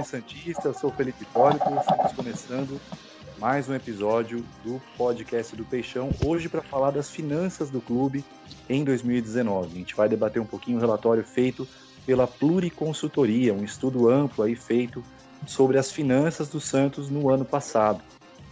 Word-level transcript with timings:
nação 0.00 0.20
Santista, 0.20 0.68
eu 0.68 0.74
sou 0.74 0.90
Felipe 0.90 1.24
Hipólito, 1.24 1.64
estamos 1.78 2.12
começando 2.12 2.80
mais 3.38 3.68
um 3.68 3.74
episódio 3.74 4.42
do 4.64 4.80
podcast 4.96 5.54
do 5.54 5.64
Peixão, 5.64 6.10
hoje 6.24 6.48
para 6.48 6.62
falar 6.62 6.90
das 6.90 7.10
finanças 7.10 7.68
do 7.68 7.82
clube 7.82 8.24
em 8.66 8.82
2019. 8.82 9.74
A 9.74 9.78
gente 9.78 9.94
vai 9.94 10.08
debater 10.08 10.40
um 10.40 10.46
pouquinho 10.46 10.78
o 10.78 10.80
relatório 10.80 11.22
feito 11.22 11.68
pela 12.06 12.26
Pluriconsultoria, 12.26 13.52
um 13.52 13.62
estudo 13.62 14.08
amplo 14.08 14.42
aí 14.42 14.56
feito 14.56 15.04
sobre 15.46 15.76
as 15.76 15.92
finanças 15.92 16.48
do 16.48 16.60
Santos 16.60 17.10
no 17.10 17.28
ano 17.28 17.44
passado. 17.44 18.00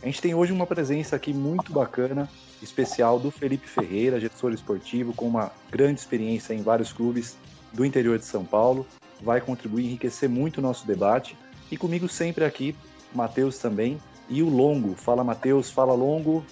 A 0.02 0.06
gente 0.06 0.20
tem 0.20 0.34
hoje 0.34 0.52
uma 0.52 0.66
presença 0.66 1.16
aqui 1.16 1.32
muito 1.32 1.72
bacana, 1.72 2.28
especial 2.60 3.18
do 3.18 3.30
Felipe 3.30 3.66
Ferreira, 3.66 4.20
gestor 4.20 4.52
esportivo 4.52 5.14
com 5.14 5.26
uma 5.26 5.50
grande 5.70 5.98
experiência 5.98 6.52
em 6.52 6.62
vários 6.62 6.92
clubes 6.92 7.38
do 7.72 7.86
interior 7.86 8.18
de 8.18 8.26
São 8.26 8.44
Paulo 8.44 8.86
vai 9.20 9.40
contribuir 9.40 9.86
enriquecer 9.86 10.28
muito 10.28 10.58
o 10.58 10.62
nosso 10.62 10.86
debate. 10.86 11.36
E 11.70 11.76
comigo 11.76 12.08
sempre 12.08 12.44
aqui, 12.44 12.74
Matheus 13.14 13.58
também, 13.58 14.00
e 14.28 14.42
o 14.42 14.48
Longo. 14.48 14.94
Fala, 14.94 15.24
Matheus. 15.24 15.70
Fala, 15.70 15.94
Longo. 15.94 16.44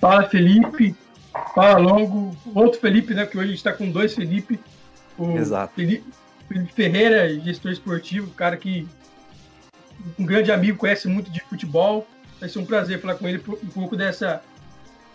Fala, 0.00 0.28
Felipe. 0.28 0.94
Fala, 1.54 1.78
Longo. 1.78 2.36
Outro 2.54 2.80
Felipe, 2.80 3.14
né? 3.14 3.24
Porque 3.24 3.38
hoje 3.38 3.46
a 3.46 3.50
gente 3.50 3.58
está 3.58 3.72
com 3.72 3.90
dois 3.90 4.14
Felipe. 4.14 4.58
O 5.18 5.36
Exato. 5.36 5.74
Felipe, 5.74 6.04
Felipe 6.48 6.72
Ferreira, 6.72 7.40
gestor 7.40 7.72
esportivo, 7.72 8.30
cara 8.32 8.56
que 8.56 8.86
um 10.18 10.24
grande 10.24 10.52
amigo, 10.52 10.78
conhece 10.78 11.08
muito 11.08 11.30
de 11.30 11.40
futebol. 11.40 12.06
Vai 12.40 12.48
ser 12.48 12.58
um 12.58 12.66
prazer 12.66 13.00
falar 13.00 13.14
com 13.14 13.28
ele 13.28 13.42
um 13.48 13.68
pouco 13.68 13.96
dessa, 13.96 14.42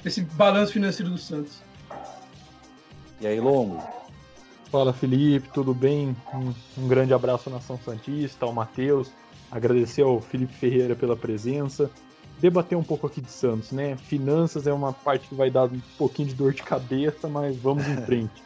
desse 0.04 0.22
balanço 0.22 0.74
financeiro 0.74 1.12
do 1.12 1.18
Santos. 1.18 1.62
E 3.22 3.28
aí, 3.28 3.40
Longo? 3.40 3.84
Fala 4.72 4.94
Felipe, 4.94 5.50
tudo 5.52 5.74
bem? 5.74 6.16
Um, 6.32 6.54
um 6.78 6.88
grande 6.88 7.12
abraço 7.12 7.50
à 7.50 7.54
Nação 7.54 7.80
Santista, 7.84 8.46
ao 8.46 8.54
Matheus, 8.54 9.12
agradecer 9.50 10.04
ao 10.04 10.22
Felipe 10.22 10.54
Ferreira 10.54 10.96
pela 10.96 11.18
presença, 11.18 11.90
debater 12.38 12.78
um 12.78 12.84
pouco 12.84 13.08
aqui 13.08 13.20
de 13.20 13.32
Santos, 13.32 13.72
né? 13.72 13.98
Finanças 13.98 14.68
é 14.68 14.74
uma 14.74 14.94
parte 14.94 15.28
que 15.28 15.34
vai 15.34 15.50
dar 15.50 15.66
um 15.66 15.82
pouquinho 15.98 16.28
de 16.28 16.36
dor 16.36 16.54
de 16.54 16.62
cabeça, 16.62 17.28
mas 17.28 17.58
vamos 17.58 17.88
em 17.88 17.98
frente. 18.06 18.44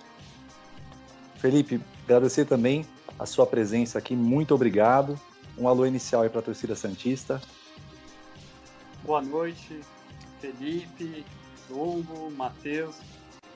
Felipe, 1.39 1.81
agradecer 2.05 2.45
também 2.45 2.85
a 3.19 3.25
sua 3.25 3.45
presença 3.45 3.99
aqui, 3.99 4.15
muito 4.15 4.55
obrigado. 4.55 5.19
Um 5.57 5.67
alô 5.67 5.85
inicial 5.85 6.21
aí 6.21 6.29
para 6.29 6.39
a 6.39 6.43
torcida 6.43 6.73
Santista. 6.73 7.41
Boa 9.03 9.21
noite, 9.21 9.81
Felipe, 10.39 11.25
Longo, 11.69 12.31
Matheus 12.31 12.95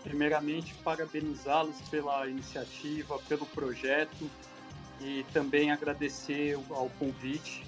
primeiramente 0.08 0.74
parabenizá-los 0.84 1.76
pela 1.90 2.28
iniciativa, 2.28 3.20
pelo 3.28 3.46
projeto 3.48 4.30
e 5.02 5.26
também 5.34 5.72
agradecer 5.72 6.58
ao 6.70 6.90
convite. 6.92 7.66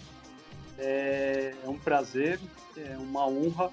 É, 0.78 1.54
um 1.66 1.78
prazer, 1.78 2.40
é 2.78 2.98
uma 2.98 3.28
honra 3.28 3.70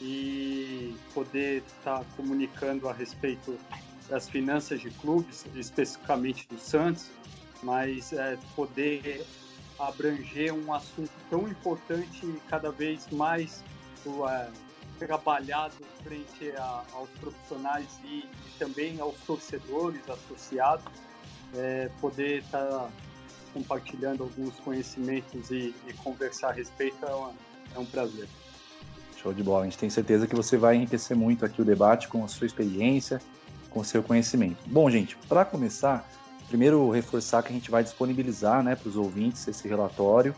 e 0.00 0.96
poder 1.12 1.62
estar 1.66 2.02
comunicando 2.16 2.88
a 2.88 2.92
respeito 2.92 3.58
das 4.08 4.28
finanças 4.28 4.80
de 4.80 4.90
clubes, 4.90 5.44
especificamente 5.54 6.48
do 6.48 6.58
Santos, 6.58 7.10
mas 7.62 8.12
é, 8.14 8.38
poder 8.56 9.26
abranger 9.78 10.54
um 10.54 10.72
assunto 10.72 11.12
tão 11.28 11.46
importante 11.46 12.24
e 12.24 12.40
cada 12.48 12.72
vez 12.72 13.06
mais 13.10 13.62
é, 14.06 14.48
trabalhado 15.06 15.74
frente 16.04 16.52
a, 16.56 16.82
aos 16.92 17.08
profissionais 17.20 17.86
e, 18.04 18.18
e, 18.18 18.58
também 18.58 19.00
aos 19.00 19.16
torcedores 19.26 20.02
associados, 20.08 20.84
é, 21.54 21.90
poder 22.00 22.42
estar 22.42 22.66
tá 22.66 22.88
compartilhando 23.52 24.22
alguns 24.22 24.54
conhecimentos 24.60 25.50
e, 25.50 25.74
e, 25.88 25.92
conversar 26.04 26.50
a 26.50 26.52
respeito 26.52 27.04
é, 27.04 27.14
uma, 27.14 27.32
é 27.74 27.78
um 27.78 27.86
prazer. 27.86 28.28
Show 29.16 29.32
de 29.32 29.42
bola. 29.42 29.62
A 29.62 29.64
gente 29.64 29.78
tem 29.78 29.90
certeza 29.90 30.26
que 30.26 30.36
você 30.36 30.56
vai 30.56 30.76
enriquecer 30.76 31.16
muito 31.16 31.44
aqui 31.44 31.60
o 31.60 31.64
debate 31.64 32.06
com 32.08 32.24
a 32.24 32.28
sua 32.28 32.46
experiência, 32.46 33.20
com 33.70 33.80
o 33.80 33.84
seu 33.84 34.02
conhecimento. 34.02 34.58
Bom, 34.66 34.88
gente, 34.90 35.16
para 35.28 35.44
começar, 35.44 36.08
primeiro 36.48 36.90
reforçar 36.90 37.42
que 37.42 37.48
a 37.48 37.52
gente 37.52 37.70
vai 37.70 37.82
disponibilizar 37.82 38.62
né, 38.62 38.76
para 38.76 38.88
os 38.88 38.96
ouvintes 38.96 39.46
esse 39.48 39.66
relatório. 39.66 40.34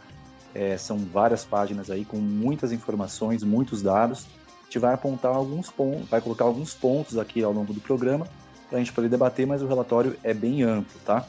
É, 0.54 0.76
são 0.76 0.98
várias 0.98 1.44
páginas 1.44 1.90
aí 1.90 2.04
com 2.04 2.18
muitas 2.18 2.72
informações, 2.72 3.42
muitos 3.42 3.82
dados 3.82 4.26
gente 4.72 4.78
vai 4.78 4.94
apontar 4.94 5.34
alguns 5.34 5.70
pontos, 5.70 6.08
vai 6.08 6.20
colocar 6.22 6.44
alguns 6.44 6.72
pontos 6.72 7.18
aqui 7.18 7.42
ao 7.42 7.52
longo 7.52 7.74
do 7.74 7.80
programa 7.80 8.26
para 8.70 8.78
a 8.78 8.80
gente 8.80 8.92
poder 8.92 9.10
debater, 9.10 9.46
mas 9.46 9.60
o 9.60 9.66
relatório 9.66 10.16
é 10.24 10.32
bem 10.32 10.62
amplo, 10.62 10.98
tá? 11.04 11.26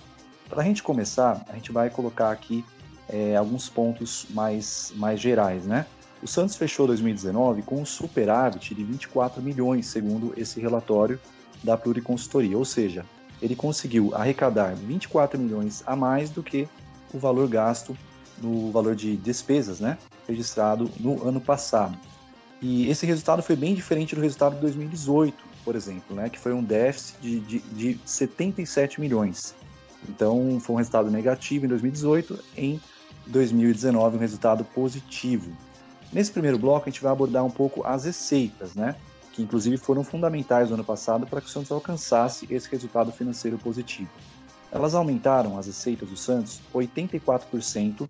Para 0.47 0.61
a 0.61 0.63
gente 0.63 0.81
começar, 0.81 1.43
a 1.49 1.53
gente 1.53 1.69
vai 1.69 1.89
colocar 1.89 2.31
aqui 2.31 2.63
é, 3.09 3.35
alguns 3.35 3.67
pontos 3.67 4.27
mais, 4.29 4.93
mais 4.95 5.19
gerais, 5.19 5.65
né? 5.65 5.85
O 6.21 6.27
Santos 6.27 6.55
fechou 6.55 6.87
2019 6.87 7.63
com 7.63 7.81
um 7.81 7.85
superávit 7.85 8.73
de 8.73 8.81
24 8.81 9.41
milhões, 9.41 9.87
segundo 9.87 10.33
esse 10.37 10.61
relatório 10.61 11.19
da 11.61 11.75
Pluriconsultoria, 11.75 12.57
ou 12.57 12.63
seja, 12.63 13.05
ele 13.41 13.57
conseguiu 13.57 14.15
arrecadar 14.15 14.73
24 14.73 15.37
milhões 15.37 15.83
a 15.85 15.97
mais 15.97 16.29
do 16.29 16.41
que 16.41 16.65
o 17.13 17.19
valor 17.19 17.49
gasto 17.49 17.97
no 18.41 18.71
valor 18.71 18.95
de 18.95 19.17
despesas, 19.17 19.81
né, 19.81 19.97
registrado 20.29 20.89
no 20.97 21.27
ano 21.27 21.41
passado. 21.41 21.97
E 22.65 22.89
esse 22.89 23.05
resultado 23.05 23.43
foi 23.43 23.57
bem 23.57 23.75
diferente 23.75 24.15
do 24.15 24.21
resultado 24.21 24.55
de 24.55 24.61
2018, 24.61 25.35
por 25.65 25.75
exemplo, 25.75 26.15
né, 26.15 26.29
que 26.29 26.39
foi 26.39 26.53
um 26.53 26.63
déficit 26.63 27.19
de, 27.19 27.39
de, 27.41 27.59
de 27.59 27.99
77 28.05 29.01
milhões. 29.01 29.53
Então, 30.07 30.61
foi 30.61 30.75
um 30.75 30.77
resultado 30.77 31.11
negativo 31.11 31.65
em 31.65 31.67
2018, 31.67 32.39
em 32.55 32.79
2019 33.27 34.15
um 34.15 34.19
resultado 34.19 34.63
positivo. 34.63 35.51
Nesse 36.13 36.31
primeiro 36.31 36.57
bloco, 36.57 36.87
a 36.87 36.89
gente 36.89 37.03
vai 37.03 37.11
abordar 37.11 37.43
um 37.43 37.49
pouco 37.49 37.85
as 37.85 38.05
receitas, 38.05 38.73
né, 38.75 38.95
que 39.33 39.43
inclusive 39.43 39.75
foram 39.75 40.01
fundamentais 40.01 40.69
no 40.69 40.75
ano 40.75 40.85
passado 40.85 41.27
para 41.27 41.41
que 41.41 41.47
o 41.47 41.49
Santos 41.49 41.69
alcançasse 41.69 42.47
esse 42.49 42.69
resultado 42.69 43.11
financeiro 43.11 43.57
positivo. 43.57 44.09
Elas 44.71 44.95
aumentaram 44.95 45.57
as 45.57 45.65
receitas 45.65 46.07
do 46.07 46.15
Santos 46.15 46.61
84% 46.73 48.09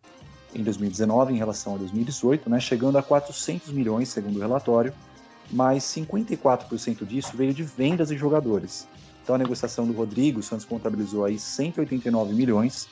em 0.56 0.64
2019 0.64 1.34
em 1.34 1.38
relação 1.38 1.76
a 1.76 1.78
2018, 1.78 2.50
né, 2.50 2.60
chegando 2.60 2.98
a 2.98 3.04
400 3.04 3.72
milhões, 3.72 4.10
segundo 4.10 4.38
o 4.38 4.40
relatório, 4.40 4.94
mas 5.52 5.84
54% 5.84 7.06
disso 7.06 7.36
veio 7.36 7.54
de 7.54 7.64
vendas 7.64 8.10
de 8.10 8.18
jogadores. 8.18 8.88
Então 9.24 9.36
a 9.36 9.38
negociação 9.38 9.86
do 9.86 9.94
Rodrigo, 9.94 10.40
o 10.40 10.44
Santos 10.44 10.66
contabilizou 10.66 11.26
aí 11.26 11.40
189 11.40 12.34
milhões 12.34 12.88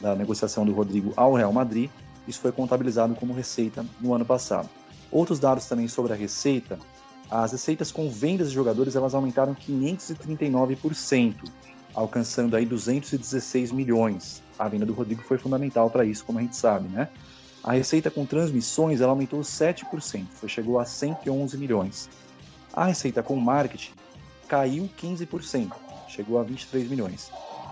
da 0.00 0.14
negociação 0.14 0.64
do 0.64 0.72
Rodrigo 0.72 1.12
ao 1.16 1.34
Real 1.34 1.52
Madrid. 1.52 1.90
Isso 2.26 2.40
foi 2.40 2.52
contabilizado 2.52 3.14
como 3.14 3.32
receita 3.32 3.84
no 4.00 4.12
ano 4.12 4.24
passado. 4.24 4.68
Outros 5.10 5.38
dados 5.38 5.66
também 5.66 5.86
sobre 5.86 6.12
a 6.12 6.16
receita, 6.16 6.78
as 7.30 7.52
receitas 7.52 7.92
com 7.92 8.10
vendas 8.10 8.48
de 8.48 8.54
jogadores 8.54 8.96
elas 8.96 9.14
aumentaram 9.14 9.54
539%, 9.54 11.34
alcançando 11.96 12.54
aí 12.54 12.64
216 12.64 13.72
milhões 13.72 14.44
a 14.58 14.68
venda 14.68 14.86
do 14.86 14.92
Rodrigo 14.92 15.22
foi 15.22 15.38
fundamental 15.38 15.90
para 15.90 16.04
isso, 16.04 16.24
como 16.24 16.38
a 16.38 16.42
gente 16.42 16.56
sabe, 16.56 16.88
né? 16.88 17.08
A 17.62 17.72
receita 17.72 18.10
com 18.10 18.24
transmissões 18.24 19.00
ela 19.00 19.12
aumentou 19.12 19.40
7%, 19.40 20.26
foi, 20.30 20.48
chegou 20.48 20.78
a 20.78 20.84
111 20.84 21.56
milhões. 21.58 22.08
A 22.72 22.86
receita 22.86 23.22
com 23.22 23.36
marketing 23.36 23.92
caiu 24.48 24.88
15%, 25.00 25.72
chegou 26.08 26.38
a 26.38 26.42
23 26.42 26.88
milhões. 26.88 27.30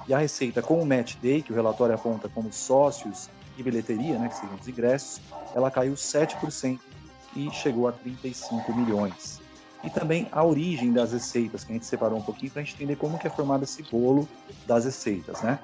E 0.08 0.12
a 0.12 0.18
receita 0.18 0.60
com 0.60 0.82
o 0.82 0.86
match 0.86 1.14
day, 1.22 1.42
que 1.42 1.52
o 1.52 1.54
relatório 1.54 1.94
aponta 1.94 2.28
como 2.28 2.52
sócios 2.52 3.30
e 3.56 3.62
bilheteria, 3.62 4.18
né, 4.18 4.28
que 4.28 4.36
seriam 4.36 4.58
os 4.60 4.68
ingressos, 4.68 5.20
ela 5.54 5.70
caiu 5.70 5.94
7% 5.94 6.78
e 7.36 7.50
chegou 7.50 7.88
a 7.88 7.92
35 7.92 8.74
milhões. 8.74 9.40
E 9.84 9.90
também 9.90 10.26
a 10.32 10.42
origem 10.42 10.92
das 10.92 11.12
receitas, 11.12 11.62
que 11.62 11.72
a 11.72 11.74
gente 11.74 11.86
separou 11.86 12.18
um 12.18 12.22
pouquinho 12.22 12.50
para 12.50 12.62
a 12.62 12.64
gente 12.64 12.74
entender 12.74 12.96
como 12.96 13.18
que 13.18 13.26
é 13.26 13.30
formado 13.30 13.64
esse 13.64 13.82
bolo 13.82 14.28
das 14.66 14.84
receitas, 14.84 15.42
né? 15.42 15.58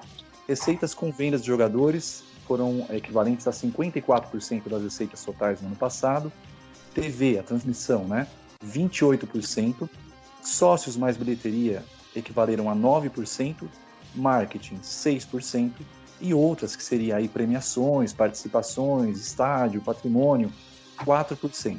Receitas 0.47 0.93
com 0.93 1.11
vendas 1.11 1.41
de 1.41 1.47
jogadores 1.47 2.23
foram 2.45 2.85
equivalentes 2.91 3.47
a 3.47 3.51
54% 3.51 4.67
das 4.67 4.83
receitas 4.83 5.23
totais 5.23 5.61
no 5.61 5.67
ano 5.67 5.75
passado. 5.75 6.31
TV, 6.93 7.39
a 7.39 7.43
transmissão, 7.43 8.03
né? 8.03 8.27
28%. 8.65 9.89
Sócios 10.43 10.97
mais 10.97 11.17
bilheteria 11.17 11.83
equivaleram 12.15 12.69
a 12.69 12.75
9%. 12.75 13.67
Marketing, 14.13 14.75
6%. 14.79 15.71
E 16.19 16.33
outras, 16.33 16.75
que 16.75 16.83
seriam 16.83 17.17
aí 17.17 17.27
premiações, 17.27 18.13
participações, 18.13 19.17
estádio, 19.17 19.81
patrimônio, 19.81 20.51
4%. 20.99 21.77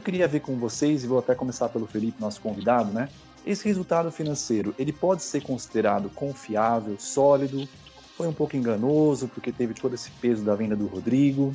Eu 0.00 0.02
queria 0.02 0.26
ver 0.26 0.40
com 0.40 0.56
vocês, 0.56 1.04
e 1.04 1.06
vou 1.06 1.18
até 1.18 1.34
começar 1.34 1.68
pelo 1.68 1.86
Felipe, 1.86 2.18
nosso 2.18 2.40
convidado, 2.40 2.90
né? 2.90 3.10
Esse 3.44 3.66
resultado 3.66 4.10
financeiro, 4.10 4.74
ele 4.78 4.94
pode 4.94 5.22
ser 5.22 5.42
considerado 5.42 6.08
confiável, 6.08 6.98
sólido, 6.98 7.68
foi 8.16 8.26
um 8.26 8.32
pouco 8.32 8.56
enganoso, 8.56 9.28
porque 9.28 9.52
teve 9.52 9.74
todo 9.74 9.94
esse 9.94 10.10
peso 10.12 10.42
da 10.42 10.54
venda 10.54 10.74
do 10.74 10.86
Rodrigo, 10.86 11.52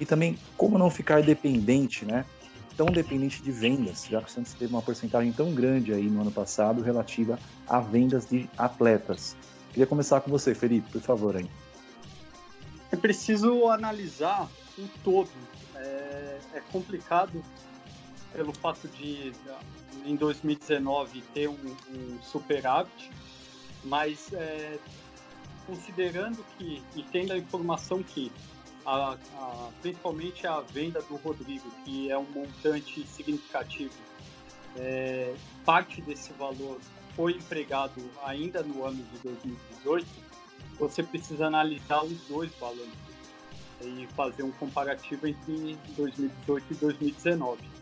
e 0.00 0.04
também 0.04 0.36
como 0.56 0.76
não 0.76 0.90
ficar 0.90 1.22
dependente, 1.22 2.04
né? 2.04 2.24
Tão 2.76 2.86
dependente 2.86 3.40
de 3.40 3.52
vendas, 3.52 4.06
já 4.10 4.20
que 4.20 4.28
o 4.28 4.32
Santos 4.32 4.54
teve 4.54 4.74
uma 4.74 4.82
porcentagem 4.82 5.32
tão 5.32 5.54
grande 5.54 5.92
aí 5.92 6.10
no 6.10 6.22
ano 6.22 6.32
passado 6.32 6.82
relativa 6.82 7.38
a 7.64 7.78
vendas 7.78 8.26
de 8.26 8.50
atletas. 8.58 9.36
Queria 9.70 9.86
começar 9.86 10.20
com 10.20 10.32
você, 10.32 10.52
Felipe, 10.52 10.90
por 10.90 11.00
favor 11.00 11.36
aí. 11.36 11.48
é 12.90 12.96
preciso 12.96 13.68
analisar 13.68 14.48
o 14.76 14.88
todo. 15.04 15.30
É, 15.76 16.38
é 16.54 16.62
complicado 16.72 17.40
pelo 18.34 18.52
fato 18.52 18.88
de 18.88 19.32
em 20.04 20.16
2019 20.16 21.22
ter 21.32 21.48
um, 21.48 21.76
um 21.90 22.22
superávit, 22.22 23.10
mas 23.84 24.32
é, 24.32 24.78
considerando 25.66 26.44
que 26.58 26.82
e 26.94 27.02
tendo 27.04 27.32
a 27.32 27.38
informação 27.38 28.02
que 28.02 28.30
a, 28.84 29.16
a, 29.36 29.70
principalmente 29.80 30.46
a 30.46 30.60
venda 30.60 31.00
do 31.02 31.16
Rodrigo, 31.16 31.70
que 31.84 32.10
é 32.10 32.18
um 32.18 32.26
montante 32.34 33.06
significativo, 33.06 33.94
é, 34.76 35.34
parte 35.64 36.02
desse 36.02 36.32
valor 36.34 36.78
foi 37.14 37.32
empregado 37.32 38.02
ainda 38.24 38.62
no 38.62 38.84
ano 38.84 39.02
de 39.12 39.18
2018, 39.20 40.06
você 40.78 41.02
precisa 41.02 41.46
analisar 41.46 42.04
os 42.04 42.20
dois 42.28 42.50
balanços 42.60 42.92
e 43.80 44.06
fazer 44.14 44.42
um 44.42 44.50
comparativo 44.52 45.26
entre 45.26 45.78
2018 45.96 46.66
e 46.70 46.74
2019. 46.74 47.73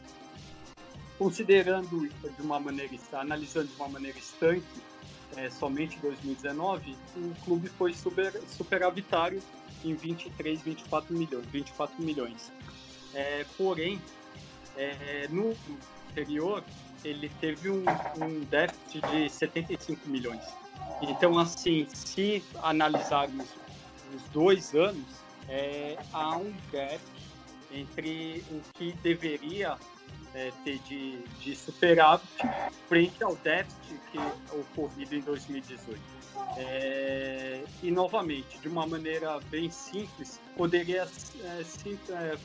Considerando 1.18 2.08
de 2.08 2.42
uma 2.42 2.58
maneira, 2.58 2.96
analisando 3.12 3.68
de 3.68 3.74
uma 3.76 3.88
maneira 3.88 4.18
estanque, 4.18 4.64
é, 5.36 5.50
somente 5.50 5.98
2019, 6.00 6.96
o 7.16 7.34
clube 7.44 7.68
foi 7.68 7.94
super, 7.94 8.32
superavitário 8.48 9.42
em 9.84 9.94
23, 9.94 10.62
24 10.62 11.14
milhões. 11.14 11.46
24 11.46 12.02
milhões. 12.02 12.52
É, 13.14 13.44
porém, 13.56 14.00
é, 14.76 15.26
no 15.28 15.56
anterior, 16.10 16.62
ele 17.04 17.30
teve 17.40 17.70
um, 17.70 17.84
um 18.20 18.40
déficit 18.40 19.00
de 19.10 19.28
75 19.28 20.08
milhões. 20.08 20.42
Então, 21.00 21.38
assim, 21.38 21.86
se 21.92 22.44
analisarmos 22.62 23.46
os 24.14 24.22
dois 24.28 24.74
anos, 24.74 25.04
é, 25.48 25.96
há 26.12 26.36
um 26.36 26.52
gap 26.70 27.00
entre 27.72 28.44
o 28.50 28.60
que 28.74 28.92
deveria 29.02 29.76
é, 30.34 30.52
ter 30.64 30.78
de, 30.80 31.18
de 31.40 31.56
superávit 31.56 32.28
frente 32.88 33.22
ao 33.22 33.36
déficit 33.36 34.00
que 34.10 34.18
ocorrido 34.54 35.14
em 35.14 35.20
2018. 35.20 36.00
É, 36.56 37.62
e, 37.82 37.90
novamente, 37.90 38.58
de 38.58 38.68
uma 38.68 38.86
maneira 38.86 39.38
bem 39.50 39.70
simples, 39.70 40.40
poderia 40.56 41.02
é, 41.02 41.64
sim, 41.64 41.98
é, 42.10 42.36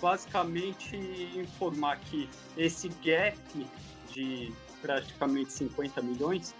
basicamente 0.00 0.96
informar 1.34 1.98
que 2.00 2.28
esse 2.56 2.88
gap 3.04 3.36
de 4.12 4.52
praticamente 4.80 5.52
50 5.52 6.02
milhões 6.02 6.54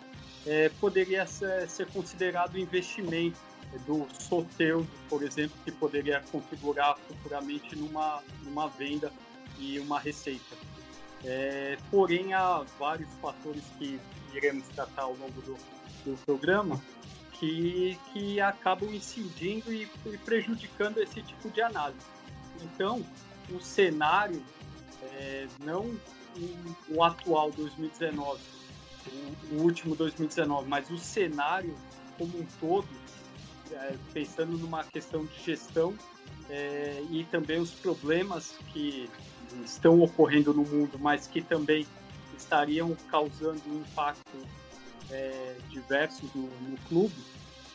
é, 0.46 0.68
poderia 0.80 1.26
ser, 1.26 1.68
ser, 1.68 1.86
considerado 1.88 2.58
investimento 2.58 3.38
do 3.86 4.06
sorteio, 4.18 4.86
por 5.08 5.22
exemplo, 5.22 5.56
que 5.64 5.70
poderia 5.72 6.22
configurar 6.32 6.96
futuramente 7.06 7.76
numa, 7.76 8.22
numa 8.42 8.68
venda 8.68 9.12
e 9.60 9.78
uma 9.78 10.00
receita. 10.00 10.56
É, 11.24 11.76
porém, 11.90 12.32
há 12.32 12.64
vários 12.78 13.12
fatores 13.20 13.62
que 13.78 14.00
iremos 14.34 14.66
tratar 14.68 15.02
ao 15.02 15.14
longo 15.14 15.40
do, 15.42 15.56
do 16.04 16.16
programa 16.24 16.80
que, 17.32 17.98
que 18.12 18.40
acabam 18.40 18.92
incidindo 18.92 19.72
e, 19.72 19.88
e 20.06 20.18
prejudicando 20.18 20.98
esse 20.98 21.22
tipo 21.22 21.50
de 21.50 21.60
análise. 21.60 22.06
Então, 22.62 23.04
o 23.50 23.60
cenário, 23.60 24.42
é, 25.02 25.46
não 25.64 25.94
o, 26.88 27.02
atual 27.02 27.50
2019, 27.50 28.40
o, 29.06 29.56
o, 29.56 29.62
último 29.62 29.94
2019, 29.96 30.68
mas 30.68 30.90
o 30.90 30.98
cenário 30.98 31.74
como 32.18 32.38
um 32.38 32.46
todo, 32.60 32.88
é, 33.72 33.94
pensando 34.12 34.58
numa 34.58 34.84
questão 34.84 35.24
de 35.24 35.42
gestão 35.42 35.94
é, 36.50 37.02
e 37.10 37.24
também 37.24 37.58
os 37.58 37.70
problemas 37.70 38.54
que 38.72 39.08
estão 39.64 40.00
ocorrendo 40.00 40.52
no 40.52 40.64
mundo, 40.64 40.98
mas 40.98 41.26
que 41.26 41.40
também 41.40 41.86
estariam 42.36 42.96
causando 43.10 43.60
um 43.66 43.80
impacto 43.80 44.38
é, 45.10 45.56
diversos 45.68 46.32
no, 46.34 46.42
no 46.42 46.76
clube, 46.88 47.14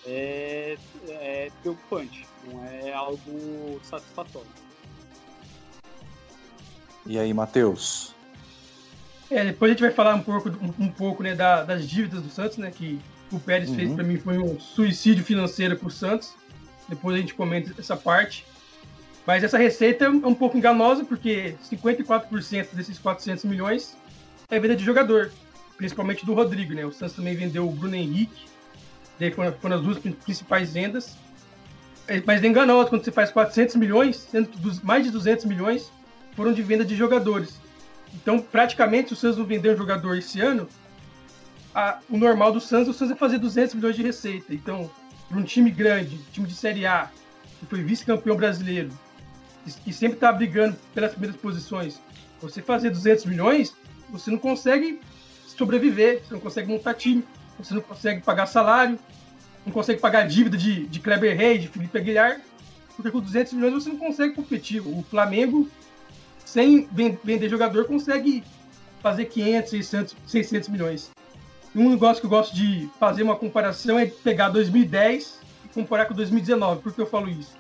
é, 0.06 0.78
é 1.08 1.52
preocupante, 1.62 2.26
não 2.48 2.64
é 2.66 2.94
algo 2.94 3.80
satisfatório. 3.84 4.48
E 7.06 7.20
aí, 7.20 7.34
Matheus? 7.34 8.16
É, 9.30 9.44
depois 9.44 9.70
a 9.70 9.74
gente 9.74 9.84
vai 9.84 9.92
falar 9.92 10.16
um 10.16 10.22
pouco, 10.22 10.50
um, 10.50 10.86
um 10.86 10.92
pouco 10.92 11.24
né, 11.24 11.36
da, 11.36 11.64
das 11.64 11.88
dívidas 11.88 12.22
do 12.22 12.30
Santos, 12.30 12.58
né? 12.58 12.72
Que 12.72 13.00
o 13.32 13.40
Pérez 13.40 13.70
uhum. 13.70 13.76
fez 13.76 13.94
para 13.94 14.04
mim 14.04 14.18
foi 14.18 14.38
um 14.38 14.60
suicídio 14.60 15.24
financeiro 15.24 15.78
para 15.78 15.88
o 15.88 15.92
Santos. 15.92 16.34
Depois 16.88 17.16
a 17.16 17.20
gente 17.20 17.34
comenta 17.34 17.74
essa 17.80 17.98
parte. 17.98 18.46
Mas 19.26 19.44
essa 19.44 19.58
receita 19.58 20.06
é 20.06 20.10
um 20.10 20.36
pouco 20.36 20.58
enganosa, 20.58 21.04
porque 21.04 21.56
54% 21.72 22.68
desses 22.74 23.00
400 23.00 23.46
milhões 23.46 23.98
é 24.50 24.60
venda 24.60 24.76
de 24.76 24.84
jogador, 24.84 25.32
principalmente 25.78 26.26
do 26.26 26.34
Rodrigo, 26.34 26.74
né? 26.74 26.86
O 26.86 26.92
Santos 26.92 27.16
também 27.16 27.36
vendeu 27.36 27.68
o 27.68 27.72
Bruno 27.72 27.96
Henrique, 27.96 28.46
daí 29.20 29.32
foram, 29.32 29.78
as 29.78 29.82
duas 29.82 29.98
principais 29.98 30.74
vendas. 30.74 31.18
É, 32.08 32.22
mas 32.24 32.44
é 32.44 32.48
enganoso 32.48 32.90
quando 32.90 33.04
você 33.04 33.12
faz 33.12 33.32
400 33.32 33.76
milhões, 33.78 34.16
sendo 34.18 34.48
que 34.48 34.86
mais 34.86 35.04
de 35.04 35.10
200 35.10 35.46
milhões 35.46 35.92
foram 36.36 36.54
de 36.54 36.62
venda 36.62 36.86
de 36.86 36.96
jogadores. 36.96 37.60
Então, 38.14 38.40
praticamente, 38.40 39.08
se 39.08 39.14
o 39.14 39.18
Santos 39.18 39.38
não 39.38 39.46
vender 39.46 39.74
um 39.74 39.78
jogador 39.78 40.16
esse 40.16 40.40
ano, 40.40 40.70
a, 41.74 41.98
o 42.08 42.18
normal 42.18 42.52
do 42.52 42.62
Santos, 42.62 42.90
o 42.90 42.94
Santos 42.94 43.16
é 43.16 43.18
fazer 43.18 43.40
200 43.40 43.74
milhões 43.74 43.96
de 43.96 44.04
receita. 44.04 44.54
Então, 44.54 44.90
para 45.28 45.38
um 45.40 45.44
time 45.44 45.72
grande, 45.72 46.20
time 46.32 46.48
de 46.48 46.54
Série 46.54 46.86
A, 46.86 47.10
que 47.60 47.66
foi 47.66 47.82
vice-campeão 47.82 48.36
brasileiro, 48.36 48.90
e, 49.86 49.94
sempre 49.94 50.18
está 50.18 50.32
brigando 50.32 50.78
pelas 50.94 51.12
primeiras 51.12 51.40
posições, 51.40 52.00
você 52.40 52.62
fazer 52.62 52.90
200 52.90 53.26
milhões, 53.26 53.74
você 54.10 54.30
não 54.30 54.38
consegue 54.38 55.00
sobreviver, 55.48 56.22
você 56.24 56.34
não 56.34 56.42
consegue 56.42 56.68
montar 56.68 56.94
time, 56.94 57.24
você 57.58 57.74
não 57.74 57.82
consegue 57.82 58.22
pagar 58.22 58.46
salário, 58.46 59.00
não 59.66 59.74
consegue 59.74 60.00
pagar 60.00 60.28
dívida 60.28 60.58
de, 60.58 60.86
de 60.86 61.00
Kleber 61.00 61.36
Reis, 61.36 61.62
de 61.62 61.68
Felipe 61.68 61.98
Aguilar, 61.98 62.40
porque 62.96 63.12
com 63.12 63.20
200 63.20 63.54
milhões 63.54 63.74
você 63.74 63.90
não 63.90 63.98
consegue 63.98 64.36
competir. 64.36 64.82
O 64.82 65.04
Flamengo 65.10 65.70
sem 66.56 66.88
vender 67.24 67.50
jogador, 67.50 67.86
consegue 67.86 68.44
fazer 69.02 69.26
500, 69.26 69.70
600, 69.72 70.16
600 70.26 70.70
milhões. 70.70 71.12
Um 71.76 71.90
negócio 71.90 72.22
que 72.22 72.28
eu 72.28 72.30
gosto 72.30 72.56
de 72.56 72.90
fazer 72.98 73.24
uma 73.24 73.36
comparação 73.36 74.00
é 74.00 74.06
pegar 74.06 74.50
2010 74.50 75.42
e 75.66 75.68
comparar 75.70 76.06
com 76.06 76.14
2019. 76.14 76.82
Por 76.82 76.94
que 76.94 77.02
eu 77.02 77.06
falo 77.06 77.28
isso? 77.28 77.52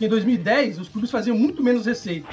Porque 0.00 0.06
em 0.06 0.08
2010 0.08 0.78
os 0.78 0.88
clubes 0.88 1.10
faziam 1.10 1.36
muito 1.36 1.62
menos 1.62 1.84
receita. 1.84 2.26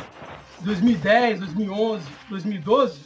2010, 0.62 1.40
2011, 1.40 2.06
2012, 2.30 3.00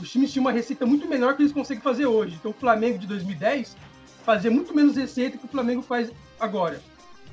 os 0.00 0.10
times 0.10 0.32
tinham 0.32 0.42
uma 0.42 0.52
receita 0.52 0.86
muito 0.86 1.06
menor 1.06 1.36
que 1.36 1.42
eles 1.42 1.52
conseguem 1.52 1.82
fazer 1.82 2.06
hoje. 2.06 2.34
Então 2.36 2.50
o 2.50 2.54
Flamengo 2.54 2.98
de 2.98 3.06
2010 3.06 3.76
fazia 4.24 4.50
muito 4.50 4.74
menos 4.74 4.96
receita 4.96 5.36
que 5.36 5.44
o 5.44 5.48
Flamengo 5.48 5.82
faz 5.82 6.10
agora. 6.40 6.80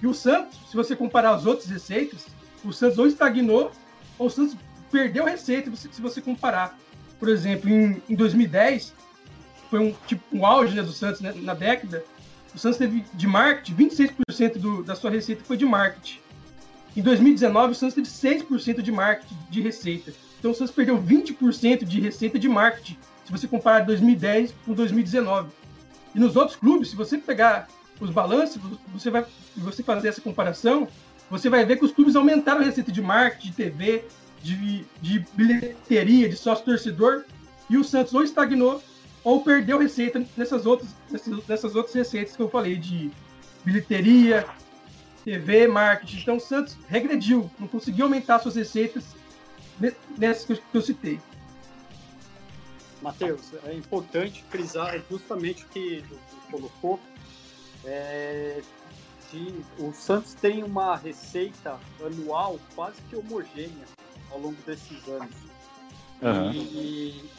E 0.01 0.07
o 0.07 0.13
Santos, 0.13 0.59
se 0.69 0.75
você 0.75 0.93
comparar 0.93 1.31
as 1.35 1.45
outras 1.45 1.69
receitas, 1.69 2.27
o 2.65 2.73
Santos 2.73 2.99
ou 2.99 3.07
estagnou 3.07 3.71
ou 4.19 4.27
o 4.27 4.29
Santos 4.29 4.57
perdeu 4.91 5.23
receita 5.23 5.73
se 5.73 6.01
você 6.01 6.19
comparar. 6.19 6.77
Por 7.17 7.29
exemplo, 7.29 7.69
em, 7.69 8.01
em 8.09 8.15
2010, 8.15 8.93
foi 9.69 9.79
um, 9.79 9.95
tipo, 10.05 10.21
um 10.35 10.45
auge 10.45 10.75
né, 10.75 10.83
do 10.83 10.91
Santos 10.91 11.21
né, 11.21 11.33
na 11.37 11.53
década, 11.53 12.03
o 12.53 12.59
Santos 12.59 12.77
teve 12.77 13.05
de 13.13 13.25
marketing, 13.25 13.89
26% 13.89 14.57
do, 14.57 14.83
da 14.83 14.95
sua 14.95 15.09
receita 15.09 15.45
foi 15.45 15.55
de 15.55 15.65
marketing. 15.65 16.22
Em 16.95 17.01
2019, 17.01 17.71
o 17.71 17.75
Santos 17.75 17.95
teve 17.95 18.07
6% 18.07 18.81
de 18.81 18.91
marketing 18.91 19.37
de 19.49 19.61
receita. 19.61 20.13
Então 20.39 20.51
o 20.51 20.53
Santos 20.53 20.73
perdeu 20.73 21.01
20% 21.01 21.85
de 21.85 21.99
receita 21.99 22.37
de 22.37 22.47
marketing, 22.47 22.97
se 23.25 23.31
você 23.31 23.47
comparar 23.47 23.79
2010 23.85 24.53
com 24.65 24.73
2019. 24.73 25.49
E 26.13 26.19
nos 26.19 26.35
outros 26.35 26.55
clubes, 26.55 26.89
se 26.89 26.95
você 26.95 27.17
pegar 27.17 27.67
os 27.99 28.09
balanços, 28.09 28.61
você 28.93 29.09
vai 29.09 29.25
você 29.55 29.81
fazer 29.81 30.09
essa 30.09 30.21
comparação, 30.21 30.87
você 31.29 31.49
vai 31.49 31.65
ver 31.65 31.77
que 31.77 31.85
os 31.85 31.91
clubes 31.91 32.15
aumentaram 32.15 32.61
a 32.61 32.63
receita 32.63 32.91
de 32.91 33.01
marketing, 33.01 33.47
de 33.47 33.55
TV, 33.55 34.05
de, 34.41 34.85
de 35.01 35.25
bilheteria, 35.33 36.29
de 36.29 36.35
sócio-torcedor, 36.35 37.23
e 37.69 37.77
o 37.77 37.83
Santos 37.83 38.13
ou 38.13 38.23
estagnou 38.23 38.83
ou 39.23 39.41
perdeu 39.41 39.79
receita 39.79 40.23
nessas 40.35 40.65
outras, 40.65 40.89
nessas, 41.09 41.47
nessas 41.47 41.75
outras 41.75 41.95
receitas 41.95 42.35
que 42.35 42.41
eu 42.41 42.49
falei, 42.49 42.75
de 42.75 43.09
bilheteria, 43.63 44.45
TV, 45.23 45.67
marketing. 45.67 46.17
Então 46.21 46.37
o 46.37 46.39
Santos 46.39 46.77
regrediu, 46.87 47.49
não 47.59 47.67
conseguiu 47.67 48.05
aumentar 48.05 48.39
suas 48.39 48.55
receitas 48.55 49.15
nessas 50.17 50.59
que 50.59 50.77
eu 50.77 50.81
citei. 50.81 51.19
Matheus, 53.01 53.51
é 53.65 53.73
importante 53.73 54.43
frisar 54.49 54.99
justamente 55.09 55.65
o 55.65 55.67
que 55.67 56.03
você 56.07 56.51
colocou. 56.51 56.99
É, 57.83 58.61
de, 59.31 59.61
o 59.77 59.91
Santos 59.93 60.33
tem 60.35 60.63
uma 60.63 60.95
receita 60.95 61.77
anual 62.01 62.59
quase 62.75 63.01
que 63.09 63.15
homogênea 63.15 63.85
ao 64.31 64.39
longo 64.39 64.57
desses 64.65 65.05
anos. 65.07 65.35
Uhum. 66.21 66.51
E 66.53 67.29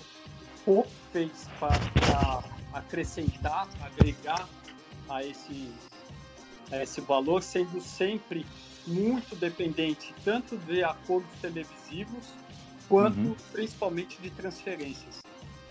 pouco 0.65 0.91
fez 1.13 1.49
para 1.59 2.43
acrescentar, 2.75 3.69
agregar 3.81 4.47
a 5.09 5.25
esse, 5.25 5.73
a 5.93 5.94
esse 6.73 7.01
valor, 7.01 7.43
sendo 7.43 7.81
sempre 7.81 8.45
muito 8.87 9.35
dependente 9.37 10.15
tanto 10.25 10.57
de 10.59 10.83
acordos 10.85 11.31
televisivos 11.41 12.27
quanto 12.89 13.19
uhum. 13.19 13.37
principalmente 13.53 14.21
de 14.21 14.31
transferências. 14.31 15.23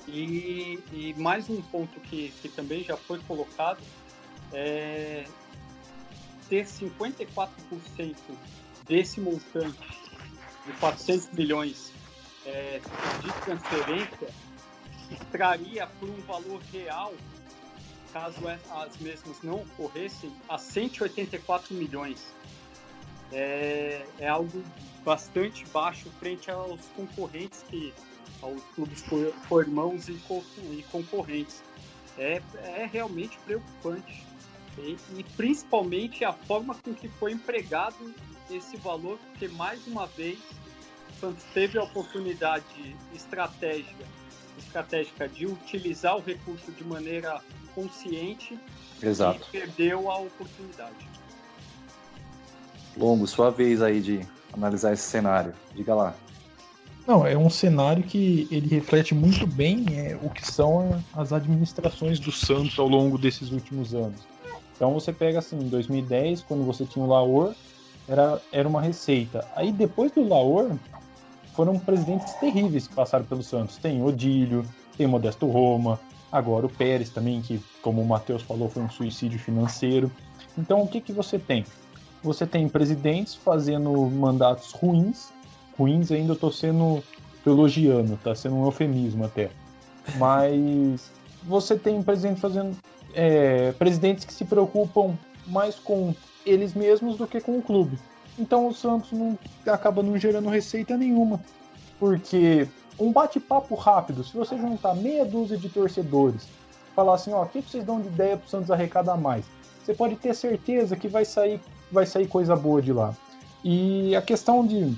E, 0.07 0.79
e, 0.91 1.13
mais 1.17 1.50
um 1.50 1.62
ponto 1.62 2.00
que, 2.01 2.33
que 2.41 2.50
também 2.50 2.83
já 2.83 2.97
foi 2.97 3.19
colocado 3.19 3.79
é 4.51 5.25
ter 6.50 6.65
54% 6.65 8.15
desse 8.85 9.21
montante 9.21 9.77
de 10.65 10.73
400 10.73 11.31
milhões 11.31 11.91
é, 12.45 12.81
de 13.21 13.31
transferência 13.45 14.27
traria 15.31 15.88
por 16.00 16.09
um 16.09 16.21
valor 16.21 16.62
real, 16.71 17.13
caso 18.13 18.48
as 18.48 18.98
mesmas 19.00 19.41
não 19.41 19.55
ocorressem, 19.55 20.32
a 20.48 20.58
184 20.58 21.74
milhões. 21.74 22.24
É, 23.32 24.05
é 24.20 24.27
algo 24.27 24.63
bastante 25.03 25.65
baixo 25.74 26.10
frente 26.20 26.51
aos 26.51 26.79
concorrentes 26.96 27.63
que 27.63 27.91
aos 28.41 28.62
clubes 28.75 29.03
for, 29.48 29.63
irmãos 29.63 30.08
e, 30.08 30.13
e 30.13 30.86
concorrentes. 30.91 31.63
É, 32.17 32.39
é 32.63 32.89
realmente 32.91 33.38
preocupante. 33.39 34.24
E, 34.77 34.98
e, 35.17 35.24
principalmente 35.36 36.24
a 36.24 36.34
forma 36.34 36.75
com 36.75 36.93
que 36.93 37.08
foi 37.08 37.32
empregado 37.32 38.13
esse 38.50 38.77
valor, 38.77 39.17
porque 39.17 39.48
mais 39.48 39.86
uma 39.88 40.05
vez 40.05 40.39
Santos 41.20 41.43
teve 41.53 41.79
a 41.79 41.84
oportunidade 41.84 42.96
estratégica, 43.15 44.05
estratégica 44.58 45.27
de 45.27 45.46
utilizar 45.46 46.17
o 46.17 46.22
recurso 46.22 46.72
de 46.72 46.84
maneira 46.84 47.41
consciente 47.74 48.60
Exato. 49.01 49.48
e 49.50 49.60
perdeu 49.60 50.10
a 50.10 50.20
oportunidade. 50.20 51.08
Longo, 52.98 53.25
sua 53.27 53.50
vez 53.50 53.82
aí 53.82 54.01
de 54.01 54.22
analisar 54.53 54.94
esse 54.94 55.03
cenário. 55.03 55.53
Diga 55.75 55.96
lá. 55.96 56.15
Não, 57.06 57.27
é 57.27 57.38
um 57.38 57.50
cenário 57.50 58.03
que 58.03 58.48
ele 58.50 58.68
reflete 58.68 59.13
muito 59.13 59.46
bem 59.46 59.86
é, 59.92 60.18
o 60.22 60.30
que 60.30 60.46
são 60.46 61.03
as 61.13 61.34
administrações 61.34 62.20
do 62.20 62.32
Santos 62.32 62.80
ao 62.80 62.88
longo 62.88 63.18
desses 63.18 63.51
últimos 63.51 63.94
anos. 63.94 64.22
Então 64.75 64.94
você 64.94 65.12
pega 65.12 65.39
assim, 65.39 65.58
em 65.58 65.68
2010, 65.68 66.44
quando 66.44 66.63
você 66.63 66.86
tinha 66.86 67.03
o 67.03 67.08
Laor, 67.08 67.53
era, 68.08 68.42
era 68.51 68.68
uma 68.68 68.82
receita. 68.82 69.46
Aí 69.56 69.72
depois 69.72 70.12
do 70.12 70.25
Laor, 70.25 70.72
foram 71.53 71.77
presidentes 71.77 72.34
terríveis 72.36 72.88
que 72.88 72.96
passaram 72.96 73.25
pelo 73.25 73.44
Santos. 73.44 73.77
Tem 73.77 74.01
Odílio, 74.01 74.65
tem 74.98 75.06
Modesto 75.06 75.46
Roma, 75.48 76.00
agora 76.34 76.66
o 76.66 76.70
Pérez 76.70 77.12
também, 77.12 77.44
que, 77.44 77.62
como 77.84 78.02
o 78.02 78.06
Matheus 78.06 78.42
falou, 78.42 78.68
foi 78.68 78.82
um 78.82 78.90
suicídio 78.90 79.38
financeiro. 79.38 80.12
Então 80.58 80.82
o 80.82 80.88
que, 80.88 81.00
que 81.00 81.13
você 81.13 81.38
tem? 81.38 81.63
Você 82.24 82.48
tem 82.48 82.68
presidentes 82.68 83.36
fazendo 83.36 83.94
mandatos 84.08 84.72
ruins, 84.72 85.32
ruins 85.78 86.12
ainda 86.12 86.34
eu 86.34 86.36
tô 86.36 86.52
sendo 86.52 87.04
elogiando, 87.46 88.18
tá 88.18 88.34
sendo 88.34 88.56
um 88.56 88.66
eufemismo 88.66 89.25
até. 89.25 89.52
Mas 90.18 91.12
você 91.44 91.78
tem 91.78 92.02
presidentes 92.02 92.42
fazendo 92.42 92.75
é, 93.13 93.72
presidentes 93.74 94.25
que 94.25 94.34
se 94.34 94.44
preocupam 94.44 95.16
mais 95.46 95.75
com 95.75 96.16
eles 96.44 96.74
mesmos 96.74 97.16
do 97.16 97.28
que 97.28 97.40
com 97.40 97.60
o 97.60 97.62
clube. 97.62 98.00
Então 98.40 98.68
o 98.68 98.74
Santos 98.74 99.12
não 99.12 99.38
acaba 99.68 100.02
não 100.02 100.18
gerando 100.18 100.50
receita 100.50 100.98
nenhuma. 100.98 101.40
Porque 102.00 102.68
um 103.00 103.12
bate-papo 103.12 103.75
rápido, 103.75 104.23
se 104.23 104.35
você 104.35 104.57
juntar 104.57 104.95
meia 104.95 105.25
dúzia 105.25 105.57
de 105.57 105.69
torcedores, 105.69 106.47
falar 106.95 107.15
assim, 107.15 107.33
ó, 107.33 107.43
o 107.43 107.47
que 107.47 107.62
vocês 107.62 107.83
dão 107.83 108.00
de 108.00 108.07
ideia 108.07 108.38
para 108.38 108.45
o 108.45 108.50
Santos 108.50 108.71
arrecadar 108.71 109.17
mais? 109.17 109.45
Você 109.83 109.93
pode 109.93 110.15
ter 110.15 110.33
certeza 110.33 110.95
que 110.95 111.07
vai 111.07 111.25
sair, 111.25 111.59
vai 111.91 112.05
sair 112.05 112.27
coisa 112.27 112.55
boa 112.55 112.81
de 112.81 112.93
lá. 112.93 113.13
E 113.63 114.15
a 114.15 114.21
questão 114.21 114.65
de, 114.65 114.95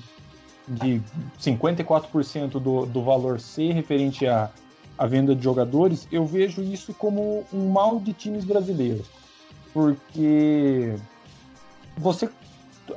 de 0.67 1.01
54% 1.39 2.51
do, 2.59 2.85
do 2.85 3.03
valor 3.03 3.39
ser 3.39 3.71
referente 3.73 4.27
à, 4.27 4.51
à 4.97 5.05
venda 5.05 5.35
de 5.35 5.43
jogadores, 5.43 6.07
eu 6.11 6.25
vejo 6.25 6.61
isso 6.61 6.93
como 6.93 7.45
um 7.53 7.69
mal 7.69 7.99
de 7.99 8.13
times 8.13 8.43
brasileiros. 8.43 9.07
Porque 9.73 10.95
você 11.97 12.29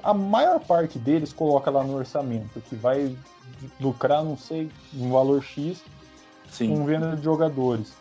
a 0.02 0.12
maior 0.12 0.60
parte 0.60 0.98
deles 0.98 1.32
coloca 1.32 1.70
lá 1.70 1.82
no 1.82 1.96
orçamento 1.96 2.60
que 2.60 2.76
vai 2.76 3.16
lucrar, 3.80 4.24
não 4.24 4.36
sei, 4.36 4.70
um 4.94 5.10
valor 5.10 5.42
X 5.42 5.82
Sim. 6.50 6.74
com 6.74 6.84
venda 6.84 7.16
de 7.16 7.22
jogadores. 7.22 7.92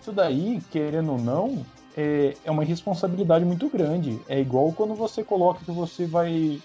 Isso 0.00 0.12
daí, 0.12 0.62
querendo 0.70 1.12
ou 1.12 1.18
não, 1.18 1.64
é, 1.96 2.36
é 2.44 2.50
uma 2.50 2.64
responsabilidade 2.64 3.44
muito 3.44 3.68
grande. 3.68 4.18
É 4.28 4.40
igual 4.40 4.72
quando 4.72 4.94
você 4.94 5.22
coloca 5.22 5.64
que 5.64 5.70
você 5.70 6.06
vai. 6.06 6.60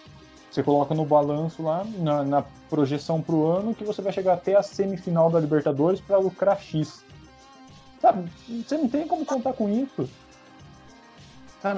Você 0.49 0.63
coloca 0.63 0.95
no 0.95 1.05
balanço 1.05 1.61
lá, 1.61 1.85
na, 1.97 2.23
na 2.23 2.41
projeção 2.69 3.21
para 3.21 3.35
o 3.35 3.45
ano, 3.45 3.75
que 3.75 3.83
você 3.83 4.01
vai 4.01 4.13
chegar 4.13 4.35
até 4.35 4.55
a 4.55 4.63
semifinal 4.63 5.29
da 5.29 5.37
Libertadores 5.37 5.99
para 5.99 6.17
lucrar 6.17 6.57
X. 6.61 7.03
Sabe? 8.01 8.29
Você 8.47 8.77
não 8.77 8.87
tem 8.87 9.05
como 9.05 9.25
contar 9.25 9.51
com 9.51 9.67
isso. 9.69 10.09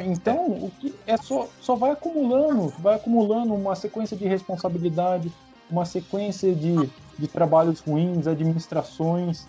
Então, 0.06 0.48
o 0.48 0.72
que 0.80 0.94
é 1.08 1.16
só, 1.16 1.48
só 1.62 1.76
vai 1.76 1.92
acumulando, 1.92 2.68
vai 2.80 2.96
acumulando 2.96 3.54
uma 3.54 3.74
sequência 3.74 4.18
de 4.18 4.28
responsabilidade, 4.28 5.32
uma 5.70 5.86
sequência 5.86 6.54
de, 6.54 6.90
de 7.18 7.28
trabalhos 7.28 7.80
ruins, 7.80 8.28
administrações. 8.28 9.46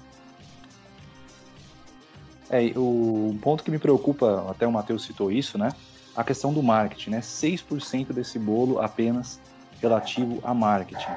É, 2.50 2.72
o 2.76 3.36
ponto 3.42 3.62
que 3.62 3.70
me 3.70 3.78
preocupa, 3.78 4.46
até 4.50 4.66
o 4.66 4.72
Matheus 4.72 5.04
citou 5.04 5.30
isso, 5.30 5.58
né? 5.58 5.70
A 6.16 6.24
questão 6.24 6.52
do 6.52 6.62
marketing, 6.62 7.10
né? 7.10 7.20
6% 7.20 8.12
desse 8.12 8.38
bolo 8.38 8.80
apenas 8.80 9.40
relativo 9.80 10.40
a 10.42 10.52
marketing. 10.52 11.10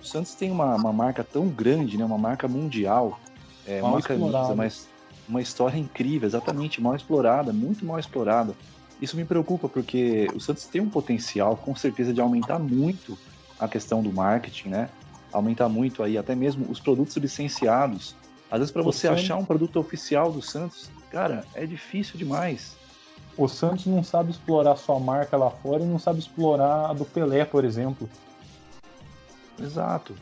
O 0.00 0.06
Santos 0.06 0.34
tem 0.34 0.50
uma, 0.50 0.74
uma 0.74 0.92
marca 0.92 1.24
tão 1.24 1.48
grande, 1.48 1.98
né? 1.98 2.04
Uma 2.04 2.18
marca 2.18 2.46
mundial, 2.46 3.18
é, 3.66 3.82
uma 3.82 4.00
camisa, 4.00 4.54
mas 4.54 4.88
uma 5.28 5.42
história 5.42 5.76
incrível, 5.76 6.26
exatamente, 6.26 6.80
mal 6.80 6.94
explorada, 6.94 7.52
muito 7.52 7.84
mal 7.84 7.98
explorada. 7.98 8.54
Isso 9.00 9.16
me 9.16 9.24
preocupa 9.24 9.68
porque 9.68 10.28
o 10.34 10.40
Santos 10.40 10.64
tem 10.66 10.80
um 10.80 10.88
potencial, 10.88 11.56
com 11.56 11.74
certeza, 11.74 12.14
de 12.14 12.20
aumentar 12.20 12.58
muito 12.58 13.18
a 13.58 13.68
questão 13.68 14.02
do 14.02 14.12
marketing, 14.12 14.68
né? 14.68 14.88
Aumentar 15.32 15.68
muito 15.68 16.02
aí 16.02 16.16
até 16.16 16.34
mesmo 16.34 16.70
os 16.70 16.80
produtos 16.80 17.16
licenciados. 17.16 18.14
Às 18.50 18.58
vezes 18.60 18.72
para 18.72 18.82
você 18.82 19.08
Santos... 19.08 19.24
achar 19.24 19.36
um 19.36 19.44
produto 19.44 19.78
oficial 19.78 20.30
do 20.30 20.40
Santos, 20.40 20.90
cara, 21.10 21.44
é 21.54 21.66
difícil 21.66 22.16
demais. 22.16 22.76
O 23.36 23.48
Santos 23.48 23.86
não 23.86 24.02
sabe 24.02 24.30
explorar 24.30 24.76
sua 24.76 24.98
marca 24.98 25.36
lá 25.36 25.50
fora 25.50 25.82
e 25.82 25.86
não 25.86 25.98
sabe 25.98 26.20
explorar 26.20 26.90
a 26.90 26.92
do 26.94 27.04
Pelé, 27.04 27.44
por 27.44 27.64
exemplo. 27.64 28.08
Exato. 29.60 30.14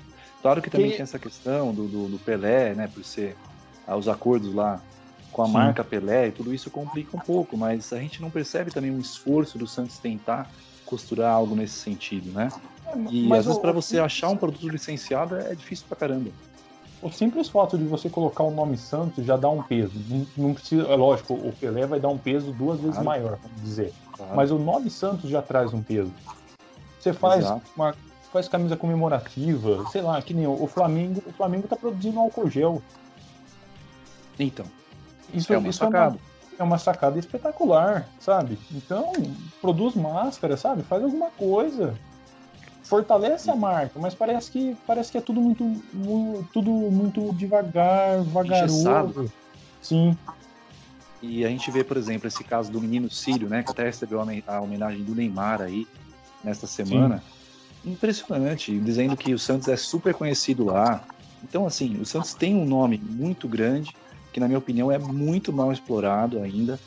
Claro 0.43 0.61
que 0.61 0.69
também 0.69 0.91
tem 0.91 1.01
essa 1.01 1.19
questão 1.19 1.73
do, 1.73 1.87
do, 1.87 2.09
do 2.09 2.19
Pelé, 2.19 2.75
né? 2.75 2.89
Por 2.93 3.05
ser 3.05 3.37
ah, 3.87 3.97
os 3.97 4.09
acordos 4.09 4.53
lá 4.53 4.81
com 5.31 5.43
a 5.43 5.47
Sim. 5.47 5.53
marca 5.53 5.85
Pelé 5.85 6.29
e 6.29 6.33
tudo 6.33 6.53
isso 6.55 6.71
complica 6.71 7.17
um 7.17 7.21
pouco, 7.21 7.57
mas 7.57 7.93
a 7.93 7.99
gente 7.99 8.21
não 8.21 8.31
percebe 8.31 8.71
também 8.71 8.91
um 8.91 9.01
esforço 9.01 9.59
do 9.59 9.67
Santos 9.67 9.99
tentar 9.99 10.51
costurar 10.85 11.33
algo 11.33 11.55
nesse 11.57 11.75
sentido, 11.75 12.31
né? 12.31 12.49
E 13.11 13.33
às 13.33 13.45
vezes 13.47 13.61
para 13.61 13.73
você 13.73 13.99
achar 13.99 14.29
um 14.29 14.37
produto 14.37 14.69
licenciado 14.69 15.37
é 15.37 15.55
difícil 15.55 15.87
pra 15.89 15.97
caramba. 15.97 16.31
O 17.03 17.11
simples 17.11 17.49
fato 17.51 17.77
de 17.77 17.85
você 17.85 18.09
colocar 18.09 18.45
o 18.45 18.51
nome 18.51 18.79
Santos 18.79 19.27
já 19.27 19.37
dá 19.37 19.49
um 19.51 19.63
peso. 19.63 19.93
Não, 20.37 20.55
precisa, 20.55 20.85
é 20.85 20.97
lógico, 20.97 21.35
o 21.35 21.53
Pelé 21.53 21.87
vai 21.87 22.01
dar 22.01 22.09
um 22.09 22.17
peso 22.17 22.51
duas 22.53 22.81
vezes 22.81 22.95
claro. 22.95 23.07
maior, 23.07 23.39
vamos 23.43 23.63
dizer. 23.63 23.93
Claro. 24.13 24.35
Mas 24.35 24.51
o 24.51 24.59
nome 24.59 24.89
Santos 24.89 25.29
já 25.29 25.43
traz 25.43 25.75
um 25.75 25.83
peso. 25.83 26.13
Você 26.99 27.13
faz 27.13 27.45
uma 27.77 27.95
faz 28.33 28.49
camisa 28.49 28.77
comemorativa, 28.77 29.85
sei 29.93 30.03
lá, 30.03 30.21
que 30.21 30.35
nem 30.35 30.45
o 30.45 30.67
Flamengo, 30.67 31.23
o 31.25 31.33
Flamengo 31.33 31.69
tá 31.69 31.77
produzindo 31.77 32.19
álcool 32.19 32.51
gel. 32.51 32.83
Então, 34.37 34.67
isso 35.33 35.53
é 35.53 35.59
uma 35.59 35.69
isso 35.69 35.79
sacada. 35.79 36.17
É 36.17 36.19
uma, 36.19 36.19
é 36.59 36.63
uma 36.65 36.79
sacada 36.79 37.19
espetacular, 37.19 38.09
sabe? 38.19 38.59
Então, 38.73 39.13
produz 39.61 39.95
máscara, 39.95 40.57
sabe? 40.57 40.83
Faz 40.83 41.05
alguma 41.05 41.31
coisa. 41.31 41.95
Fortalece 42.85 43.51
a 43.51 43.57
marca, 43.57 43.99
mas 43.99 44.15
parece 44.15 44.51
que 44.51 44.77
parece 44.87 45.11
que 45.11 45.19
é 45.19 45.21
tudo 45.21 45.41
muito, 45.41 45.65
muito 45.93 46.47
tudo 46.53 46.71
muito 46.71 47.33
devagar, 47.35 48.23
vagaroso. 48.23 49.33
Sim. 49.81 50.17
E 51.23 51.45
a 51.45 51.49
gente 51.49 51.71
vê, 51.71 51.83
por 51.83 51.97
exemplo, 51.97 52.29
esse 52.29 52.45
caso 52.45 52.71
do 52.71 52.81
menino 52.81 53.11
Sírio, 53.11 53.49
né? 53.49 53.63
Que 53.63 53.71
até 53.71 53.85
recebeu 53.85 54.21
a 54.21 54.61
homenagem 54.61 55.03
do 55.03 55.15
Neymar 55.15 55.63
aí 55.63 55.87
nesta 56.45 56.67
semana. 56.67 57.23
Sim. 57.83 57.93
Impressionante, 57.93 58.79
dizendo 58.79 59.17
que 59.17 59.33
o 59.33 59.39
Santos 59.39 59.69
é 59.69 59.77
super 59.77 60.13
conhecido 60.13 60.65
lá. 60.65 61.03
Então, 61.43 61.67
assim, 61.67 61.99
o 62.01 62.05
Santos 62.05 62.35
tem 62.35 62.55
um 62.55 62.67
nome 62.67 62.99
muito 62.99 63.49
grande 63.49 63.97
que 64.33 64.41
na 64.41 64.47
minha 64.47 64.59
opinião 64.59 64.93
é 64.93 64.99
muito 64.99 65.53
mal 65.53 65.73
explorado 65.73 66.43
ainda. 66.43 66.79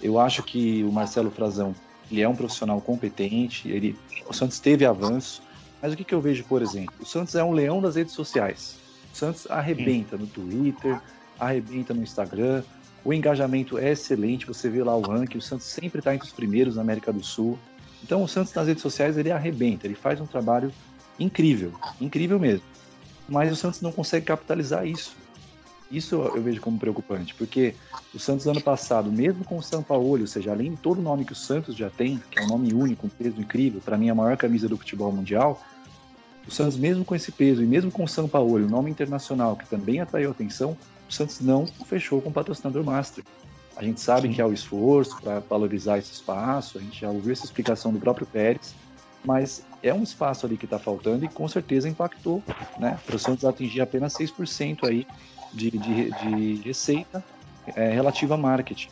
Eu 0.00 0.18
acho 0.18 0.42
que 0.42 0.82
o 0.84 0.92
Marcelo 0.92 1.30
Frazão 1.30 1.74
ele 2.12 2.20
é 2.20 2.28
um 2.28 2.36
profissional 2.36 2.80
competente, 2.80 3.68
ele, 3.70 3.98
o 4.28 4.34
Santos 4.34 4.60
teve 4.60 4.84
avanço, 4.84 5.42
mas 5.80 5.94
o 5.94 5.96
que, 5.96 6.04
que 6.04 6.14
eu 6.14 6.20
vejo, 6.20 6.44
por 6.44 6.60
exemplo? 6.60 6.94
O 7.00 7.06
Santos 7.06 7.34
é 7.34 7.42
um 7.42 7.52
leão 7.52 7.80
das 7.80 7.96
redes 7.96 8.12
sociais. 8.12 8.76
O 9.12 9.16
Santos 9.16 9.50
arrebenta 9.50 10.16
no 10.16 10.26
Twitter, 10.26 11.00
arrebenta 11.40 11.94
no 11.94 12.02
Instagram, 12.02 12.62
o 13.02 13.12
engajamento 13.12 13.78
é 13.78 13.90
excelente, 13.90 14.46
você 14.46 14.68
vê 14.68 14.82
lá 14.82 14.94
o 14.94 15.00
ranking, 15.00 15.38
o 15.38 15.42
Santos 15.42 15.66
sempre 15.66 15.98
está 15.98 16.14
entre 16.14 16.28
os 16.28 16.32
primeiros 16.32 16.76
na 16.76 16.82
América 16.82 17.12
do 17.12 17.24
Sul. 17.24 17.58
Então 18.04 18.22
o 18.22 18.28
Santos 18.28 18.52
nas 18.52 18.66
redes 18.66 18.82
sociais 18.82 19.16
ele 19.16 19.32
arrebenta, 19.32 19.86
ele 19.86 19.94
faz 19.94 20.20
um 20.20 20.26
trabalho 20.26 20.70
incrível, 21.18 21.72
incrível 22.00 22.38
mesmo. 22.38 22.64
Mas 23.28 23.50
o 23.50 23.56
Santos 23.56 23.80
não 23.80 23.90
consegue 23.90 24.26
capitalizar 24.26 24.86
isso. 24.86 25.16
Isso 25.92 26.14
eu 26.14 26.42
vejo 26.42 26.58
como 26.62 26.78
preocupante, 26.78 27.34
porque 27.34 27.74
o 28.14 28.18
Santos 28.18 28.46
ano 28.46 28.62
passado, 28.62 29.12
mesmo 29.12 29.44
com 29.44 29.58
o 29.58 29.62
São 29.62 29.82
Paulo, 29.82 30.22
ou 30.22 30.26
seja, 30.26 30.50
além 30.50 30.70
de 30.70 30.78
todo 30.78 30.98
o 30.98 31.02
nome 31.02 31.26
que 31.26 31.34
o 31.34 31.36
Santos 31.36 31.76
já 31.76 31.90
tem, 31.90 32.20
que 32.30 32.38
é 32.38 32.42
um 32.42 32.48
nome 32.48 32.72
único, 32.72 33.06
um 33.06 33.10
peso 33.10 33.38
incrível, 33.38 33.78
para 33.84 33.98
mim 33.98 34.08
a 34.08 34.14
maior 34.14 34.38
camisa 34.38 34.66
do 34.66 34.78
futebol 34.78 35.12
mundial, 35.12 35.62
o 36.48 36.50
Santos 36.50 36.78
mesmo 36.78 37.04
com 37.04 37.14
esse 37.14 37.30
peso 37.30 37.62
e 37.62 37.66
mesmo 37.66 37.92
com 37.92 38.04
o 38.04 38.08
São 38.08 38.26
Paulo, 38.26 38.56
o 38.56 38.68
nome 38.68 38.90
internacional 38.90 39.54
que 39.54 39.68
também 39.68 40.00
atraiu 40.00 40.30
atenção, 40.30 40.78
o 41.06 41.12
Santos 41.12 41.40
não 41.40 41.66
fechou 41.66 42.22
com 42.22 42.30
o 42.30 42.32
patrocinador 42.32 42.82
master. 42.82 43.22
A 43.76 43.84
gente 43.84 44.00
sabe 44.00 44.28
Sim. 44.28 44.34
que 44.34 44.40
há 44.40 44.46
o 44.46 44.52
esforço 44.52 45.20
para 45.20 45.40
valorizar 45.40 45.98
esse 45.98 46.12
espaço, 46.12 46.78
a 46.78 46.80
gente 46.80 47.02
já 47.02 47.10
ouviu 47.10 47.32
essa 47.32 47.44
explicação 47.44 47.92
do 47.92 47.98
próprio 47.98 48.26
Pérez, 48.26 48.74
mas 49.22 49.62
é 49.82 49.92
um 49.92 50.02
espaço 50.02 50.46
ali 50.46 50.56
que 50.56 50.64
está 50.64 50.78
faltando 50.78 51.24
e 51.26 51.28
com 51.28 51.46
certeza 51.46 51.86
impactou 51.86 52.42
né, 52.78 52.98
para 53.04 53.16
o 53.16 53.18
Santos 53.18 53.44
atingir 53.44 53.82
apenas 53.82 54.14
6% 54.14 54.88
aí 54.88 55.06
de, 55.52 55.70
de, 55.70 56.10
de 56.10 56.62
receita 56.62 57.24
é, 57.76 57.90
relativa 57.90 58.34
a 58.34 58.38
marketing. 58.38 58.88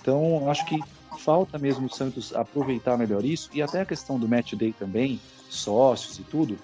Então, 0.00 0.50
acho 0.50 0.64
que 0.66 0.80
falta 1.18 1.58
mesmo 1.58 1.86
o 1.86 1.94
Santos 1.94 2.34
aproveitar 2.34 2.96
melhor 2.96 3.24
isso 3.24 3.48
e 3.52 3.62
até 3.62 3.82
a 3.82 3.86
questão 3.86 4.18
do 4.18 4.28
match 4.28 4.54
day 4.54 4.72
também, 4.72 5.20
sócios 5.48 6.18
e 6.18 6.22
tudo. 6.22 6.58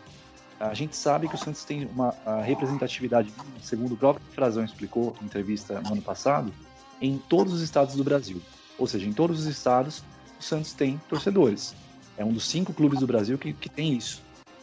A 0.59 0.75
gente 0.75 0.97
sabe 0.97 1.29
que 1.29 1.37
o 1.37 1.39
Santos 1.39 1.65
tem 1.65 1.87
uma 1.87 2.13
representatividade, 2.43 3.33
segundo 3.63 3.95
o 3.95 3.97
próprio 3.97 4.25
Frazão 4.33 4.65
explicou 4.65 5.15
em 5.23 5.27
entrevista 5.27 5.81
no 5.81 5.93
ano 5.93 6.03
passado, 6.03 6.53
em 7.01 7.17
todos 7.17 7.53
os 7.53 7.63
estados 7.63 7.95
do 7.95 8.03
Brasil. 8.03 8.43
Ou 8.77 8.87
seja, 8.87 9.07
em 9.07 9.13
todos 9.13 9.41
os 9.41 9.47
estados, 9.47 10.03
o 10.39 10.43
Santos 10.43 10.73
tem 10.73 11.01
torcedores. 11.09 11.75
É 12.17 12.25
um 12.25 12.33
dos 12.33 12.49
cinco 12.49 12.73
clubes 12.73 12.99
do 12.99 13.07
Brasil 13.07 13.39
que, 13.39 13.53
que 13.53 13.69
tem 13.69 13.93
isso 13.95 14.21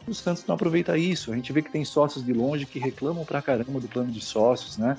o 0.07 0.13
Santos 0.13 0.45
não 0.45 0.55
aproveita 0.55 0.97
isso. 0.97 1.31
A 1.31 1.35
gente 1.35 1.51
vê 1.51 1.61
que 1.61 1.71
tem 1.71 1.83
sócios 1.83 2.23
de 2.23 2.33
longe 2.33 2.65
que 2.65 2.79
reclamam 2.79 3.25
pra 3.25 3.41
caramba 3.41 3.79
do 3.79 3.87
plano 3.87 4.11
de 4.11 4.21
sócios, 4.21 4.77
né? 4.77 4.97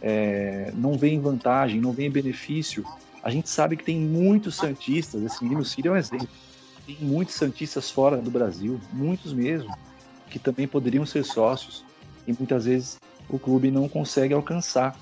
É, 0.00 0.72
não 0.74 0.92
vem 0.92 1.20
vantagem, 1.20 1.80
não 1.80 1.92
vem 1.92 2.10
benefício. 2.10 2.84
A 3.22 3.30
gente 3.30 3.48
sabe 3.48 3.76
que 3.76 3.84
tem 3.84 3.98
muitos 4.00 4.56
Santistas, 4.56 5.22
esse 5.22 5.42
menino 5.42 5.64
Ciro 5.64 5.88
é 5.88 5.92
um 5.92 5.96
exemplo. 5.96 6.28
Tem 6.86 6.96
muitos 7.00 7.34
Santistas 7.34 7.90
fora 7.90 8.16
do 8.16 8.30
Brasil, 8.30 8.80
muitos 8.92 9.32
mesmo, 9.32 9.74
que 10.30 10.38
também 10.38 10.66
poderiam 10.66 11.04
ser 11.04 11.24
sócios. 11.24 11.84
E 12.26 12.32
muitas 12.32 12.64
vezes 12.64 12.98
o 13.28 13.38
clube 13.38 13.70
não 13.70 13.88
consegue 13.88 14.34
alcançar 14.34 14.96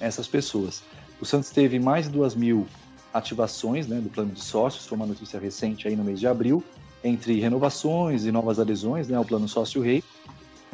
essas 0.00 0.26
pessoas. 0.26 0.82
O 1.20 1.24
Santos 1.24 1.50
teve 1.50 1.78
mais 1.78 2.06
de 2.06 2.12
duas 2.12 2.34
mil 2.34 2.66
ativações 3.12 3.86
né, 3.86 4.00
do 4.00 4.08
plano 4.08 4.32
de 4.32 4.40
sócios, 4.40 4.86
foi 4.86 4.96
uma 4.96 5.06
notícia 5.06 5.38
recente 5.38 5.86
aí 5.86 5.94
no 5.94 6.02
mês 6.02 6.18
de 6.18 6.26
abril 6.26 6.64
entre 7.04 7.40
renovações 7.40 8.24
e 8.24 8.32
novas 8.32 8.58
adesões 8.58 9.08
né, 9.08 9.16
ao 9.16 9.24
plano 9.24 9.48
sócio-rei, 9.48 10.02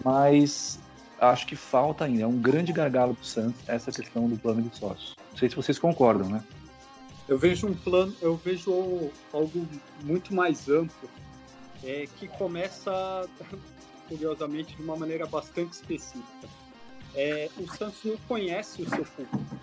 mas 0.05 0.79
acho 1.21 1.47
que 1.47 1.57
falta 1.57 2.05
ainda, 2.05 2.23
é 2.23 2.27
um 2.27 2.39
grande 2.39 2.73
gargalo 2.73 3.15
do 3.15 3.25
Santos 3.25 3.61
essa 3.67 3.91
questão 3.91 4.29
do 4.29 4.37
plano 4.37 4.63
de 4.63 4.77
sócios. 4.77 5.17
Não 5.33 5.39
sei 5.39 5.49
se 5.49 5.57
vocês 5.57 5.79
concordam, 5.79 6.29
né? 6.29 6.43
Eu 7.29 7.39
vejo 7.39 7.67
um 7.67 7.75
plano, 7.75 8.15
eu 8.23 8.37
vejo 8.37 9.11
algo 9.33 9.67
muito 10.03 10.35
mais 10.35 10.69
amplo, 10.69 11.09
é, 11.85 12.07
que 12.17 12.27
começa, 12.27 13.29
curiosamente, 14.09 14.75
de 14.75 14.83
uma 14.83 14.97
maneira 14.97 15.27
bastante 15.27 15.73
específica. 15.73 16.49
É, 17.15 17.51
o 17.59 17.69
Santos 17.69 18.01
não 18.05 18.17
conhece 18.29 18.83
o 18.83 18.89
seu 18.89 19.05
público. 19.05 19.57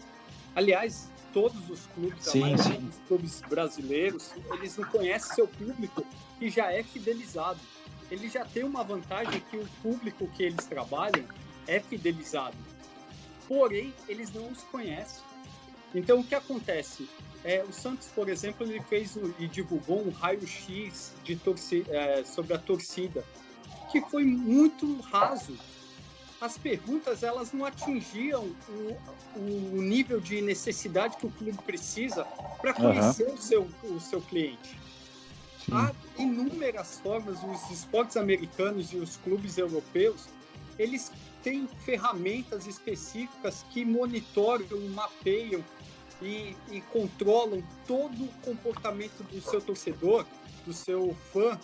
Aliás, 0.55 1.09
todos 1.35 1.69
os 1.69 1.85
clubes, 1.87 2.23
sim, 2.23 2.57
sim. 2.57 2.87
os 2.87 2.95
clubes 3.09 3.41
brasileiros, 3.41 4.31
eles 4.53 4.77
não 4.77 4.85
conhecem 4.85 5.35
seu 5.35 5.45
público 5.45 6.05
que 6.39 6.49
já 6.49 6.71
é 6.71 6.81
fidelizado. 6.81 7.59
Ele 8.09 8.29
já 8.29 8.45
tem 8.45 8.63
uma 8.63 8.85
vantagem 8.85 9.41
que 9.51 9.57
o 9.57 9.67
público 9.83 10.29
que 10.29 10.43
eles 10.43 10.63
trabalham 10.65 11.25
é 11.67 11.77
fidelizado. 11.81 12.55
Porém, 13.49 13.93
eles 14.07 14.31
não 14.31 14.47
os 14.47 14.63
conhecem. 14.63 15.21
Então, 15.93 16.21
o 16.21 16.23
que 16.23 16.35
acontece? 16.35 17.09
É, 17.43 17.65
o 17.67 17.73
Santos, 17.73 18.07
por 18.07 18.29
exemplo, 18.29 18.65
ele 18.65 18.81
fez 18.83 19.17
e 19.37 19.45
divulgou 19.47 20.07
um 20.07 20.11
raio-x 20.11 21.13
é, 21.89 22.23
sobre 22.23 22.53
a 22.53 22.57
torcida, 22.57 23.25
que 23.91 23.99
foi 24.09 24.23
muito 24.23 25.01
raso 25.01 25.57
as 26.45 26.57
perguntas 26.57 27.23
elas 27.23 27.51
não 27.51 27.65
atingiam 27.65 28.55
o, 28.69 28.97
o 29.37 29.81
nível 29.81 30.19
de 30.19 30.41
necessidade 30.41 31.17
que 31.17 31.25
o 31.25 31.31
clube 31.31 31.57
precisa 31.65 32.23
para 32.61 32.73
conhecer 32.73 33.27
uhum. 33.27 33.33
o, 33.33 33.37
seu, 33.37 33.69
o 33.83 33.99
seu 33.99 34.21
cliente. 34.21 34.79
Sim. 35.65 35.73
Há 35.73 35.91
inúmeras 36.17 36.99
formas, 36.99 37.39
os 37.43 37.71
esportes 37.71 38.15
americanos 38.15 38.93
e 38.93 38.97
os 38.97 39.17
clubes 39.17 39.57
europeus, 39.57 40.27
eles 40.77 41.11
têm 41.41 41.67
ferramentas 41.83 42.67
específicas 42.67 43.65
que 43.71 43.83
monitoram, 43.83 44.65
mapeiam 44.89 45.63
e, 46.21 46.55
e 46.71 46.81
controlam 46.91 47.63
todo 47.87 48.23
o 48.23 48.29
comportamento 48.43 49.23
do 49.23 49.41
seu 49.41 49.59
torcedor, 49.59 50.25
do 50.65 50.73
seu 50.73 51.15
fã, 51.33 51.59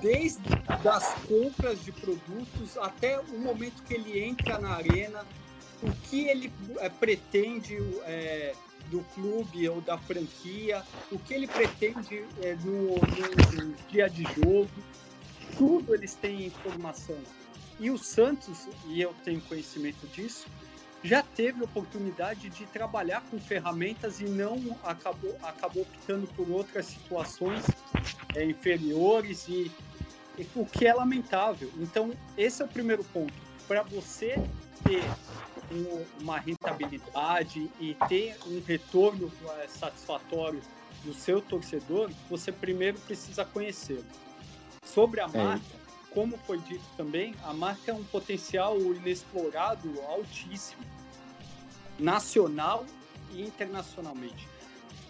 desde 0.00 0.42
as 0.84 1.14
compras 1.26 1.82
de 1.84 1.92
produtos 1.92 2.76
até 2.76 3.20
o 3.20 3.38
momento 3.38 3.82
que 3.84 3.94
ele 3.94 4.22
entra 4.22 4.58
na 4.58 4.70
arena, 4.70 5.24
o 5.82 5.92
que 6.08 6.28
ele 6.28 6.52
é, 6.78 6.88
pretende 6.88 7.76
é, 8.04 8.54
do 8.90 9.00
clube 9.14 9.68
ou 9.68 9.80
da 9.80 9.96
franquia, 9.98 10.84
o 11.10 11.18
que 11.18 11.34
ele 11.34 11.46
pretende 11.46 12.24
é, 12.42 12.54
no, 12.56 13.06
no, 13.06 13.36
no, 13.52 13.74
dia 13.88 14.08
de 14.08 14.24
jogo, 14.24 14.70
tudo 15.56 15.94
eles 15.94 16.14
têm 16.14 16.46
informação. 16.46 17.18
E 17.80 17.90
o 17.90 17.98
Santos, 17.98 18.68
e 18.86 19.00
eu 19.00 19.14
tenho 19.24 19.40
conhecimento 19.42 20.06
disso, 20.08 20.46
já 21.02 21.22
teve 21.22 21.62
oportunidade 21.64 22.48
de 22.48 22.64
trabalhar 22.66 23.22
com 23.30 23.38
ferramentas 23.38 24.20
e 24.20 24.24
não 24.24 24.78
acabou, 24.84 25.36
acabou 25.42 25.82
optando 25.82 26.26
por 26.28 26.48
outras 26.48 26.86
situações 26.86 27.64
é, 28.36 28.44
inferiores 28.44 29.48
e, 29.48 29.70
e, 30.38 30.46
o 30.54 30.64
que 30.64 30.86
é 30.86 30.94
lamentável. 30.94 31.70
Então, 31.78 32.12
esse 32.36 32.62
é 32.62 32.64
o 32.64 32.68
primeiro 32.68 33.02
ponto. 33.04 33.34
Para 33.66 33.82
você 33.82 34.36
ter 34.84 35.02
um, 35.72 36.22
uma 36.22 36.38
rentabilidade 36.38 37.70
e 37.80 37.96
ter 38.08 38.36
um 38.46 38.62
retorno 38.64 39.32
é, 39.60 39.66
satisfatório 39.66 40.60
do 41.04 41.12
seu 41.12 41.40
torcedor, 41.40 42.10
você 42.30 42.52
primeiro 42.52 42.98
precisa 43.00 43.44
conhecê-lo. 43.44 44.04
Sobre 44.84 45.20
a 45.20 45.28
é. 45.32 45.36
marca, 45.36 45.82
como 46.10 46.36
foi 46.38 46.58
dito 46.58 46.84
também, 46.96 47.34
a 47.42 47.52
marca 47.52 47.90
é 47.90 47.94
um 47.94 48.04
potencial 48.04 48.78
inexplorado 48.78 50.00
altíssimo, 50.02 50.82
nacional 52.02 52.84
e 53.32 53.42
internacionalmente. 53.42 54.48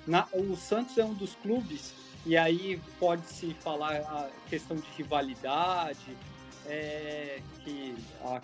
Na, 0.06 0.26
o 0.32 0.56
Santos 0.56 0.98
é 0.98 1.04
um 1.04 1.14
dos 1.14 1.34
clubes 1.36 1.94
e 2.24 2.36
aí 2.36 2.80
pode-se 2.98 3.54
falar 3.54 3.96
a 3.96 4.30
questão 4.48 4.76
de 4.76 4.88
rivalidade, 4.96 6.16
é, 6.66 7.40
que 7.64 7.94
a, 8.24 8.40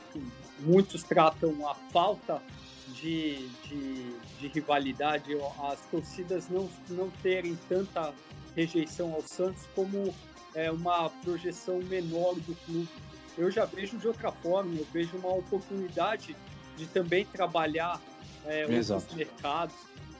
muitos 0.61 1.03
tratam 1.03 1.69
a 1.69 1.75
falta 1.75 2.43
de, 2.89 3.49
de, 3.65 4.13
de, 4.41 4.49
rivalidade, 4.49 5.33
as 5.71 5.81
torcidas 5.91 6.49
não, 6.49 6.69
não 6.89 7.11
terem 7.23 7.57
tanta 7.69 8.13
rejeição 8.57 9.13
ao 9.15 9.23
Santos 9.23 9.69
como 9.75 10.13
é, 10.55 10.71
uma 10.71 11.11
projeção 11.23 11.79
menor 11.83 12.35
do 12.35 12.57
clube. 12.65 12.89
Eu 13.37 13.51
já 13.51 13.65
vejo 13.65 13.97
de 13.99 14.09
outra 14.09 14.33
forma, 14.33 14.75
eu 14.77 14.87
vejo 14.93 15.17
uma 15.17 15.33
oportunidade 15.33 16.35
de 16.77 16.87
também 16.87 17.25
trabalhar 17.27 18.01
é, 18.47 18.65
outros 18.65 19.15
mercados 19.15 19.77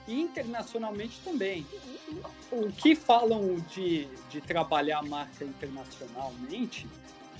e 0.07 0.21
internacionalmente 0.21 1.19
também. 1.23 1.65
O 2.51 2.71
que 2.71 2.95
falam 2.95 3.55
de, 3.69 4.05
de 4.29 4.41
trabalhar 4.41 4.99
a 4.99 5.03
marca 5.03 5.45
internacionalmente 5.45 6.87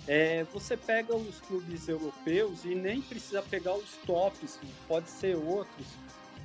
é, 0.09 0.43
você 0.45 0.75
pega 0.75 1.15
os 1.15 1.39
clubes 1.41 1.87
europeus 1.87 2.65
e 2.65 2.73
nem 2.73 2.99
precisa 2.99 3.43
pegar 3.43 3.75
os 3.75 3.95
tops, 4.07 4.59
pode 4.87 5.07
ser 5.07 5.35
outros, 5.35 5.85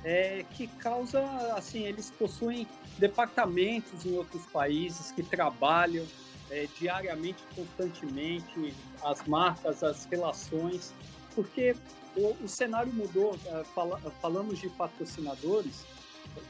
é, 0.03 0.45
que 0.51 0.67
causa, 0.67 1.19
assim, 1.55 1.83
eles 1.83 2.11
possuem 2.11 2.67
departamentos 2.99 4.05
em 4.05 4.15
outros 4.15 4.45
países 4.45 5.11
que 5.11 5.23
trabalham 5.23 6.05
é, 6.51 6.67
diariamente, 6.77 7.43
constantemente, 7.55 8.71
as 9.03 9.25
marcas, 9.25 9.83
as 9.83 10.05
relações, 10.05 10.93
porque 11.33 11.75
o, 12.15 12.35
o 12.43 12.47
cenário 12.47 12.91
mudou. 12.93 13.37
É, 13.45 13.63
fala, 13.63 13.99
falamos 14.21 14.59
de 14.59 14.69
patrocinadores, 14.69 15.85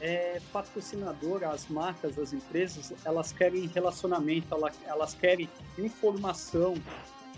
é, 0.00 0.40
patrocinador, 0.52 1.44
as 1.44 1.68
marcas, 1.68 2.18
as 2.18 2.32
empresas, 2.32 2.92
elas 3.04 3.32
querem 3.32 3.66
relacionamento, 3.66 4.54
elas, 4.54 4.76
elas 4.84 5.14
querem 5.14 5.48
informação, 5.78 6.74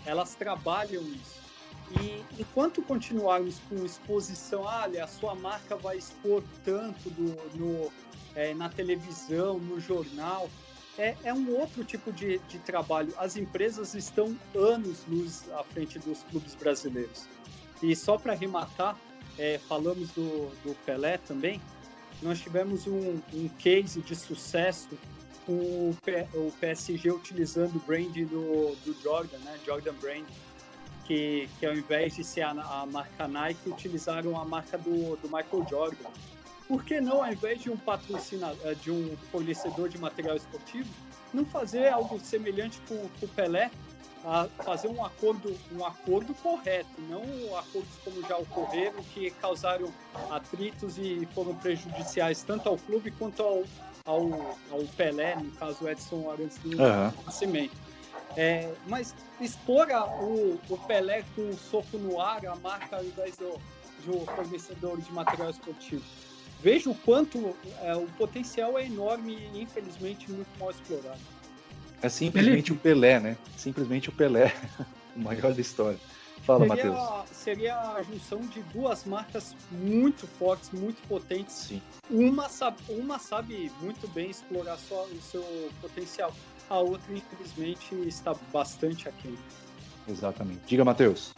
elas 0.05 0.35
trabalham 0.35 1.03
isso. 1.03 1.39
E 2.01 2.23
enquanto 2.39 2.81
continuarmos 2.83 3.59
com 3.67 3.83
exposição, 3.83 4.61
olha, 4.61 5.03
a 5.03 5.07
sua 5.07 5.33
marca 5.33 5.75
vai 5.75 5.97
expor 5.97 6.43
tanto 6.63 7.09
do, 7.09 7.57
no, 7.57 7.91
é, 8.35 8.53
na 8.53 8.69
televisão, 8.69 9.57
no 9.57 9.79
jornal, 9.79 10.47
é, 10.99 11.15
é 11.23 11.33
um 11.33 11.57
outro 11.57 11.83
tipo 11.83 12.11
de, 12.11 12.39
de 12.39 12.59
trabalho. 12.59 13.11
As 13.17 13.37
empresas 13.37 13.95
estão 13.95 14.37
anos 14.53 15.03
luz 15.07 15.49
à 15.53 15.63
frente 15.63 15.97
dos 15.97 16.21
clubes 16.23 16.53
brasileiros. 16.55 17.25
E 17.81 17.95
só 17.95 18.17
para 18.17 18.33
arrematar, 18.33 18.97
é, 19.37 19.57
falamos 19.57 20.09
do, 20.11 20.49
do, 20.63 20.75
Pelé 20.85 21.17
também, 21.17 21.61
nós 22.21 22.41
tivemos 22.41 22.85
um, 22.87 23.21
um 23.33 23.47
case 23.57 24.01
de 24.01 24.15
sucesso 24.15 24.89
com 25.45 25.53
o, 25.53 25.97
P, 26.03 26.27
o 26.33 26.51
PSG 26.59 27.11
utilizando 27.11 27.77
o 27.77 27.79
brand 27.79 28.13
do, 28.13 28.75
do 28.83 28.95
Jordan, 29.01 29.37
né? 29.39 29.57
Jordan 29.65 29.93
Brand, 29.93 30.25
que, 31.05 31.49
que 31.57 31.65
ao 31.65 31.73
invés 31.73 32.15
de 32.15 32.23
ser 32.23 32.41
a, 32.41 32.51
a 32.51 32.85
marca 32.85 33.27
Nike, 33.27 33.69
utilizaram 33.69 34.39
a 34.39 34.43
marca 34.43 34.77
do, 34.77 35.15
do 35.15 35.29
Michael 35.29 35.65
Jordan. 35.69 36.09
Por 36.67 36.83
que 36.83 37.01
não, 37.01 37.23
ao 37.23 37.31
invés 37.31 37.61
de 37.61 37.71
um 37.71 37.77
patrocinador, 37.77 38.59
eh, 38.63 38.75
de 38.75 38.91
um 38.91 39.17
fornecedor 39.31 39.89
de 39.89 39.97
material 39.97 40.35
esportivo, 40.35 40.87
não 41.33 41.43
fazer 41.43 41.87
algo 41.87 42.19
semelhante 42.19 42.79
com, 42.87 42.95
com 43.19 43.25
o 43.25 43.29
Pelé, 43.29 43.71
a 44.25 44.47
fazer 44.63 44.87
um 44.87 45.03
acordo, 45.03 45.55
um 45.71 45.85
acordo 45.85 46.33
correto, 46.35 46.89
não 47.07 47.23
acordos 47.57 47.93
como 48.03 48.21
já 48.27 48.37
ocorreram 48.37 49.01
que 49.13 49.31
causaram 49.31 49.91
atritos 50.29 50.97
e 50.97 51.27
foram 51.33 51.55
prejudiciais 51.55 52.43
tanto 52.43 52.67
ao 52.67 52.77
clube 52.77 53.11
quanto 53.11 53.41
ao, 53.41 53.63
ao, 54.05 54.57
ao 54.71 54.81
Pelé, 54.97 55.35
no 55.35 55.51
caso 55.51 55.87
Edson 55.87 56.29
Arantes 56.31 56.57
do 56.59 56.69
uhum. 56.69 57.23
Nascimento. 57.25 57.75
É, 58.35 58.71
mas 58.87 59.15
expor 59.41 59.87
o, 60.21 60.59
o 60.69 60.77
Pelé 60.85 61.23
com 61.35 61.49
um 61.49 61.57
soco 61.57 61.97
no 61.97 62.21
ar, 62.21 62.45
a 62.45 62.55
marca 62.57 62.97
ao 62.97 63.03
invés 63.03 63.37
do, 63.37 63.59
de 64.03 64.11
um 64.11 64.25
fornecedor 64.25 64.99
de 64.99 65.11
material 65.11 65.49
esportivo 65.49 66.03
vejo 66.61 66.91
o 66.91 66.95
quanto 66.95 67.55
é, 67.81 67.95
o 67.95 68.07
potencial 68.17 68.77
é 68.77 68.85
enorme 68.85 69.37
e 69.53 69.61
infelizmente 69.61 70.31
muito 70.31 70.49
mal 70.59 70.71
explorado. 70.71 71.19
É 72.01 72.09
simplesmente 72.09 72.71
o 72.71 72.75
Pelé, 72.75 73.19
né? 73.19 73.37
Simplesmente 73.57 74.09
o 74.09 74.11
Pelé, 74.11 74.53
o 75.15 75.19
maior 75.19 75.53
da 75.53 75.61
história. 75.61 75.99
Fala, 76.43 76.65
Matheus. 76.65 76.97
Seria 77.31 77.77
a 77.77 78.01
junção 78.01 78.39
de 78.39 78.61
duas 78.73 79.03
marcas 79.05 79.55
muito 79.71 80.25
fortes, 80.25 80.71
muito 80.71 81.01
potentes. 81.07 81.53
Sim. 81.53 81.81
Uma 82.09 82.49
sabe, 82.49 82.77
uma 82.89 83.19
sabe 83.19 83.71
muito 83.81 84.07
bem 84.07 84.29
explorar 84.29 84.77
só 84.77 85.05
o 85.05 85.21
seu 85.21 85.43
potencial. 85.81 86.33
A 86.69 86.77
outra, 86.79 87.13
infelizmente, 87.13 87.93
está 88.07 88.33
bastante 88.53 89.09
aquém. 89.09 89.37
Exatamente. 90.07 90.61
Diga, 90.65 90.85
Matheus. 90.85 91.33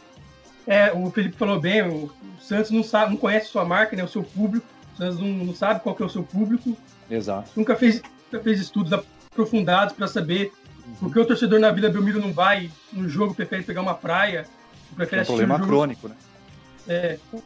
É, 0.66 0.92
o 0.92 1.10
Felipe 1.10 1.36
falou 1.36 1.60
bem, 1.60 1.82
o 1.82 2.10
Santos 2.40 2.70
não 2.70 2.84
sabe, 2.84 3.10
não 3.10 3.18
conhece 3.18 3.48
sua 3.48 3.64
marca, 3.64 3.96
né, 3.96 4.04
o 4.04 4.08
seu 4.08 4.22
público. 4.22 4.66
Santos 4.96 5.18
não, 5.18 5.28
não 5.28 5.54
sabe 5.54 5.80
qual 5.80 5.94
que 5.94 6.02
é 6.02 6.06
o 6.06 6.10
seu 6.10 6.22
público. 6.22 6.76
Exato. 7.10 7.50
Nunca 7.56 7.74
fez, 7.74 8.00
nunca 8.30 8.44
fez 8.44 8.60
estudos 8.60 8.92
aprofundados 9.32 9.94
para 9.94 10.06
saber 10.06 10.52
por 11.00 11.12
que 11.12 11.18
o 11.18 11.24
torcedor 11.24 11.58
na 11.58 11.70
Vila 11.70 11.88
Belmiro 11.88 12.20
não 12.20 12.32
vai 12.32 12.70
no 12.92 13.08
jogo, 13.08 13.34
prefere 13.34 13.62
pegar 13.62 13.80
uma 13.80 13.94
praia, 13.94 14.46
prefere 14.94 15.20
é 15.20 15.22
um 15.22 15.26
problema 15.26 15.56
jogo, 15.56 15.68
crônico, 15.68 16.08
né? 16.08 16.16
É, 16.86 17.18
ou, 17.32 17.42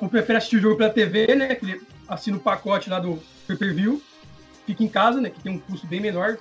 ou, 0.00 0.08
prefere 0.08 0.38
assistir 0.38 0.56
o 0.56 0.60
jogo 0.60 0.76
pela 0.76 0.90
TV, 0.90 1.34
né? 1.34 1.54
Que 1.54 1.64
ele 1.64 1.82
assina 2.06 2.36
o 2.36 2.40
pacote 2.40 2.90
lá 2.90 3.00
do 3.00 3.20
pay-per-view, 3.46 4.02
fica 4.66 4.84
em 4.84 4.88
casa, 4.88 5.20
né? 5.20 5.30
Que 5.30 5.40
tem 5.40 5.52
um 5.52 5.58
custo 5.58 5.86
bem 5.86 6.00
menor. 6.00 6.36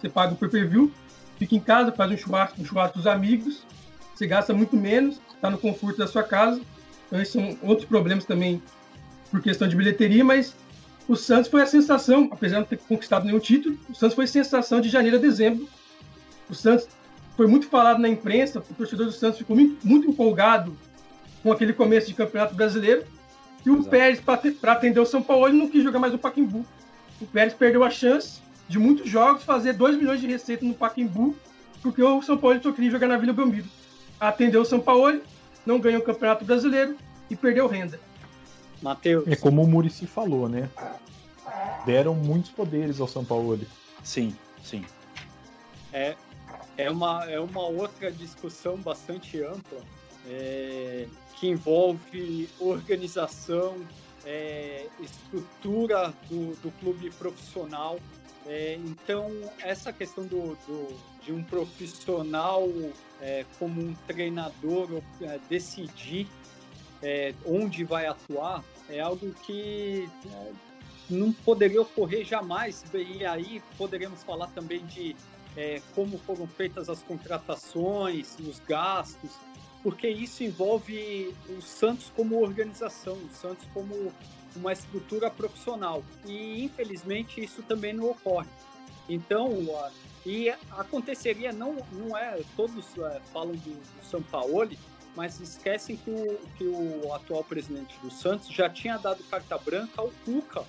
Você 0.00 0.08
paga 0.08 0.32
o 0.32 0.36
pay-per-view, 0.36 0.92
fica 1.38 1.54
em 1.54 1.60
casa, 1.60 1.92
faz 1.92 2.10
um 2.10 2.16
churrasco, 2.16 2.60
um 2.60 2.64
churrasco 2.64 2.98
dos 2.98 3.06
amigos, 3.06 3.66
você 4.14 4.26
gasta 4.26 4.52
muito 4.52 4.76
menos, 4.76 5.20
está 5.34 5.50
no 5.50 5.58
conforto 5.58 5.98
da 5.98 6.06
sua 6.06 6.22
casa. 6.22 6.60
Então, 7.06 7.20
esses 7.20 7.32
são 7.32 7.58
outros 7.62 7.88
problemas 7.88 8.24
também 8.24 8.62
por 9.30 9.42
questão 9.42 9.66
de 9.66 9.74
bilheteria, 9.74 10.24
mas 10.24 10.54
o 11.10 11.16
Santos 11.16 11.50
foi 11.50 11.60
a 11.60 11.66
sensação, 11.66 12.28
apesar 12.30 12.54
de 12.54 12.60
não 12.60 12.68
ter 12.68 12.78
conquistado 12.78 13.26
nenhum 13.26 13.40
título, 13.40 13.76
o 13.88 13.94
Santos 13.96 14.14
foi 14.14 14.26
a 14.26 14.28
sensação 14.28 14.80
de 14.80 14.88
janeiro 14.88 15.16
a 15.16 15.20
dezembro. 15.20 15.68
O 16.48 16.54
Santos 16.54 16.86
foi 17.36 17.48
muito 17.48 17.66
falado 17.66 17.98
na 17.98 18.08
imprensa, 18.08 18.60
o 18.60 18.74
torcedor 18.74 19.06
do 19.06 19.12
Santos 19.12 19.38
ficou 19.38 19.56
muito 19.56 20.08
empolgado 20.08 20.78
com 21.42 21.50
aquele 21.50 21.72
começo 21.72 22.06
de 22.06 22.14
campeonato 22.14 22.54
brasileiro. 22.54 23.04
E 23.66 23.70
o 23.70 23.74
Exato. 23.74 23.90
Pérez, 23.90 24.20
para 24.20 24.72
atender 24.72 25.00
o 25.00 25.04
São 25.04 25.20
Paulo, 25.20 25.48
ele 25.48 25.58
não 25.58 25.66
quis 25.66 25.82
jogar 25.82 25.98
mais 25.98 26.12
no 26.12 26.18
Pacaembu. 26.18 26.64
O 27.20 27.26
Pérez 27.26 27.54
perdeu 27.54 27.82
a 27.82 27.90
chance 27.90 28.40
de 28.68 28.78
muitos 28.78 29.10
jogos 29.10 29.42
fazer 29.42 29.72
2 29.72 29.96
milhões 29.96 30.20
de 30.20 30.28
receita 30.28 30.64
no 30.64 30.74
Pacaembu, 30.74 31.34
porque 31.82 32.00
o 32.00 32.22
São 32.22 32.38
Paulo 32.38 32.62
só 32.62 32.70
queria 32.70 32.92
jogar 32.92 33.08
na 33.08 33.16
Vila 33.16 33.32
Belmiro. 33.32 33.66
Atendeu 34.20 34.62
o 34.62 34.64
São 34.64 34.78
Paulo, 34.78 35.20
não 35.66 35.80
ganhou 35.80 36.00
o 36.02 36.04
Campeonato 36.04 36.44
Brasileiro 36.44 36.96
e 37.28 37.34
perdeu 37.34 37.66
renda. 37.66 37.98
Matheus. 38.82 39.26
É 39.26 39.36
como 39.36 39.62
o 39.62 39.66
Murici 39.66 40.06
falou, 40.06 40.48
né? 40.48 40.68
Deram 41.84 42.14
muitos 42.14 42.50
poderes 42.50 43.00
ao 43.00 43.08
São 43.08 43.24
Paulo. 43.24 43.58
Sim, 44.02 44.34
sim. 44.62 44.84
É, 45.92 46.16
é, 46.76 46.90
uma, 46.90 47.24
é 47.30 47.40
uma 47.40 47.66
outra 47.66 48.10
discussão 48.10 48.76
bastante 48.76 49.42
ampla 49.42 49.80
é, 50.26 51.06
que 51.36 51.48
envolve 51.48 52.48
organização, 52.58 53.76
é, 54.24 54.86
estrutura 55.00 56.12
do, 56.28 56.54
do 56.62 56.70
clube 56.80 57.10
profissional. 57.10 57.98
É, 58.46 58.78
então, 58.84 59.30
essa 59.62 59.92
questão 59.92 60.26
do, 60.26 60.56
do 60.66 61.10
de 61.24 61.32
um 61.32 61.42
profissional 61.42 62.68
é, 63.20 63.44
como 63.58 63.80
um 63.80 63.94
treinador 64.06 64.88
é, 65.20 65.38
decidir 65.48 66.26
é, 67.02 67.34
onde 67.46 67.84
vai 67.84 68.06
atuar 68.06 68.62
é 68.88 69.00
algo 69.00 69.32
que 69.44 70.08
é, 70.26 70.52
não 71.08 71.32
poderia 71.32 71.80
ocorrer 71.82 72.24
jamais. 72.24 72.84
E 72.94 73.24
aí 73.24 73.62
poderemos 73.76 74.22
falar 74.22 74.48
também 74.48 74.84
de 74.86 75.16
é, 75.56 75.80
como 75.94 76.18
foram 76.18 76.46
feitas 76.46 76.88
as 76.88 77.02
contratações, 77.02 78.36
os 78.38 78.60
gastos, 78.60 79.30
porque 79.82 80.08
isso 80.08 80.44
envolve 80.44 81.34
o 81.48 81.60
Santos 81.60 82.12
como 82.14 82.40
organização, 82.40 83.14
o 83.14 83.30
Santos 83.30 83.66
como 83.72 84.12
uma 84.54 84.72
estrutura 84.72 85.30
profissional. 85.30 86.02
E 86.26 86.64
infelizmente 86.64 87.42
isso 87.42 87.62
também 87.62 87.92
não 87.92 88.10
ocorre. 88.10 88.48
Então, 89.08 89.50
e 90.24 90.50
aconteceria, 90.70 91.52
não, 91.52 91.76
não 91.92 92.16
é, 92.16 92.40
todos 92.54 92.86
é, 92.98 93.20
falam 93.32 93.52
do, 93.52 93.70
do 93.70 94.04
São 94.04 94.22
Paulo, 94.22 94.68
mas 95.20 95.38
esquecem 95.38 95.98
que 95.98 96.10
o, 96.10 96.38
que 96.56 96.64
o 96.64 97.12
atual 97.12 97.44
presidente 97.44 97.94
do 97.98 98.10
Santos 98.10 98.48
já 98.48 98.70
tinha 98.70 98.96
dado 98.96 99.22
carta 99.24 99.58
branca 99.58 100.00
ao 100.00 100.10
Cuca. 100.24 100.64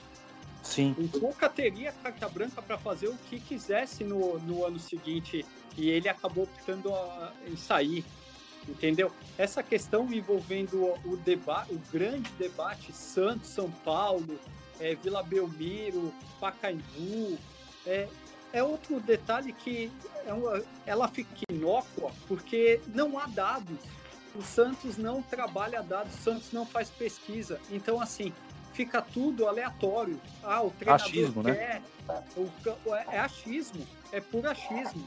Sim. 0.62 0.94
O 0.98 1.08
Cuca 1.08 1.48
teria 1.48 1.94
carta 1.94 2.28
branca 2.28 2.62
para 2.62 2.78
fazer 2.78 3.08
o 3.08 3.16
que 3.30 3.40
quisesse 3.40 4.04
no, 4.04 4.38
no 4.40 4.66
ano 4.66 4.78
seguinte 4.78 5.46
e 5.78 5.90
ele 5.90 6.10
acabou 6.10 6.44
optando 6.44 6.94
a, 6.94 7.32
em 7.48 7.56
sair. 7.56 8.04
Entendeu? 8.68 9.10
Essa 9.38 9.64
questão 9.64 10.12
envolvendo 10.12 10.84
o, 11.06 11.16
debate, 11.16 11.74
o 11.74 11.80
grande 11.90 12.30
debate 12.32 12.92
Santos, 12.92 13.48
São 13.52 13.72
Paulo, 13.72 14.38
é, 14.82 14.96
Vila 14.96 15.24
Belmiro, 15.24 16.14
Pacaembu, 16.42 17.40
é, 17.86 18.10
é 18.52 18.62
outro 18.62 19.00
detalhe 19.00 19.54
que 19.54 19.90
é 20.26 20.64
ela 20.86 21.08
fica 21.08 21.32
inócua 21.50 22.12
porque 22.28 22.82
não 22.94 23.18
há 23.18 23.28
dados 23.28 23.78
o 24.36 24.42
Santos 24.42 24.98
não 24.98 25.22
trabalha 25.22 25.82
dados, 25.82 26.14
o 26.16 26.18
Santos 26.18 26.52
não 26.52 26.66
faz 26.66 26.90
pesquisa. 26.90 27.60
Então, 27.70 28.00
assim, 28.00 28.34
fica 28.74 29.02
tudo 29.02 29.48
aleatório. 29.48 30.20
Ah, 30.44 30.62
o 30.62 30.72
treinador 30.72 31.06
achismo, 31.06 31.44
né? 31.44 31.54
quer, 31.56 31.82
né? 32.08 32.24
o, 32.38 32.96
é, 32.96 33.06
é 33.12 33.20
achismo, 33.20 33.86
é 34.12 34.22
puro 34.22 34.50
achismo. 34.50 35.06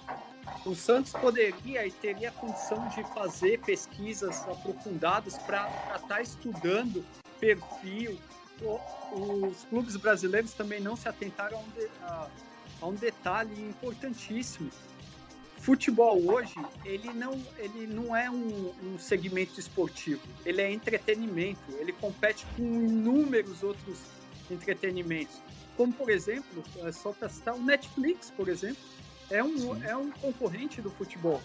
O 0.66 0.74
Santos 0.74 1.12
poderia 1.12 1.87
e 1.87 1.90
teria 1.90 2.30
condição 2.32 2.87
de 2.88 3.02
fazer 3.14 3.60
pesquisas 3.60 4.46
aprofundadas 4.46 5.38
para 5.38 5.68
estar 5.94 6.00
tá 6.00 6.20
estudando 6.20 7.04
perfil. 7.40 8.18
Os 9.12 9.64
clubes 9.64 9.96
brasileiros 9.96 10.52
também 10.52 10.80
não 10.80 10.96
se 10.96 11.08
atentaram 11.08 11.58
a 11.58 11.60
um, 11.60 11.68
de, 11.70 11.90
a, 12.02 12.28
a 12.82 12.87
um 12.87 12.94
detalhe 12.94 13.60
importantíssimo 13.62 14.70
futebol 15.64 16.22
hoje 16.31 16.55
ele 16.85 17.11
não, 17.14 17.42
ele 17.57 17.87
não 17.87 18.14
é 18.14 18.31
um, 18.31 18.70
um, 18.83 18.98
segmento 18.98 19.59
esportivo, 19.59 20.20
ele 20.44 20.61
é 20.61 20.70
entretenimento, 20.70 21.62
ele 21.79 21.90
compete 21.92 22.44
com 22.55 22.62
inúmeros 22.62 23.62
outros 23.62 23.98
entretenimentos, 24.50 25.40
como 25.74 25.90
por 25.90 26.11
exemplo, 26.11 26.62
é 26.83 26.92
só 26.92 27.12
para 27.12 27.31
citar 27.31 27.55
o 27.55 27.62
Netflix, 27.62 28.31
por 28.31 28.48
exemplo, 28.48 28.83
é 29.31 29.42
um, 29.42 29.83
é 29.83 29.96
um 29.96 30.11
concorrente 30.11 30.83
do 30.83 30.90
futebol. 30.90 31.40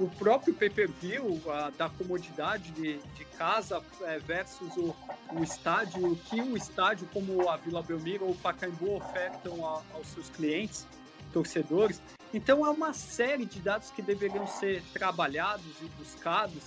O 0.00 0.08
próprio 0.08 0.54
pay-per-view, 0.54 1.42
da 1.76 1.90
comodidade 1.90 2.70
de, 2.70 2.98
de 2.98 3.24
casa 3.36 3.82
é, 4.02 4.18
versus 4.20 4.74
o, 4.76 4.96
o 5.34 5.42
estádio, 5.42 6.12
o 6.12 6.16
que 6.16 6.40
o 6.40 6.56
estádio 6.56 7.06
como 7.12 7.48
a 7.50 7.56
Vila 7.58 7.82
Belmiro 7.82 8.24
ou 8.24 8.30
o 8.30 8.36
Pacaembu 8.36 8.94
ofertam 8.94 9.66
a, 9.66 9.82
aos 9.92 10.06
seus 10.06 10.30
clientes, 10.30 10.86
torcedores, 11.32 12.00
então, 12.32 12.64
há 12.64 12.70
uma 12.70 12.92
série 12.92 13.46
de 13.46 13.58
dados 13.60 13.90
que 13.90 14.02
deveriam 14.02 14.46
ser 14.46 14.82
trabalhados 14.92 15.72
e 15.80 15.86
buscados 15.98 16.64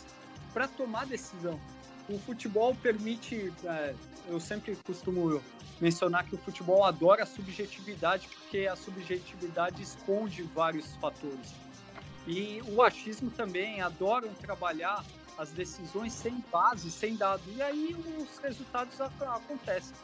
para 0.53 0.67
tomar 0.67 1.05
decisão. 1.05 1.59
O 2.09 2.17
futebol 2.17 2.75
permite, 2.75 3.53
é, 3.63 3.93
eu 4.27 4.39
sempre 4.39 4.75
costumo 4.75 5.41
mencionar 5.79 6.25
que 6.25 6.35
o 6.35 6.37
futebol 6.37 6.83
adora 6.83 7.23
a 7.23 7.25
subjetividade, 7.25 8.27
porque 8.27 8.67
a 8.67 8.75
subjetividade 8.75 9.81
esconde 9.81 10.43
vários 10.43 10.95
fatores. 10.95 11.53
E 12.27 12.61
o 12.67 12.81
achismo 12.81 13.29
também 13.31 13.81
adoram 13.81 14.33
trabalhar 14.33 15.03
as 15.37 15.51
decisões 15.51 16.13
sem 16.13 16.43
base, 16.51 16.91
sem 16.91 17.15
dado, 17.15 17.41
e 17.55 17.61
aí 17.61 17.95
os 18.19 18.37
resultados 18.39 18.99
acontecem. 18.99 19.95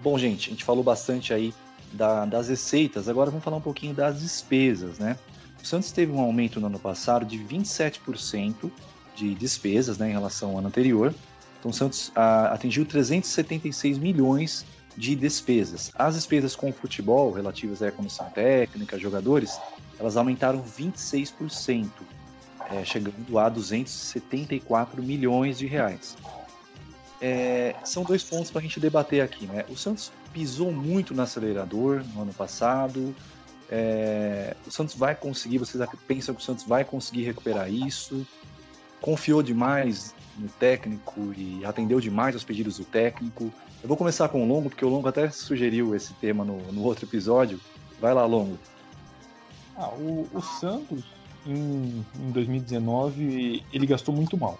Bom, 0.00 0.16
gente, 0.16 0.48
a 0.48 0.50
gente 0.50 0.64
falou 0.64 0.84
bastante 0.84 1.34
aí 1.34 1.52
da, 1.92 2.24
das 2.24 2.48
receitas, 2.48 3.08
agora 3.08 3.30
vamos 3.30 3.44
falar 3.44 3.56
um 3.56 3.62
pouquinho 3.62 3.94
das 3.94 4.20
despesas, 4.20 4.98
né? 4.98 5.16
O 5.62 5.66
Santos 5.66 5.90
teve 5.90 6.12
um 6.12 6.20
aumento 6.20 6.60
no 6.60 6.66
ano 6.66 6.78
passado 6.78 7.26
de 7.26 7.38
27% 7.38 8.70
de 9.16 9.34
despesas 9.34 9.98
né, 9.98 10.08
em 10.08 10.12
relação 10.12 10.50
ao 10.50 10.58
ano 10.58 10.68
anterior. 10.68 11.12
Então, 11.58 11.70
o 11.70 11.74
Santos 11.74 12.12
a, 12.14 12.52
atingiu 12.54 12.86
376 12.86 13.98
milhões 13.98 14.64
de 14.96 15.14
despesas. 15.14 15.90
As 15.94 16.14
despesas 16.14 16.54
com 16.54 16.70
o 16.70 16.72
futebol, 16.72 17.32
relativas 17.32 17.82
à 17.82 17.90
comissão 17.90 18.28
técnica, 18.30 18.98
jogadores, 18.98 19.58
elas 19.98 20.16
aumentaram 20.16 20.62
26%, 20.62 21.88
é, 22.70 22.84
chegando 22.84 23.38
a 23.38 23.48
274 23.48 25.02
milhões 25.02 25.58
de 25.58 25.66
reais. 25.66 26.16
É, 27.20 27.74
são 27.84 28.04
dois 28.04 28.22
pontos 28.22 28.50
para 28.50 28.60
a 28.60 28.62
gente 28.62 28.78
debater 28.78 29.20
aqui. 29.20 29.46
Né? 29.46 29.64
O 29.68 29.76
Santos 29.76 30.12
pisou 30.32 30.72
muito 30.72 31.14
no 31.14 31.22
acelerador 31.22 32.02
no 32.14 32.22
ano 32.22 32.32
passado. 32.32 33.14
É, 33.70 34.56
o 34.66 34.70
Santos 34.70 34.94
vai 34.94 35.14
conseguir, 35.14 35.58
vocês 35.58 35.86
pensam 36.06 36.34
que 36.34 36.40
o 36.40 36.44
Santos 36.44 36.64
vai 36.64 36.84
conseguir 36.84 37.24
recuperar 37.24 37.70
isso? 37.70 38.26
Confiou 39.00 39.42
demais 39.42 40.14
no 40.38 40.48
técnico 40.48 41.32
e 41.36 41.64
atendeu 41.64 42.00
demais 42.00 42.34
aos 42.34 42.44
pedidos 42.44 42.78
do 42.78 42.84
técnico. 42.84 43.52
Eu 43.82 43.88
vou 43.88 43.96
começar 43.96 44.28
com 44.28 44.42
o 44.42 44.48
Longo, 44.48 44.70
porque 44.70 44.84
o 44.84 44.88
Longo 44.88 45.08
até 45.08 45.30
sugeriu 45.30 45.94
esse 45.94 46.12
tema 46.14 46.44
no, 46.44 46.58
no 46.72 46.82
outro 46.82 47.04
episódio. 47.04 47.60
Vai 48.00 48.14
lá, 48.14 48.24
Longo. 48.24 48.58
Ah, 49.76 49.90
o, 49.90 50.26
o 50.32 50.40
Santos, 50.40 51.04
em, 51.46 52.04
em 52.16 52.30
2019, 52.32 53.64
ele 53.72 53.86
gastou 53.86 54.14
muito 54.14 54.36
mal. 54.36 54.58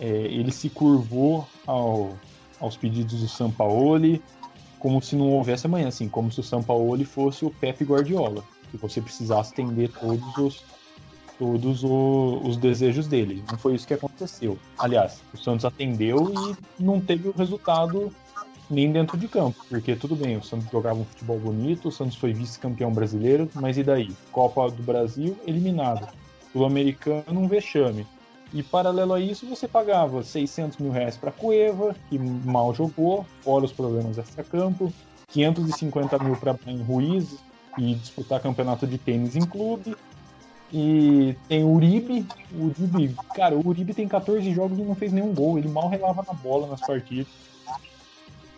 É, 0.00 0.06
ele 0.06 0.50
se 0.50 0.68
curvou 0.68 1.46
ao, 1.66 2.18
aos 2.58 2.76
pedidos 2.76 3.20
do 3.20 3.28
Sampaoli, 3.28 4.20
como 4.84 5.00
se 5.00 5.16
não 5.16 5.30
houvesse 5.30 5.66
amanhã, 5.66 5.88
assim, 5.88 6.10
como 6.10 6.30
se 6.30 6.40
o 6.40 6.42
Sampaoli 6.42 7.06
fosse 7.06 7.42
o 7.42 7.48
Pepe 7.48 7.86
Guardiola, 7.86 8.44
que 8.70 8.76
você 8.76 9.00
precisasse 9.00 9.50
atender 9.50 9.88
todos 9.88 10.36
os 10.36 10.62
todos 11.38 11.82
o, 11.82 12.42
os 12.44 12.58
desejos 12.58 13.06
dele. 13.08 13.42
Não 13.50 13.56
foi 13.56 13.76
isso 13.76 13.86
que 13.86 13.94
aconteceu. 13.94 14.58
Aliás, 14.78 15.22
o 15.32 15.38
Santos 15.38 15.64
atendeu 15.64 16.30
e 16.30 16.82
não 16.82 17.00
teve 17.00 17.30
o 17.30 17.32
resultado 17.32 18.12
nem 18.68 18.92
dentro 18.92 19.16
de 19.16 19.26
campo, 19.26 19.64
porque 19.70 19.96
tudo 19.96 20.14
bem, 20.14 20.36
o 20.36 20.42
Santos 20.42 20.68
jogava 20.70 21.00
um 21.00 21.04
futebol 21.06 21.38
bonito, 21.40 21.88
o 21.88 21.92
Santos 21.92 22.16
foi 22.16 22.34
vice-campeão 22.34 22.92
brasileiro, 22.92 23.48
mas 23.54 23.78
e 23.78 23.82
daí? 23.82 24.12
Copa 24.30 24.70
do 24.70 24.82
Brasil, 24.82 25.34
eliminado. 25.46 26.06
Sul-Americano, 26.52 27.40
um 27.40 27.48
vexame. 27.48 28.06
E 28.54 28.62
paralelo 28.62 29.12
a 29.12 29.20
isso, 29.20 29.46
você 29.46 29.66
pagava 29.66 30.22
600 30.22 30.78
mil 30.78 30.92
reais 30.92 31.16
para 31.16 31.32
Cueva, 31.32 31.94
que 32.08 32.16
mal 32.18 32.72
jogou, 32.72 33.26
fora 33.42 33.64
os 33.64 33.72
problemas 33.72 34.16
extra-campo, 34.16 34.92
550 35.28 36.18
mil 36.20 36.36
para 36.36 36.52
Brian 36.52 36.84
Ruiz 36.84 37.36
e 37.76 37.96
disputar 37.96 38.40
campeonato 38.40 38.86
de 38.86 38.96
tênis 38.96 39.34
em 39.34 39.44
clube, 39.44 39.96
e 40.72 41.36
tem 41.48 41.62
o 41.62 41.68
Uribe. 41.68 42.26
O 42.52 42.66
Uribe, 42.66 43.16
cara, 43.34 43.56
o 43.56 43.66
Uribe 43.66 43.94
tem 43.94 44.08
14 44.08 44.52
jogos 44.52 44.78
e 44.78 44.82
não 44.82 44.94
fez 44.94 45.12
nenhum 45.12 45.32
gol. 45.32 45.58
Ele 45.58 45.68
mal 45.68 45.88
relava 45.88 46.24
na 46.26 46.32
bola 46.32 46.66
nas 46.66 46.80
partidas. 46.80 47.28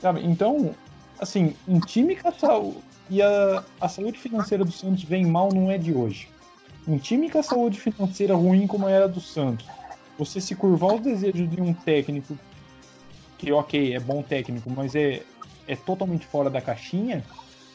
Sabe? 0.01 0.25
Então, 0.25 0.75
assim, 1.19 1.55
um 1.69 1.81
time 1.81 2.17
com 2.17 2.29
a 2.29 2.33
saúde. 2.33 2.79
E 3.09 3.23
a, 3.23 3.63
a 3.81 3.89
saúde 3.89 4.19
financeira 4.19 4.65
do 4.65 4.73
Santos 4.73 5.05
vem 5.05 5.27
mal 5.27 5.53
não 5.53 5.71
é 5.71 5.79
de 5.79 5.93
hoje. 5.93 6.29
Um 6.89 6.99
time 6.99 7.31
com 7.31 7.39
a 7.39 7.43
saúde 7.43 7.79
financeira 7.81 8.35
ruim 8.35 8.67
como 8.67 8.89
era 8.89 9.09
do 9.09 9.21
Santos, 9.21 9.67
você 10.19 10.41
se 10.41 10.55
curvar 10.55 10.95
os 10.95 11.01
desejos 11.01 11.49
de 11.49 11.61
um 11.61 11.73
técnico 11.73 12.37
que, 13.39 13.53
ok, 13.53 13.95
é 13.95 14.01
bom 14.01 14.23
técnico, 14.23 14.71
mas 14.71 14.95
é, 14.95 15.23
é 15.69 15.77
totalmente 15.77 16.27
fora 16.27 16.49
da 16.49 16.61
caixinha, 16.61 17.23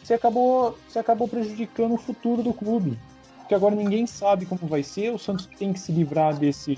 você 0.04 0.16
acabou, 0.16 0.78
você 0.88 1.00
acabou 1.00 1.28
prejudicando 1.28 1.94
o 1.94 1.98
futuro 1.98 2.42
do 2.42 2.54
clube 2.54 2.98
porque 3.52 3.56
agora 3.56 3.76
ninguém 3.76 4.08
sabe 4.08 4.46
como 4.46 4.66
vai 4.66 4.82
ser. 4.82 5.14
O 5.14 5.20
Santos 5.20 5.46
tem 5.46 5.74
que 5.74 5.80
se 5.80 5.92
livrar 5.92 6.34
desse. 6.38 6.74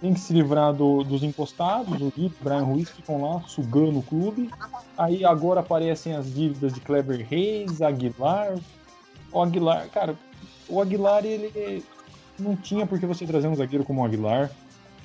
Tem 0.00 0.12
que 0.12 0.18
se 0.18 0.32
livrar 0.32 0.72
do, 0.74 1.04
dos 1.04 1.22
encostados, 1.22 2.00
o 2.00 2.08
Rito, 2.08 2.34
Brian 2.42 2.64
Ruiz 2.64 2.90
ficam 2.90 3.22
lá 3.22 3.40
sugando 3.46 4.00
o 4.00 4.02
clube. 4.02 4.50
Aí 4.98 5.24
agora 5.24 5.60
aparecem 5.60 6.16
as 6.16 6.34
dívidas 6.34 6.72
de 6.72 6.80
Kleber 6.80 7.24
Reis, 7.24 7.80
Aguilar. 7.80 8.58
O 9.30 9.40
Aguilar, 9.40 9.88
cara, 9.90 10.16
o 10.68 10.80
Aguilar 10.80 11.24
ele 11.24 11.84
não 12.40 12.56
tinha 12.56 12.86
por 12.86 12.98
que 12.98 13.06
você 13.06 13.26
trazer 13.26 13.48
um 13.48 13.54
zagueiro 13.54 13.84
como 13.84 14.02
o 14.02 14.04
Aguilar. 14.04 14.50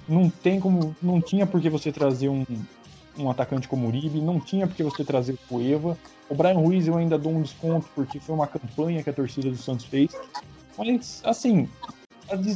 Não 0.07 0.29
tem 0.29 0.59
como, 0.59 0.95
não 1.01 1.19
tinha 1.19 1.47
por 1.47 1.59
que 1.59 1.69
você 1.69 1.91
trazer 1.91 2.29
um, 2.29 2.45
um 3.17 3.29
atacante 3.29 3.67
como 3.67 3.85
o 3.85 3.89
Uribe, 3.89 4.21
não 4.21 4.39
tinha 4.39 4.67
por 4.67 4.75
que 4.75 4.83
você 4.83 5.03
trazer 5.03 5.33
o 5.33 5.39
Cueva. 5.47 5.97
O 6.29 6.35
Brian 6.35 6.57
Ruiz 6.57 6.87
eu 6.87 6.95
ainda 6.97 7.17
dou 7.17 7.31
um 7.31 7.41
desconto 7.41 7.87
porque 7.95 8.19
foi 8.19 8.35
uma 8.35 8.47
campanha 8.47 9.03
que 9.03 9.09
a 9.09 9.13
torcida 9.13 9.49
do 9.49 9.57
Santos 9.57 9.85
fez. 9.85 10.11
Mas, 10.77 11.21
assim, 11.23 11.69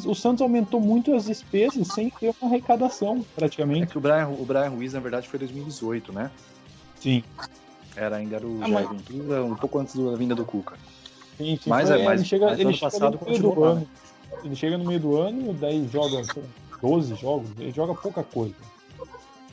o 0.06 0.15
Santos 0.15 0.42
aumentou 0.42 0.82
muito 0.82 1.13
as 1.13 1.26
despesas 1.26 1.88
sem 1.88 2.10
ter 2.10 2.34
uma 2.42 2.52
arrecadação, 2.52 3.26
praticamente. 3.36 3.84
É 3.84 3.86
que 3.86 3.98
o 3.98 4.02
Brian, 4.02 4.28
o 4.28 4.46
Brian 4.46 4.70
Ruiz, 4.70 4.94
na 4.94 5.00
verdade, 5.00 5.28
foi 5.28 5.39
2018, 5.39 6.12
né? 6.12 6.32
Sim. 7.00 7.24
Era 7.96 8.18
ainda 8.18 8.38
era 8.38 8.48
o 8.48 8.60
ah, 8.62 8.68
Jair 8.68 8.88
mas... 8.89 8.98
Ventura, 8.98 9.44
um 9.44 9.56
pouco 9.56 9.80
antes 9.80 9.96
da 9.96 10.15
vinda 10.15 10.36
do 10.36 10.46
Cuca. 10.46 10.76
Sim, 11.38 11.58
sim. 11.62 11.70
Mas, 11.70 11.89
é, 11.89 12.04
mas, 12.04 12.20
ele 12.20 12.30
chega, 12.30 12.46
mas 12.48 12.60
ele 12.60 12.74
chega 12.74 12.92
passado 12.92 13.18
do 13.18 13.63
ano. 13.63 13.88
Ele 14.44 14.56
chega 14.56 14.78
no 14.78 14.86
meio 14.86 15.00
do 15.00 15.18
ano, 15.18 15.54
daí 15.54 15.88
joga 15.88 16.22
12 16.82 17.15
jogos, 17.15 17.50
ele 17.58 17.72
joga 17.72 17.94
pouca 17.94 18.24
coisa. 18.24 18.56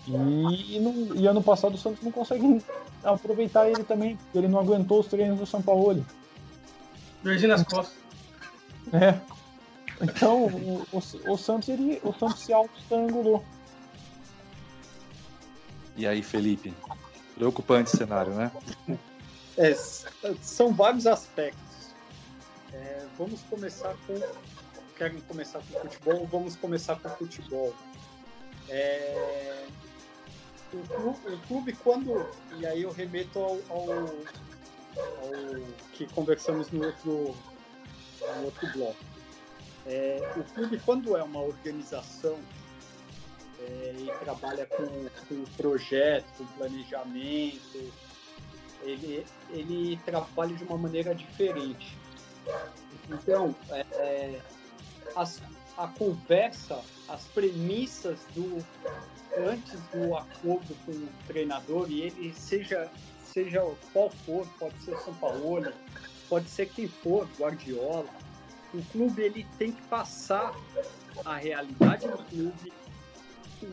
E, 0.07 0.79
no, 0.79 1.17
e 1.17 1.27
ano 1.27 1.43
passado 1.43 1.75
o 1.75 1.79
Santos 1.79 2.03
não 2.03 2.13
consegue 2.13 2.63
aproveitar 3.03 3.69
ele 3.69 3.83
também, 3.83 4.17
porque 4.17 4.39
ele 4.39 4.49
não 4.49 4.61
aguentou 4.61 5.01
os 5.01 5.07
treinos 5.07 5.39
do 5.39 5.47
São 5.47 5.61
Paulo. 5.61 6.07
Dorzinho 7.23 7.49
nas 7.49 7.65
costas. 7.65 7.97
É. 8.93 9.21
Então, 10.01 10.45
o, 10.45 10.87
o, 10.93 11.33
o 11.33 11.37
Santos, 11.37 11.69
ele, 11.69 12.01
o 12.05 12.13
Santos 12.13 12.41
se 12.41 12.53
auto-estrangulou. 12.53 13.45
E 15.97 16.07
aí, 16.07 16.23
Felipe? 16.23 16.73
Preocupante 17.35 17.91
cenário, 17.91 18.33
né? 18.35 18.53
É, 19.57 19.75
são 20.43 20.73
vários 20.73 21.07
aspectos. 21.07 21.95
É, 22.73 23.07
vamos 23.19 23.41
começar 23.49 23.95
com. 24.07 24.15
Querem 24.97 25.21
começar 25.23 25.61
com 25.61 25.81
futebol? 25.81 26.27
Vamos 26.27 26.57
começar 26.57 26.97
com 26.97 27.09
futebol. 27.11 27.75
É, 28.69 29.67
o, 30.73 30.79
clube, 30.89 31.35
o, 31.35 31.39
clube, 31.47 31.73
quando. 31.75 32.27
E 32.59 32.67
aí 32.67 32.83
eu 32.83 32.91
remeto 32.91 33.39
ao, 33.39 33.59
ao, 33.69 33.91
ao 33.91 34.13
que 35.93 36.07
conversamos 36.15 36.71
no 36.71 36.85
outro 36.85 37.37
um 38.39 38.45
outro 38.45 38.73
bloco. 38.73 39.05
É, 39.87 40.19
o 40.37 40.43
clube, 40.55 40.81
quando 40.85 41.17
é 41.17 41.23
uma 41.23 41.41
organização 41.41 42.39
é, 43.61 43.95
e 43.99 44.11
trabalha 44.25 44.67
com, 44.67 44.87
com 45.29 45.45
projeto, 45.57 46.27
com 46.37 46.47
planejamento, 46.59 47.93
ele, 48.83 49.25
ele 49.51 49.97
trabalha 50.05 50.55
de 50.55 50.65
uma 50.65 50.77
maneira 50.77 51.15
diferente. 51.15 51.97
Então, 53.09 53.55
é, 53.71 53.81
é 53.93 54.41
as, 55.15 55.43
a 55.77 55.89
conversa, 55.89 56.83
as 57.09 57.25
premissas 57.29 58.19
do 58.35 58.65
antes 59.39 59.79
do 59.93 60.17
acordo 60.17 60.75
com 60.87 60.93
o 60.93 61.09
treinador 61.27 61.91
e 61.91 62.03
ele 62.03 62.33
seja 62.35 62.91
seja 63.37 63.61
qual 63.93 64.09
for, 64.09 64.47
pode 64.59 64.79
ser 64.81 64.97
São 65.01 65.13
Paulo, 65.15 65.71
pode 66.27 66.49
ser 66.49 66.71
quem 66.71 66.89
for, 66.89 67.29
Guardiola. 67.39 68.09
O 68.73 68.83
clube 68.85 69.21
ele 69.21 69.47
tem 69.59 69.73
que 69.73 69.83
passar 69.83 70.55
a 71.23 71.37
realidade 71.37 72.09
do 72.09 72.17
clube, 72.17 72.73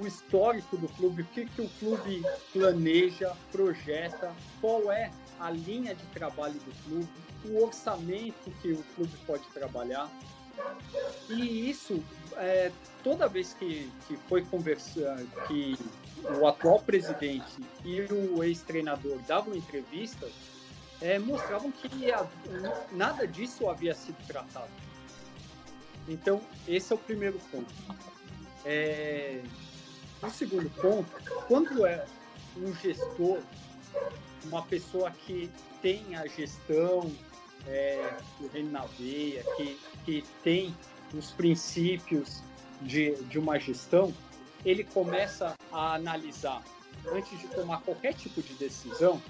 o 0.02 0.06
histórico 0.06 0.76
do 0.76 0.90
clube, 0.90 1.22
o 1.22 1.26
que, 1.26 1.46
que 1.46 1.62
o 1.62 1.70
clube 1.80 2.24
planeja, 2.52 3.34
projeta, 3.54 4.34
qual 4.60 4.92
é 4.92 5.12
a 5.40 5.50
linha 5.50 5.96
de 5.96 6.06
trabalho 6.08 6.56
do 6.56 6.84
clube, 6.84 7.10
o 7.46 7.64
orçamento 7.64 8.52
que 8.62 8.74
o 8.74 8.84
clube 8.96 9.14
pode 9.26 9.44
trabalhar. 9.54 10.10
E 11.30 11.70
isso, 11.70 12.04
é, 12.38 12.72
toda 13.04 13.28
vez 13.28 13.54
que, 13.54 13.92
que 14.08 14.18
foi 14.28 14.44
conversar, 14.46 15.18
que 15.48 15.78
o 16.40 16.48
atual 16.48 16.80
presidente 16.80 17.62
e 17.84 18.02
o 18.02 18.44
ex-treinador 18.44 19.18
davam 19.28 19.56
entrevistas, 19.56 20.32
é, 21.02 21.20
mostravam 21.20 21.72
que 21.72 21.90
nada 22.92 23.28
disso 23.28 23.70
havia 23.70 23.94
sido 23.94 24.18
tratado. 24.28 24.72
Então, 26.08 26.42
esse 26.68 26.92
é 26.92 26.96
o 26.96 27.00
primeiro 27.00 27.40
ponto. 27.52 27.74
É, 28.66 29.42
o 30.22 30.30
segundo 30.30 30.70
ponto, 30.70 31.12
quando 31.48 31.86
é 31.86 32.06
um 32.58 32.74
gestor 32.76 33.40
uma 34.46 34.62
pessoa 34.64 35.12
que 35.12 35.50
tem 35.82 36.16
a 36.16 36.26
gestão 36.28 37.12
é, 37.68 38.18
do 38.40 38.48
reino 38.48 38.72
na 38.72 38.86
veia, 38.86 39.44
que, 39.56 39.80
que 40.06 40.24
tem 40.44 40.76
os 41.14 41.32
princípios 41.32 42.42
de, 42.82 43.16
de 43.24 43.40
uma 43.40 43.60
gestão, 43.60 44.14
ele 44.66 44.84
começa 44.84 45.54
a 45.72 45.96
analisar, 45.96 46.64
antes 47.12 47.40
de 47.40 47.48
tomar 47.48 47.82
qualquer 47.82 48.14
tipo 48.14 48.42
de 48.42 48.54
decisão, 48.54 49.22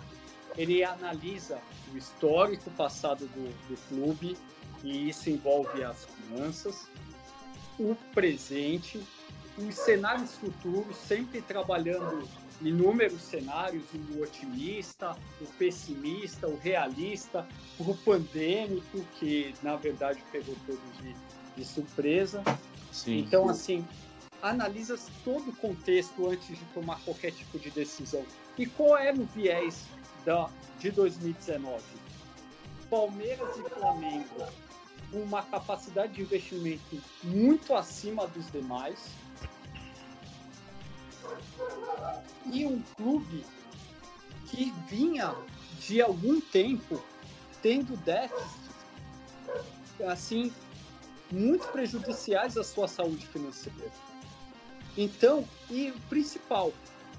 ele 0.55 0.83
analisa 0.83 1.59
o 1.93 1.97
histórico 1.97 2.69
passado 2.71 3.25
do, 3.27 3.49
do 3.67 3.77
clube, 3.87 4.37
e 4.83 5.09
isso 5.09 5.29
envolve 5.29 5.83
as 5.83 6.05
finanças, 6.05 6.87
o 7.79 7.95
presente, 8.13 9.01
os 9.57 9.75
cenários 9.75 10.35
futuros, 10.35 10.95
sempre 10.97 11.41
trabalhando 11.41 12.27
inúmeros 12.61 13.21
cenários, 13.21 13.83
o 14.15 14.21
otimista, 14.21 15.15
o 15.41 15.45
pessimista, 15.57 16.47
o 16.47 16.57
realista, 16.57 17.47
o 17.79 17.95
pandêmico, 17.97 19.03
que 19.19 19.53
na 19.61 19.75
verdade 19.75 20.23
pegou 20.31 20.55
todos 20.65 20.97
de, 20.97 21.15
de 21.55 21.65
surpresa. 21.65 22.43
Sim. 22.91 23.19
Então, 23.19 23.49
assim, 23.49 23.85
analisa 24.41 24.97
todo 25.23 25.49
o 25.49 25.55
contexto 25.55 26.29
antes 26.29 26.57
de 26.57 26.65
tomar 26.73 26.99
qualquer 27.01 27.31
tipo 27.31 27.57
de 27.57 27.69
decisão. 27.71 28.23
E 28.57 28.65
qual 28.65 28.97
era 28.97 29.17
o 29.19 29.25
viés 29.25 29.85
da, 30.25 30.49
de 30.79 30.91
2019? 30.91 31.81
Palmeiras 32.89 33.57
e 33.57 33.69
Flamengo 33.69 34.45
uma 35.11 35.43
capacidade 35.43 36.13
de 36.13 36.21
investimento 36.21 37.01
muito 37.23 37.75
acima 37.75 38.27
dos 38.27 38.51
demais 38.51 38.99
e 42.51 42.65
um 42.65 42.81
clube 42.95 43.45
que 44.47 44.71
vinha 44.87 45.35
de 45.79 46.01
algum 46.01 46.39
tempo 46.39 47.01
tendo 47.61 47.97
déficits 47.97 48.73
assim 50.07 50.51
muito 51.31 51.67
prejudiciais 51.71 52.57
à 52.57 52.63
sua 52.63 52.87
saúde 52.87 53.25
financeira. 53.27 53.91
Então, 54.97 55.47
e 55.69 55.89
o 55.89 55.99
principal, 56.01 56.71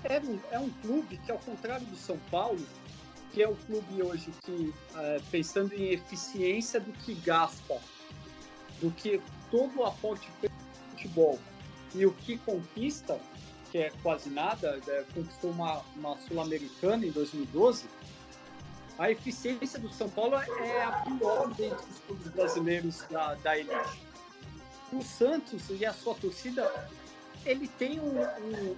é 0.05 0.21
um, 0.21 0.39
é 0.51 0.59
um 0.59 0.71
clube 0.71 1.17
que, 1.19 1.33
ao 1.33 1.39
contrário 1.39 1.85
do 1.87 1.97
São 1.97 2.19
Paulo, 2.31 2.65
que 3.33 3.43
é 3.43 3.49
o 3.49 3.57
clube 3.57 4.03
hoje 4.03 4.31
que, 4.45 4.73
é, 4.95 5.21
pensando 5.31 5.75
em 5.75 5.93
eficiência 5.93 6.79
do 6.79 6.93
que 6.93 7.15
gasta, 7.15 7.81
do 8.81 8.91
que 8.93 9.21
todo 9.51 9.81
o 9.81 9.85
aporte 9.85 10.29
futebol 10.91 11.39
e 11.95 12.07
o 12.07 12.13
que 12.13 12.39
conquista, 12.39 13.19
que 13.75 13.79
é 13.79 13.93
quase 14.05 14.31
nada, 14.31 14.81
é, 14.87 15.05
conquistou 15.13 15.51
uma, 15.51 15.83
uma 15.97 16.17
Sul-Americana 16.29 17.05
em 17.05 17.11
2012, 17.11 17.87
a 18.97 19.11
eficiência 19.11 19.81
do 19.81 19.93
São 19.93 20.09
Paulo 20.09 20.37
é 20.37 20.85
a 20.85 20.93
pior 20.93 21.53
dentre 21.55 21.85
os 21.91 21.99
clubes 22.07 22.29
brasileiros 22.29 23.03
da, 23.11 23.35
da 23.35 23.59
elite. 23.59 24.01
O 24.93 25.03
Santos 25.03 25.65
e 25.71 25.85
a 25.85 25.93
sua 25.93 26.15
torcida, 26.15 26.73
ele 27.45 27.67
tem 27.67 27.99
um, 27.99 28.21
um, 28.21 28.77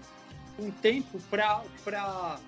um 0.61 0.71
tempo 0.71 1.21
para 1.29 2.41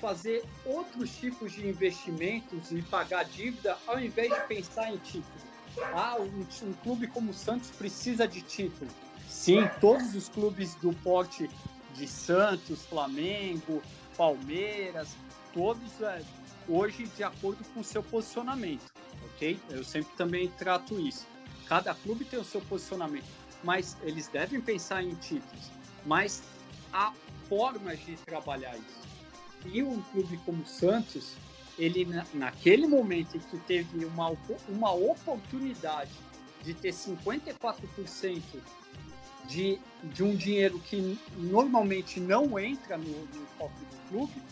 fazer 0.00 0.44
outros 0.64 1.10
tipos 1.16 1.50
de 1.50 1.66
investimentos 1.66 2.70
e 2.70 2.80
pagar 2.82 3.24
dívida 3.24 3.76
ao 3.84 3.98
invés 3.98 4.32
de 4.32 4.40
pensar 4.42 4.94
em 4.94 4.98
título. 4.98 5.48
Ah, 5.92 6.18
um, 6.20 6.68
um 6.68 6.72
clube 6.84 7.08
como 7.08 7.32
o 7.32 7.34
Santos 7.34 7.68
precisa 7.70 8.28
de 8.28 8.42
título 8.42 8.88
Sim, 9.28 9.68
todos 9.80 10.14
os 10.14 10.28
clubes 10.28 10.74
do 10.76 10.92
porte 10.94 11.50
de 11.94 12.08
Santos, 12.08 12.86
Flamengo, 12.86 13.82
Palmeiras, 14.16 15.14
todos 15.52 16.00
é, 16.00 16.22
hoje 16.66 17.06
de 17.14 17.22
acordo 17.22 17.62
com 17.72 17.80
o 17.80 17.84
seu 17.84 18.02
posicionamento, 18.02 18.90
ok? 19.24 19.60
Eu 19.68 19.84
sempre 19.84 20.10
também 20.16 20.48
trato 20.48 20.98
isso. 20.98 21.26
Cada 21.66 21.94
clube 21.94 22.24
tem 22.24 22.38
o 22.38 22.44
seu 22.44 22.60
posicionamento, 22.62 23.26
mas 23.62 23.96
eles 24.02 24.28
devem 24.28 24.60
pensar 24.60 25.02
em 25.02 25.14
títulos, 25.16 25.70
mas 26.06 26.42
há 26.90 27.12
formas 27.48 27.98
de 28.00 28.16
trabalhar 28.16 28.74
isso. 28.76 29.08
E 29.66 29.82
um 29.82 30.00
clube 30.02 30.38
como 30.46 30.62
o 30.62 30.66
Santos, 30.66 31.34
ele 31.78 32.06
naquele 32.32 32.86
momento 32.86 33.36
em 33.36 33.40
que 33.40 33.58
teve 33.58 34.06
uma, 34.06 34.32
uma 34.68 34.92
oportunidade 34.92 36.12
de 36.62 36.72
ter 36.72 36.92
54% 36.92 38.42
de, 39.46 39.80
de 40.02 40.22
um 40.22 40.34
dinheiro 40.34 40.78
que 40.78 41.18
normalmente 41.36 42.20
não 42.20 42.58
entra 42.58 42.96
no, 42.96 43.04
no 43.04 43.46
cofre 43.58 43.84
do 43.84 44.08
clube, 44.08 44.42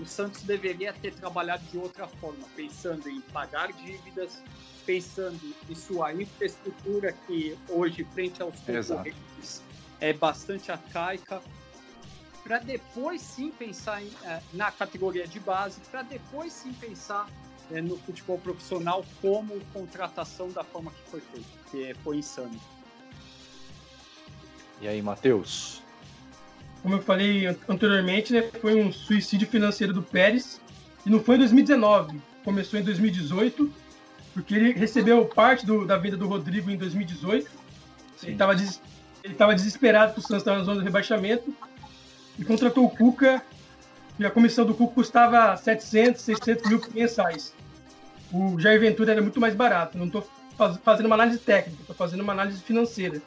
o 0.00 0.06
Santos 0.06 0.42
deveria 0.42 0.92
ter 0.92 1.14
trabalhado 1.14 1.62
de 1.64 1.76
outra 1.76 2.08
forma, 2.08 2.44
pensando 2.56 3.08
em 3.08 3.20
pagar 3.20 3.70
dívidas, 3.72 4.42
pensando 4.86 5.38
em 5.68 5.74
sua 5.74 6.14
infraestrutura, 6.14 7.12
que 7.26 7.56
hoje, 7.68 8.04
frente 8.14 8.40
aos 8.40 8.54
concorrentes, 8.60 9.62
é 10.00 10.12
bastante 10.12 10.72
arcaica, 10.72 11.42
para 12.42 12.58
depois 12.58 13.20
sim 13.20 13.50
pensar 13.50 14.02
em, 14.02 14.10
é, 14.24 14.40
na 14.54 14.72
categoria 14.72 15.26
de 15.26 15.38
base, 15.38 15.80
para 15.90 16.02
depois 16.02 16.52
sim 16.52 16.72
pensar 16.72 17.28
é, 17.70 17.80
no 17.80 17.98
futebol 17.98 18.38
profissional 18.38 19.04
como 19.20 19.60
contratação 19.72 20.48
da 20.48 20.64
forma 20.64 20.90
que 20.90 21.10
foi 21.10 21.20
feito, 21.20 21.48
que 21.70 21.94
foi 22.02 22.16
insano. 22.16 22.58
E 24.80 24.88
aí, 24.88 25.02
Matheus? 25.02 25.82
Como 26.82 26.94
eu 26.94 27.02
falei 27.02 27.46
anteriormente, 27.68 28.32
né, 28.32 28.42
foi 28.60 28.82
um 28.82 28.90
suicídio 28.90 29.46
financeiro 29.46 29.92
do 29.92 30.02
Pérez. 30.02 30.60
E 31.04 31.10
não 31.10 31.20
foi 31.20 31.36
em 31.36 31.38
2019, 31.38 32.20
começou 32.44 32.78
em 32.78 32.82
2018, 32.82 33.70
porque 34.34 34.54
ele 34.54 34.72
recebeu 34.72 35.24
parte 35.26 35.64
do, 35.64 35.86
da 35.86 35.96
venda 35.96 36.16
do 36.16 36.26
Rodrigo 36.26 36.70
em 36.70 36.76
2018. 36.76 37.50
Sim. 38.16 38.26
Ele 38.26 38.32
estava 38.32 38.54
des, 38.54 38.80
ele 39.24 39.54
desesperado 39.54 40.14
que 40.14 40.18
o 40.18 40.22
Santos 40.22 40.38
estava 40.38 40.58
na 40.58 40.64
zona 40.64 40.78
do 40.78 40.84
rebaixamento 40.84 41.54
e 42.38 42.44
contratou 42.44 42.84
o 42.84 42.90
Cuca. 42.90 43.42
E 44.18 44.24
a 44.24 44.30
comissão 44.30 44.66
do 44.66 44.74
Cuca 44.74 44.94
custava 44.94 45.56
700, 45.56 46.20
600 46.20 46.68
mil 46.68 46.80
mensais. 46.94 47.54
O 48.32 48.58
Jair 48.60 48.80
Ventura 48.80 49.12
era 49.12 49.22
muito 49.22 49.40
mais 49.40 49.54
barato. 49.54 49.96
Não 49.96 50.06
estou 50.06 50.28
faz, 50.56 50.76
fazendo 50.84 51.06
uma 51.06 51.16
análise 51.16 51.38
técnica, 51.38 51.80
estou 51.80 51.96
fazendo 51.96 52.20
uma 52.20 52.32
análise 52.32 52.60
financeira. 52.62 53.22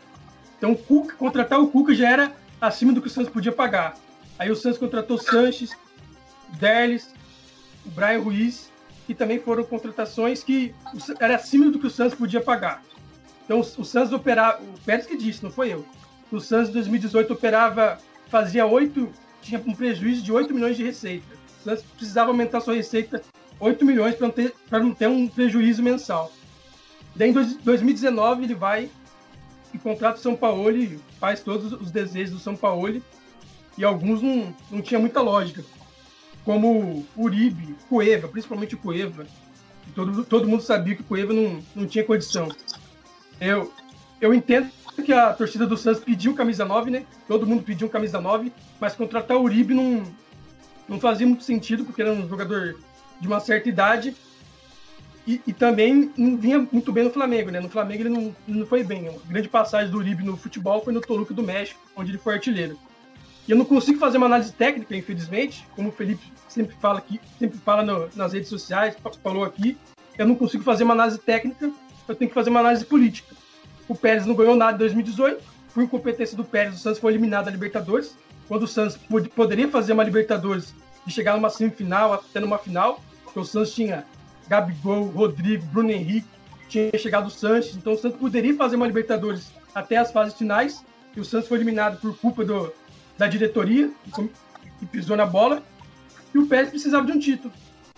Então, 0.64 0.72
o 0.72 0.78
Cuca, 0.78 1.18
contratar 1.18 1.60
o 1.60 1.68
Cuca 1.68 1.94
já 1.94 2.10
era 2.10 2.32
acima 2.62 2.94
do 2.94 3.02
que 3.02 3.08
o 3.08 3.10
Santos 3.10 3.30
podia 3.34 3.52
pagar. 3.52 3.96
Aí 4.40 4.50
o 4.50 4.56
Santos 4.56 4.80
contratou 4.80 5.18
Sanches, 5.18 5.76
Derlis, 6.58 7.14
o 7.86 7.90
Brian 7.90 8.22
Ruiz, 8.22 8.72
que 9.06 9.14
também 9.14 9.40
foram 9.40 9.66
contratações 9.66 10.42
que 10.42 10.74
era 11.20 11.36
acima 11.36 11.70
do 11.70 11.78
que 11.78 11.88
o 11.88 11.90
Santos 11.90 12.18
podia 12.18 12.40
pagar. 12.40 12.82
Então, 13.44 13.60
o 13.60 13.84
Santos 13.84 14.14
operava, 14.14 14.64
o 14.64 14.80
Pérez 14.86 15.06
que 15.06 15.18
disse, 15.18 15.44
não 15.44 15.52
foi 15.52 15.74
eu. 15.74 15.86
O 16.32 16.40
Santos 16.40 16.70
em 16.70 16.74
2018 16.76 17.34
operava, 17.34 17.98
fazia 18.30 18.66
8, 18.66 19.12
tinha 19.42 19.62
um 19.68 19.76
prejuízo 19.76 20.22
de 20.22 20.32
8 20.32 20.54
milhões 20.54 20.78
de 20.78 20.84
receita. 20.86 21.28
O 21.60 21.64
Santos 21.66 21.84
precisava 21.98 22.30
aumentar 22.30 22.62
sua 22.62 22.76
receita 22.76 23.22
8 23.60 23.84
milhões 23.84 24.16
para 24.16 24.28
não, 24.28 24.34
ter, 24.34 24.54
não 24.72 24.94
ter 24.94 25.08
um 25.08 25.28
prejuízo 25.28 25.84
mensal. 25.84 26.32
Daí 27.14 27.32
em 27.32 27.34
2019 27.34 28.46
ele 28.46 28.56
vai 28.56 28.90
e 29.74 29.78
contrata 29.78 30.20
o 30.20 30.22
São 30.22 30.36
Paulo 30.36 30.70
e 30.72 31.00
faz 31.20 31.42
todos 31.42 31.74
os 31.74 31.92
desejos 31.92 32.36
do 32.36 32.40
São 32.40 32.56
Paulo 32.56 33.02
e 33.78 33.84
alguns 33.84 34.22
não, 34.22 34.56
não 34.70 34.82
tinha 34.82 35.00
muita 35.00 35.22
lógica, 35.22 35.64
como 36.46 37.06
Uribe, 37.18 37.76
Cueva, 37.90 38.28
principalmente 38.28 38.76
o 38.76 38.78
Cueva. 38.78 39.26
Todo, 39.96 40.24
todo 40.24 40.48
mundo 40.48 40.62
sabia 40.62 40.96
que 40.96 41.02
o 41.02 41.06
Cueva 41.06 41.34
não, 41.34 41.60
não 41.76 41.88
tinha 41.88 42.04
condição. 42.04 42.50
Eu, 43.40 43.74
eu 44.22 44.34
entendo 44.34 44.70
que 45.04 45.12
a 45.12 45.34
torcida 45.34 45.66
do 45.66 45.76
Santos 45.76 46.04
pediu 46.04 46.36
camisa 46.36 46.64
9, 46.64 46.92
né? 46.92 47.06
Todo 47.28 47.48
mundo 47.48 47.64
pediu 47.64 47.90
camisa 47.90 48.22
9, 48.22 48.52
mas 48.80 48.96
contratar 48.96 49.38
o 49.38 49.42
Uribe 49.42 49.74
não, 49.74 50.04
não 50.88 51.00
fazia 51.00 51.26
muito 51.26 51.44
sentido, 51.44 51.84
porque 51.84 52.02
era 52.02 52.14
um 52.14 52.28
jogador 52.28 52.80
de 53.20 53.28
uma 53.28 53.40
certa 53.40 53.70
idade 53.70 54.16
e, 55.26 55.42
e, 55.48 55.54
também 55.54 56.12
não 56.18 56.36
vinha 56.36 56.68
muito 56.72 56.92
bem 56.92 57.06
no 57.06 57.10
Flamengo, 57.10 57.50
né? 57.50 57.60
No 57.60 57.70
Flamengo 57.70 58.04
ele 58.04 58.10
não, 58.10 58.36
não 58.46 58.66
foi 58.66 58.84
bem. 58.84 59.08
A 59.08 59.14
grande 59.28 59.48
passagem 59.48 59.90
do 59.90 59.98
Uribe 59.98 60.24
no 60.24 60.36
futebol 60.36 60.84
foi 60.84 60.92
no 60.92 61.00
Toluca 61.00 61.34
do 61.34 61.42
México, 61.42 61.80
onde 61.96 62.12
ele 62.12 62.18
foi 62.18 62.34
artilheiro. 62.34 62.78
E 63.48 63.52
eu 63.52 63.58
não 63.58 63.66
consigo 63.66 64.00
fazer 64.00 64.18
uma 64.18 64.26
análise 64.26 64.52
técnica, 64.52 64.96
infelizmente, 64.96 65.66
como 65.76 65.90
o 65.90 65.92
Felipe 65.92 66.32
sempre 66.48 66.76
fala 66.76 67.00
aqui, 67.00 67.22
sempre 67.40 67.58
fala 67.58 67.84
no, 67.84 68.10
nas 68.16 68.34
redes 68.34 68.50
sociais, 68.50 68.96
falou 69.22 69.44
aqui. 69.44 69.78
Eu 70.18 70.28
não 70.28 70.36
consigo 70.36 70.64
fazer 70.64 70.84
uma 70.84 70.94
análise 70.94 71.18
técnica, 71.18 71.72
eu 72.08 72.16
tenho 72.16 72.30
que 72.30 72.36
fazer 72.36 72.50
uma 72.50 72.60
análise 72.60 72.86
política. 72.86 73.34
O 73.88 73.96
Pérez 73.96 74.26
não 74.26 74.36
ganhou 74.36 74.56
nada 74.56 74.76
em 74.76 74.80
2018, 74.80 75.44
por 75.74 75.84
incompetência 75.84 76.38
do 76.38 76.44
Pérez, 76.44 76.76
o 76.76 76.78
Santos 76.78 77.00
foi 77.00 77.12
eliminado 77.14 77.46
da 77.46 77.52
Libertadores. 77.52 78.16
Quando 78.48 78.64
o 78.64 78.68
Santos 78.68 78.98
poderia 79.36 79.68
fazer 79.70 79.94
uma 79.94 80.04
Libertadores 80.04 80.74
e 81.08 81.12
chegar 81.12 81.36
numa 81.36 81.50
semifinal, 81.50 82.14
até 82.14 82.40
numa 82.40 82.58
final, 82.58 83.02
porque 83.24 83.40
o 83.40 83.46
Santos 83.46 83.74
tinha 83.74 84.06
Gabigol, 84.48 85.06
Rodrigo, 85.06 85.66
Bruno 85.68 85.92
Henrique, 85.92 86.28
tinha 86.70 86.98
chegado 86.98 87.28
o 87.28 87.32
Sanches, 87.32 87.76
então 87.76 87.94
o 87.94 87.98
Santos 87.98 88.20
poderia 88.20 88.56
fazer 88.56 88.76
uma 88.76 88.88
Libertadores 88.88 89.52
até 89.74 89.98
as 89.98 90.12
fases 90.12 90.34
finais, 90.34 90.84
e 91.16 91.20
o 91.20 91.26
Santos 91.26 91.48
foi 91.48 91.58
eliminado 91.58 92.00
por 92.00 92.18
culpa 92.18 92.44
do, 92.44 92.74
da 93.18 93.28
diretoria, 93.28 93.92
que 94.80 94.86
pisou 94.86 95.16
na 95.16 95.26
bola. 95.26 95.62
e 96.34 96.38
o 96.38 96.48
Pérez 96.48 96.70
precisava 96.70 97.06
de 97.06 97.12
um 97.12 97.20
título. 97.20 97.54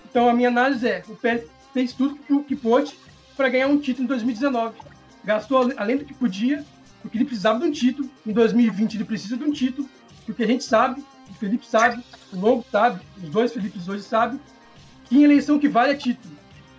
Então 0.10 0.30
a 0.30 0.34
minha 0.34 0.50
análise 0.50 0.88
é, 0.88 1.04
o 1.08 1.16
Pérez 1.16 1.48
fez 1.74 1.94
tudo 1.94 2.16
que, 2.16 2.44
que 2.44 2.56
pôde 2.56 2.98
para 3.36 3.50
ganhar 3.50 3.68
um 3.68 3.80
título 3.80 4.06
em 4.06 4.08
2019. 4.08 4.76
Gastou 5.24 5.72
além 5.78 5.98
do 5.98 6.06
que 6.06 6.14
podia, 6.14 6.64
porque 7.02 7.18
ele 7.18 7.26
precisava 7.26 7.60
de 7.60 7.66
um 7.66 7.72
título. 7.72 8.10
Em 8.26 8.32
2020 8.32 8.96
ele 8.96 9.06
precisa 9.06 9.38
de 9.38 9.44
um 9.44 9.52
título, 9.52 9.90
porque 10.26 10.44
a 10.44 10.48
gente 10.48 10.64
sabe, 10.64 11.04
o 11.30 11.34
Felipe 11.34 11.66
sabe, 11.66 12.04
o 12.32 12.40
Longo 12.40 12.66
sabe, 12.72 13.02
os 13.22 13.30
dois 13.30 13.54
Felipes 13.54 13.88
hoje 13.88 14.04
sabem, 14.04 14.40
que 15.06 15.18
em 15.18 15.24
eleição 15.24 15.60
que 15.60 15.68
vale 15.68 15.94
é 15.94 15.96
título. 15.96 16.36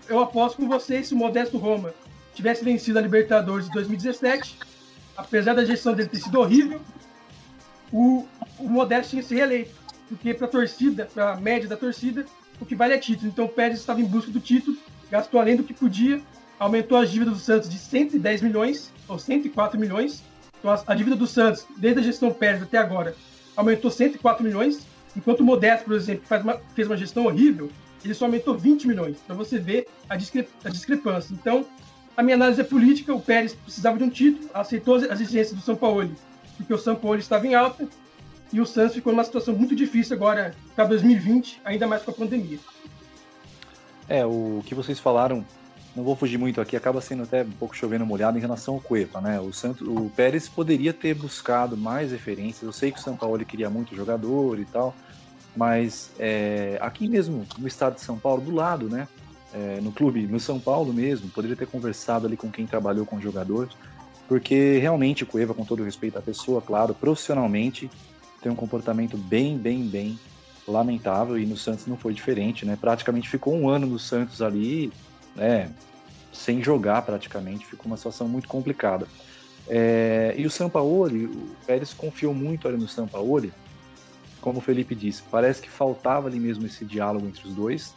Eu 0.09 0.20
aposto 0.20 0.57
com 0.57 0.68
vocês 0.68 1.09
se 1.09 1.14
o 1.14 1.16
Modesto 1.16 1.59
Roma 1.59 1.93
tivesse 2.35 2.64
vencido 2.64 2.99
a 2.99 3.03
Libertadores 3.03 3.66
de 3.66 3.72
2017, 3.72 4.59
apesar 5.16 5.55
da 5.55 5.64
gestão 5.64 5.95
dele 5.95 6.09
ter 6.09 6.18
sido 6.18 6.39
horrível, 6.39 6.81
o, 7.93 8.27
o 8.59 8.68
Modesto 8.68 9.11
tinha 9.11 9.22
se 9.22 9.35
reeleito. 9.35 9.74
Porque 10.09 10.35
para 10.35 10.47
a 10.47 10.51
torcida, 10.51 11.09
para 11.12 11.33
a 11.33 11.37
média 11.37 11.68
da 11.68 11.77
torcida, 11.77 12.24
o 12.61 12.66
que 12.66 12.77
vale 12.77 12.95
é 12.95 12.99
título. 12.99 13.29
Então 13.29 13.47
o 13.47 13.49
Pérez 13.49 13.81
estava 13.81 14.01
em 14.01 14.05
busca 14.05 14.31
do 14.31 14.41
título, 14.41 14.77
gastou 15.11 15.41
além 15.41 15.57
do 15.57 15.64
que 15.64 15.74
podia, 15.74 16.20
aumentou 16.59 16.99
as 16.99 17.11
dívidas 17.11 17.35
do 17.35 17.41
Santos 17.41 17.68
de 17.68 17.79
110 17.79 18.43
milhões, 18.43 18.93
ou 19.09 19.18
104 19.18 19.79
milhões. 19.79 20.22
Então 20.59 20.70
a, 20.70 20.83
a 20.87 20.95
dívida 20.95 21.16
do 21.16 21.27
Santos, 21.27 21.66
desde 21.77 22.01
a 22.01 22.03
gestão 22.03 22.33
Pérez 22.33 22.62
até 22.62 22.79
agora, 22.79 23.16
aumentou 23.57 23.91
104 23.91 24.45
milhões, 24.45 24.87
enquanto 25.16 25.41
o 25.41 25.45
Modesto, 25.45 25.87
por 25.87 25.95
exemplo, 25.95 26.24
faz 26.27 26.45
uma, 26.45 26.61
fez 26.74 26.87
uma 26.87 26.97
gestão 26.97 27.27
horrível, 27.27 27.70
ele 28.07 28.14
só 28.14 28.24
aumentou 28.26 28.57
20 28.57 28.86
milhões, 28.86 29.18
para 29.26 29.34
você 29.34 29.59
ver 29.59 29.86
a, 30.09 30.16
discre 30.16 30.48
a 30.64 30.68
discrepância. 30.68 31.34
Então, 31.34 31.66
a 32.16 32.22
minha 32.22 32.36
análise 32.36 32.61
é 32.61 32.64
política, 32.64 33.14
o 33.14 33.20
Pérez 33.20 33.54
precisava 33.54 33.98
de 33.98 34.04
um 34.04 34.11
título, 34.11 34.48
aceitou 34.54 34.96
as 34.96 35.20
exigências 35.20 35.52
do 35.52 35.61
São 35.61 35.76
Paulo, 35.76 36.11
porque 36.57 36.72
o 36.72 36.78
São 36.78 36.96
Paulo 36.96 37.18
estava 37.18 37.46
em 37.46 37.54
alta, 37.54 37.86
e 38.52 38.61
o 38.61 38.66
Santos 38.66 38.94
ficou 38.94 39.12
numa 39.12 39.24
situação 39.24 39.54
muito 39.54 39.74
difícil 39.74 40.16
agora 40.16 40.54
para 40.74 40.84
2020, 40.86 41.61
ainda 41.64 41.86
mais 41.86 42.02
com 42.02 42.12
a 42.12 42.14
pandemia. 42.14 42.59
É, 44.09 44.24
o 44.24 44.62
que 44.64 44.74
vocês 44.74 45.00
falaram, 45.00 45.44
não 45.94 46.04
vou 46.04 46.14
fugir 46.14 46.38
muito 46.38 46.61
aqui, 46.61 46.76
acaba 46.76 47.00
sendo 47.00 47.24
até 47.24 47.42
um 47.42 47.50
pouco 47.50 47.74
chovendo 47.74 48.07
molhado 48.07 48.38
em 48.38 48.40
relação 48.40 48.74
ao 48.74 48.80
Cueva, 48.80 49.20
né? 49.20 49.40
O, 49.40 49.52
Santos, 49.52 49.86
o 49.86 50.11
Pérez 50.14 50.48
poderia 50.48 50.92
ter 50.92 51.14
buscado 51.14 51.76
mais 51.76 52.12
referências. 52.12 52.62
Eu 52.62 52.72
sei 52.72 52.92
que 52.92 52.98
o 52.98 53.02
São 53.02 53.16
Paulo 53.16 53.44
queria 53.44 53.68
muito 53.68 53.96
jogador 53.96 54.61
e 54.61 54.64
tal, 54.64 54.94
mas 55.57 56.11
é, 56.18 56.78
aqui 56.80 57.09
mesmo 57.09 57.46
no 57.59 57.66
estado 57.66 57.94
de 57.94 58.02
São 58.02 58.18
Paulo, 58.18 58.42
do 58.42 58.54
lado, 58.54 58.88
né? 58.88 59.09
É, 59.54 59.80
no 59.80 59.90
clube, 59.90 60.26
no 60.26 60.38
São 60.38 60.61
Paulo 60.61 60.92
mesmo, 60.92 61.30
poderia 61.30 61.57
ter 61.57 61.66
conversado 61.66 62.26
ali 62.26 62.36
com 62.36 62.50
quem 62.50 62.66
trabalhou 62.66 63.07
com 63.07 63.18
jogadores, 63.18 63.72
porque 64.28 64.78
realmente 64.78 65.22
o 65.22 65.26
Cueva, 65.26 65.54
com 65.54 65.64
todo 65.64 65.82
respeito 65.82 66.18
à 66.18 66.20
pessoa, 66.20 66.61
claro, 66.61 66.94
profissionalmente, 66.94 67.90
tem 68.42 68.52
um 68.52 68.57
comportamento 68.57 69.16
bem, 69.16 69.57
bem, 69.57 69.86
bem 69.86 70.18
lamentável 70.68 71.38
e 71.38 71.46
no 71.46 71.57
Santos 71.57 71.86
não 71.86 71.96
foi 71.96 72.12
diferente, 72.12 72.66
né? 72.66 72.76
Praticamente 72.78 73.28
ficou 73.28 73.54
um 73.54 73.68
ano 73.68 73.86
no 73.86 73.98
Santos 73.98 74.42
ali, 74.42 74.92
né? 75.34 75.70
Sem 76.32 76.62
jogar 76.62 77.02
praticamente, 77.02 77.64
ficou 77.64 77.86
uma 77.86 77.96
situação 77.96 78.28
muito 78.28 78.48
complicada. 78.48 79.07
É, 79.68 80.34
e 80.36 80.44
o 80.44 80.50
Sampaoli, 80.50 81.24
o 81.24 81.57
Pérez 81.66 81.94
confiou 81.94 82.34
muito 82.34 82.68
ali 82.68 82.76
no 82.76 82.86
Sampaoli, 82.86 83.52
como 84.47 84.61
o 84.61 84.62
Felipe 84.62 84.94
disse, 84.94 85.24
parece 85.28 85.61
que 85.61 85.68
faltava 85.68 86.28
ali 86.28 86.38
mesmo 86.38 86.64
esse 86.66 86.84
diálogo 86.84 87.26
entre 87.26 87.49
os 87.49 87.53
dois. 87.53 87.92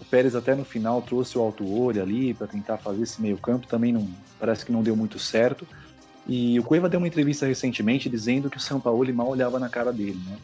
O 0.00 0.04
Pérez 0.04 0.36
até 0.36 0.54
no 0.54 0.64
final 0.64 1.02
trouxe 1.02 1.36
o 1.36 1.40
Alto 1.40 1.68
Olho 1.68 2.00
ali 2.00 2.32
para 2.32 2.46
tentar 2.46 2.76
fazer 2.76 3.02
esse 3.02 3.20
meio 3.20 3.36
campo, 3.36 3.66
também 3.66 3.92
não 3.92 4.08
parece 4.38 4.64
que 4.64 4.70
não 4.70 4.80
deu 4.80 4.94
muito 4.94 5.18
certo. 5.18 5.66
E 6.24 6.56
o 6.56 6.62
Cueva 6.62 6.88
deu 6.88 6.98
uma 7.00 7.08
entrevista 7.08 7.46
recentemente 7.46 8.08
dizendo 8.08 8.48
que 8.48 8.58
o 8.58 8.60
Sampaoli 8.60 9.12
mal 9.12 9.28
olhava 9.28 9.58
na 9.58 9.68
cara 9.68 9.92
dele, 9.92 10.22
né? 10.24 10.36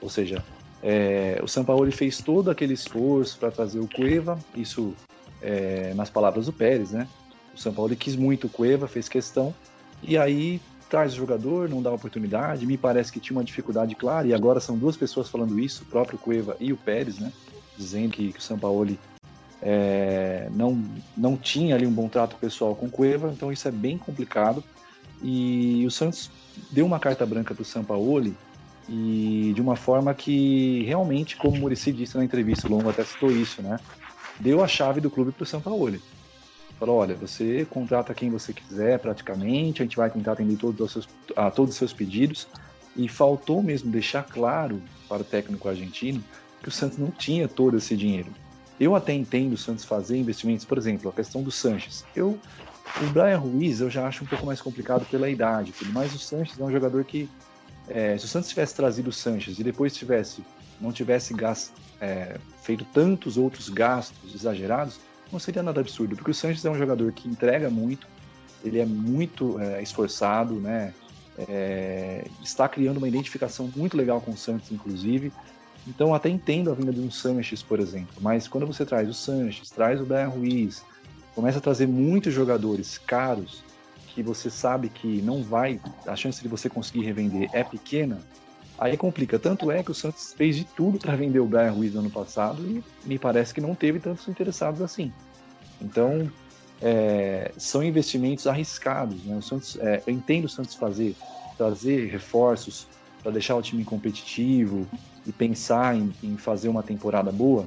Ou 0.00 0.08
seja, 0.08 0.42
é, 0.82 1.38
o 1.42 1.46
Sampaoli 1.46 1.92
fez 1.92 2.22
todo 2.22 2.50
aquele 2.50 2.72
esforço 2.72 3.36
para 3.38 3.50
trazer 3.50 3.80
o 3.80 3.88
Cueva, 3.94 4.38
isso 4.56 4.94
é, 5.42 5.92
nas 5.92 6.08
palavras 6.08 6.46
do 6.46 6.52
Pérez, 6.54 6.92
né? 6.92 7.06
O 7.54 7.60
Sampaoli 7.60 7.94
quis 7.94 8.16
muito 8.16 8.46
o 8.46 8.50
Cueva, 8.50 8.88
fez 8.88 9.06
questão, 9.06 9.54
e 10.02 10.16
aí 10.16 10.62
traz 10.88 11.12
o 11.12 11.16
jogador, 11.16 11.68
não 11.68 11.82
dá 11.82 11.90
oportunidade, 11.90 12.66
me 12.66 12.76
parece 12.76 13.12
que 13.12 13.20
tinha 13.20 13.36
uma 13.36 13.44
dificuldade 13.44 13.94
clara, 13.94 14.26
e 14.26 14.34
agora 14.34 14.60
são 14.60 14.76
duas 14.76 14.96
pessoas 14.96 15.28
falando 15.28 15.58
isso, 15.58 15.82
o 15.82 15.86
próprio 15.86 16.18
Cueva 16.18 16.56
e 16.60 16.72
o 16.72 16.76
Pérez, 16.76 17.18
né? 17.18 17.32
Dizendo 17.76 18.12
que, 18.12 18.32
que 18.32 18.38
o 18.38 18.42
Sampaoli 18.42 18.98
é, 19.62 20.48
não, 20.52 20.84
não 21.16 21.36
tinha 21.36 21.74
ali 21.74 21.86
um 21.86 21.92
bom 21.92 22.08
trato 22.08 22.36
pessoal 22.36 22.76
com 22.76 22.86
o 22.86 22.90
Cueva, 22.90 23.30
então 23.32 23.50
isso 23.50 23.66
é 23.66 23.70
bem 23.70 23.96
complicado. 23.96 24.62
E 25.22 25.84
o 25.86 25.90
Santos 25.90 26.30
deu 26.70 26.84
uma 26.84 27.00
carta 27.00 27.24
branca 27.24 27.54
para 27.54 27.62
o 27.62 27.64
Sampaoli 27.64 28.36
e 28.88 29.52
de 29.54 29.62
uma 29.62 29.74
forma 29.74 30.12
que 30.12 30.82
realmente, 30.84 31.36
como 31.36 31.56
o 31.56 31.60
Murici 31.60 31.92
disse 31.92 32.16
na 32.16 32.24
entrevista, 32.24 32.66
o 32.66 32.70
Longo 32.70 32.90
até 32.90 33.02
citou 33.04 33.30
isso, 33.30 33.62
né? 33.62 33.80
Deu 34.38 34.62
a 34.62 34.68
chave 34.68 35.00
do 35.00 35.10
clube 35.10 35.32
para 35.32 35.44
o 35.44 35.46
Sampaoli. 35.46 36.02
Falou, 36.78 36.96
olha, 36.96 37.14
você 37.14 37.66
contrata 37.70 38.12
quem 38.14 38.30
você 38.30 38.52
quiser 38.52 38.98
praticamente, 38.98 39.80
a 39.80 39.84
gente 39.84 39.96
vai 39.96 40.10
tentar 40.10 40.32
atender 40.32 40.56
todos 40.56 40.80
os 40.80 40.92
seus, 40.92 41.08
a 41.36 41.50
todos 41.50 41.74
os 41.74 41.78
seus 41.78 41.92
pedidos. 41.92 42.48
E 42.96 43.08
faltou 43.08 43.62
mesmo 43.62 43.90
deixar 43.90 44.22
claro 44.22 44.80
para 45.08 45.22
o 45.22 45.24
técnico 45.24 45.68
argentino 45.68 46.22
que 46.62 46.68
o 46.68 46.72
Santos 46.72 46.96
não 46.98 47.10
tinha 47.10 47.48
todo 47.48 47.76
esse 47.76 47.96
dinheiro. 47.96 48.32
Eu 48.78 48.94
até 48.94 49.12
entendo 49.12 49.52
o 49.52 49.58
Santos 49.58 49.84
fazer 49.84 50.16
investimentos, 50.16 50.64
por 50.64 50.78
exemplo, 50.78 51.10
a 51.10 51.12
questão 51.12 51.42
do 51.42 51.50
Sanches. 51.50 52.04
Eu 52.14 52.38
o 53.02 53.06
Brian 53.10 53.38
Ruiz 53.38 53.80
eu 53.80 53.90
já 53.90 54.06
acho 54.06 54.24
um 54.24 54.26
pouco 54.26 54.46
mais 54.46 54.60
complicado 54.60 55.04
pela 55.06 55.28
idade, 55.28 55.72
mas 55.92 56.14
o 56.14 56.18
Sanches 56.18 56.58
é 56.58 56.64
um 56.64 56.70
jogador 56.70 57.04
que, 57.04 57.28
é, 57.88 58.16
se 58.16 58.24
o 58.24 58.28
Santos 58.28 58.48
tivesse 58.50 58.74
trazido 58.74 59.10
o 59.10 59.12
Sanches 59.12 59.58
e 59.58 59.64
depois 59.64 59.94
tivesse, 59.94 60.44
não 60.80 60.92
tivesse 60.92 61.34
gasto, 61.34 61.72
é, 62.00 62.36
feito 62.62 62.84
tantos 62.92 63.36
outros 63.36 63.68
gastos 63.68 64.34
exagerados, 64.34 65.00
não 65.32 65.38
seria 65.38 65.62
nada 65.62 65.80
absurdo, 65.80 66.14
porque 66.16 66.30
o 66.30 66.34
Sanches 66.34 66.64
é 66.64 66.70
um 66.70 66.78
jogador 66.78 67.10
que 67.12 67.28
entrega 67.28 67.70
muito, 67.70 68.06
ele 68.64 68.78
é 68.78 68.86
muito 68.86 69.60
é, 69.60 69.82
esforçado, 69.82 70.54
né? 70.54 70.94
É, 71.36 72.24
está 72.42 72.68
criando 72.68 72.98
uma 72.98 73.08
identificação 73.08 73.70
muito 73.74 73.96
legal 73.96 74.20
com 74.20 74.30
o 74.30 74.36
Santos, 74.36 74.70
inclusive. 74.70 75.32
Então, 75.86 76.14
até 76.14 76.28
entendo 76.28 76.70
a 76.70 76.74
vinda 76.74 76.92
de 76.92 77.00
um 77.00 77.10
Sanches, 77.10 77.62
por 77.62 77.80
exemplo, 77.80 78.14
mas 78.20 78.48
quando 78.48 78.66
você 78.66 78.86
traz 78.86 79.08
o 79.08 79.14
Sanches, 79.14 79.70
traz 79.70 80.00
o 80.00 80.04
Brian 80.04 80.28
Ruiz, 80.28 80.82
começa 81.34 81.58
a 81.58 81.60
trazer 81.60 81.86
muitos 81.86 82.32
jogadores 82.32 82.96
caros 82.96 83.64
que 84.14 84.22
você 84.22 84.48
sabe 84.48 84.88
que 84.88 85.20
não 85.20 85.42
vai, 85.42 85.80
a 86.06 86.14
chance 86.14 86.40
de 86.40 86.48
você 86.48 86.70
conseguir 86.70 87.04
revender 87.04 87.50
é 87.52 87.64
pequena, 87.64 88.20
aí 88.78 88.96
complica. 88.96 89.38
Tanto 89.38 89.70
é 89.70 89.82
que 89.82 89.90
o 89.90 89.94
Santos 89.94 90.34
fez 90.36 90.56
de 90.56 90.64
tudo 90.64 90.98
para 90.98 91.16
vender 91.16 91.40
o 91.40 91.46
Brian 91.46 91.70
Ruiz 91.70 91.94
no 91.94 92.00
ano 92.00 92.10
passado 92.10 92.62
e 92.62 92.82
me 93.04 93.18
parece 93.18 93.54
que 93.54 93.60
não 93.60 93.74
teve 93.74 93.98
tantos 94.00 94.26
interessados 94.28 94.80
assim. 94.82 95.12
Então, 95.80 96.30
é, 96.80 97.52
são 97.56 97.82
investimentos 97.82 98.46
arriscados. 98.46 99.24
Né? 99.24 99.36
O 99.36 99.42
Santos, 99.42 99.76
é, 99.80 100.02
eu 100.06 100.12
entendo 100.12 100.44
o 100.44 100.48
Santos 100.48 100.74
fazer, 100.74 101.14
trazer 101.56 102.10
reforços 102.10 102.86
para 103.22 103.32
deixar 103.32 103.56
o 103.56 103.62
time 103.62 103.84
competitivo 103.84 104.86
e 105.26 105.32
pensar 105.32 105.96
em, 105.96 106.12
em 106.22 106.36
fazer 106.36 106.68
uma 106.68 106.82
temporada 106.82 107.32
boa, 107.32 107.66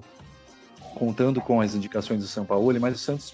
contando 0.95 1.41
com 1.41 1.59
as 1.59 1.73
indicações 1.73 2.21
do 2.21 2.27
São 2.27 2.45
Paulo, 2.45 2.79
mas 2.79 2.95
o 2.95 2.99
Santos 2.99 3.33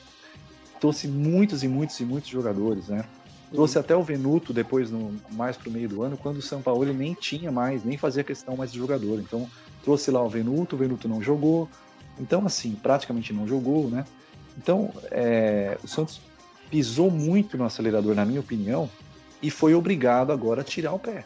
trouxe 0.80 1.08
muitos 1.08 1.64
e 1.64 1.68
muitos 1.68 2.00
e 2.00 2.06
muitos 2.06 2.30
jogadores, 2.30 2.88
né? 2.88 3.06
Trouxe 3.54 3.78
até 3.78 3.96
o 3.96 4.02
Venuto 4.02 4.52
depois, 4.52 4.90
no, 4.90 5.16
mais 5.32 5.56
para 5.56 5.70
o 5.70 5.72
meio 5.72 5.88
do 5.88 6.02
ano, 6.02 6.18
quando 6.18 6.38
o 6.38 6.42
São 6.42 6.62
Paulo 6.62 6.92
nem 6.92 7.14
tinha 7.14 7.52
mais, 7.52 7.84
nem 7.84 7.98
fazia 7.98 8.24
questão 8.24 8.58
mais 8.58 8.72
de 8.72 8.80
jogador. 8.80 9.20
Então, 9.20 9.48
trouxe 9.84 10.10
lá 10.10 10.24
o 10.24 10.30
Venuto, 10.30 10.76
o 10.76 10.80
Venuto 10.80 11.08
não 11.08 11.22
jogou. 11.22 11.70
Então, 12.20 12.46
assim, 12.46 12.74
praticamente 12.74 13.32
não 13.32 13.48
jogou, 13.48 13.90
né? 13.90 14.06
Então, 14.58 14.92
é, 15.12 15.78
o 15.84 15.88
Santos 15.88 16.20
pisou 16.70 17.12
muito 17.12 17.56
no 17.56 17.64
acelerador, 17.64 18.16
na 18.16 18.26
minha 18.26 18.40
opinião, 18.40 18.90
e 19.42 19.52
foi 19.52 19.76
obrigado 19.76 20.32
agora 20.32 20.62
a 20.62 20.64
tirar 20.64 20.94
o 20.94 21.00
pé. 21.00 21.24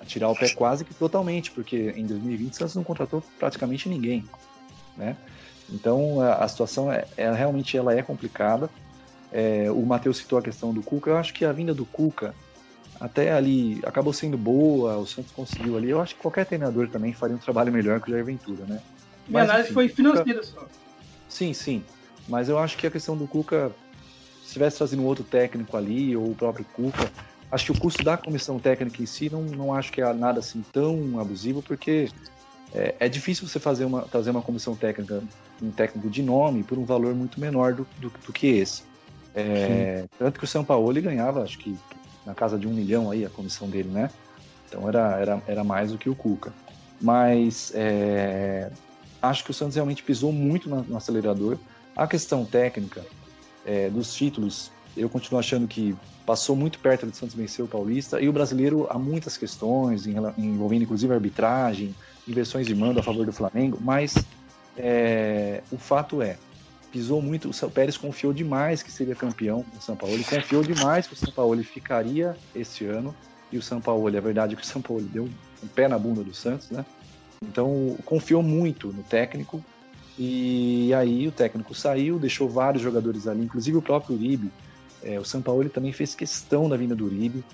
A 0.00 0.04
tirar 0.04 0.28
o 0.28 0.36
pé 0.36 0.50
quase 0.50 0.84
que 0.84 0.92
totalmente, 0.92 1.50
porque 1.50 1.94
em 1.96 2.04
2020 2.04 2.52
o 2.52 2.56
Santos 2.56 2.74
não 2.74 2.84
contratou 2.84 3.22
praticamente 3.38 3.88
ninguém, 3.88 4.24
né? 4.96 5.16
Então, 5.70 6.20
a, 6.20 6.34
a 6.34 6.48
situação 6.48 6.92
é, 6.92 7.06
é, 7.16 7.32
realmente 7.32 7.74
ela 7.76 7.94
é 7.94 8.02
complicada. 8.02 8.68
É, 9.36 9.68
o 9.68 9.84
Matheus 9.84 10.18
citou 10.18 10.38
a 10.38 10.42
questão 10.42 10.72
do 10.72 10.80
Cuca. 10.80 11.10
Eu 11.10 11.16
acho 11.16 11.34
que 11.34 11.44
a 11.44 11.50
vinda 11.50 11.74
do 11.74 11.84
Cuca 11.84 12.32
até 13.00 13.32
ali 13.32 13.80
acabou 13.84 14.12
sendo 14.12 14.38
boa, 14.38 14.96
o 14.96 15.04
Santos 15.04 15.32
conseguiu 15.32 15.76
ali. 15.76 15.90
Eu 15.90 16.00
acho 16.00 16.14
que 16.14 16.22
qualquer 16.22 16.46
treinador 16.46 16.88
também 16.88 17.12
faria 17.12 17.34
um 17.34 17.40
trabalho 17.40 17.72
melhor 17.72 18.00
que 18.00 18.08
o 18.08 18.12
Jair 18.12 18.24
Ventura, 18.24 18.64
né? 18.64 18.80
Minha 19.26 19.40
Mas, 19.40 19.50
análise 19.50 19.64
enfim, 19.70 19.74
foi 19.74 19.88
financeira 19.88 20.40
Cuca... 20.40 20.52
só. 20.52 20.68
Sim, 21.28 21.52
sim. 21.52 21.82
Mas 22.28 22.48
eu 22.48 22.56
acho 22.56 22.76
que 22.78 22.86
a 22.86 22.90
questão 22.92 23.16
do 23.16 23.26
Cuca, 23.26 23.72
se 24.44 24.52
tivesse 24.52 24.78
trazendo 24.78 25.02
um 25.02 25.06
outro 25.06 25.24
técnico 25.24 25.76
ali, 25.76 26.16
ou 26.16 26.30
o 26.30 26.34
próprio 26.36 26.64
Cuca, 26.72 27.10
acho 27.50 27.64
que 27.64 27.72
o 27.72 27.74
custo 27.74 28.04
da 28.04 28.16
comissão 28.16 28.60
técnica 28.60 29.02
em 29.02 29.06
si 29.06 29.28
não, 29.28 29.42
não 29.42 29.74
acho 29.74 29.90
que 29.90 30.00
é 30.00 30.12
nada 30.12 30.38
assim 30.38 30.64
tão 30.72 31.18
abusivo, 31.18 31.60
porque 31.60 32.08
é, 32.72 32.94
é 33.00 33.08
difícil 33.08 33.48
você 33.48 33.58
fazer 33.58 33.84
uma, 33.84 34.02
trazer 34.02 34.30
uma 34.30 34.42
comissão 34.42 34.76
técnica, 34.76 35.22
um 35.60 35.72
técnico 35.72 36.08
de 36.08 36.22
nome, 36.22 36.62
por 36.62 36.78
um 36.78 36.84
valor 36.84 37.16
muito 37.16 37.40
menor 37.40 37.74
do, 37.74 37.86
do, 37.98 38.12
do 38.24 38.32
que 38.32 38.46
esse. 38.46 38.93
É, 39.34 40.06
tanto 40.18 40.38
que 40.38 40.44
o 40.44 40.48
São 40.48 40.64
Paulo 40.64 40.92
ganhava, 41.00 41.42
acho 41.42 41.58
que 41.58 41.76
na 42.24 42.34
casa 42.34 42.58
de 42.58 42.66
um 42.66 42.72
milhão 42.72 43.10
aí 43.10 43.24
a 43.24 43.30
comissão 43.30 43.68
dele, 43.68 43.88
né? 43.88 44.10
Então 44.68 44.88
era, 44.88 45.18
era, 45.18 45.42
era 45.46 45.64
mais 45.64 45.92
do 45.92 45.98
que 45.98 46.08
o 46.08 46.14
Cuca. 46.14 46.52
Mas 47.00 47.72
é, 47.74 48.70
acho 49.20 49.44
que 49.44 49.50
o 49.50 49.54
Santos 49.54 49.74
realmente 49.74 50.02
pisou 50.02 50.32
muito 50.32 50.68
no, 50.68 50.82
no 50.82 50.96
acelerador. 50.96 51.58
A 51.96 52.06
questão 52.06 52.44
técnica 52.44 53.04
é, 53.64 53.90
dos 53.90 54.14
títulos, 54.14 54.70
eu 54.96 55.08
continuo 55.08 55.38
achando 55.38 55.66
que 55.66 55.94
passou 56.24 56.56
muito 56.56 56.78
perto 56.78 57.06
do 57.06 57.14
Santos 57.14 57.34
vencer 57.34 57.64
o 57.64 57.68
Paulista. 57.68 58.20
E 58.20 58.28
o 58.28 58.32
brasileiro 58.32 58.86
há 58.90 58.98
muitas 58.98 59.36
questões, 59.36 60.06
envolvendo 60.06 60.82
inclusive 60.82 61.12
arbitragem, 61.12 61.94
inversões 62.26 62.66
de 62.66 62.74
mando 62.74 63.00
a 63.00 63.02
favor 63.02 63.26
do 63.26 63.32
Flamengo, 63.32 63.78
mas 63.80 64.14
é, 64.76 65.62
o 65.70 65.76
fato 65.76 66.22
é, 66.22 66.36
pisou 66.94 67.20
muito, 67.20 67.50
o 67.50 67.70
Pérez 67.72 67.96
confiou 67.96 68.32
demais 68.32 68.80
que 68.80 68.92
seria 68.92 69.16
campeão 69.16 69.64
no 69.74 69.82
São 69.82 69.96
Paulo, 69.96 70.14
ele 70.14 70.22
confiou 70.22 70.62
demais 70.62 71.08
que 71.08 71.14
o 71.14 71.16
São 71.16 71.32
Paulo 71.32 71.60
ficaria 71.64 72.36
esse 72.54 72.86
ano, 72.86 73.12
e 73.50 73.58
o 73.58 73.62
São 73.62 73.80
Paulo, 73.80 74.08
é 74.16 74.20
verdade 74.20 74.54
que 74.54 74.62
o 74.62 74.64
São 74.64 74.80
Paulo 74.80 75.02
deu 75.02 75.28
um 75.60 75.66
pé 75.66 75.88
na 75.88 75.98
bunda 75.98 76.22
do 76.22 76.32
Santos, 76.32 76.70
né? 76.70 76.86
Então, 77.42 77.96
confiou 78.04 78.44
muito 78.44 78.92
no 78.92 79.02
técnico, 79.02 79.60
e 80.16 80.94
aí 80.94 81.26
o 81.26 81.32
técnico 81.32 81.74
saiu, 81.74 82.16
deixou 82.16 82.48
vários 82.48 82.80
jogadores 82.80 83.26
ali, 83.26 83.42
inclusive 83.42 83.76
o 83.76 83.82
próprio 83.82 84.14
Uribe, 84.14 84.52
é, 85.02 85.18
o 85.18 85.24
São 85.24 85.42
Paulo 85.42 85.68
também 85.68 85.92
fez 85.92 86.14
questão 86.14 86.68
da 86.68 86.76
vinda 86.76 86.94
do 86.94 87.06
Uribe, 87.06 87.44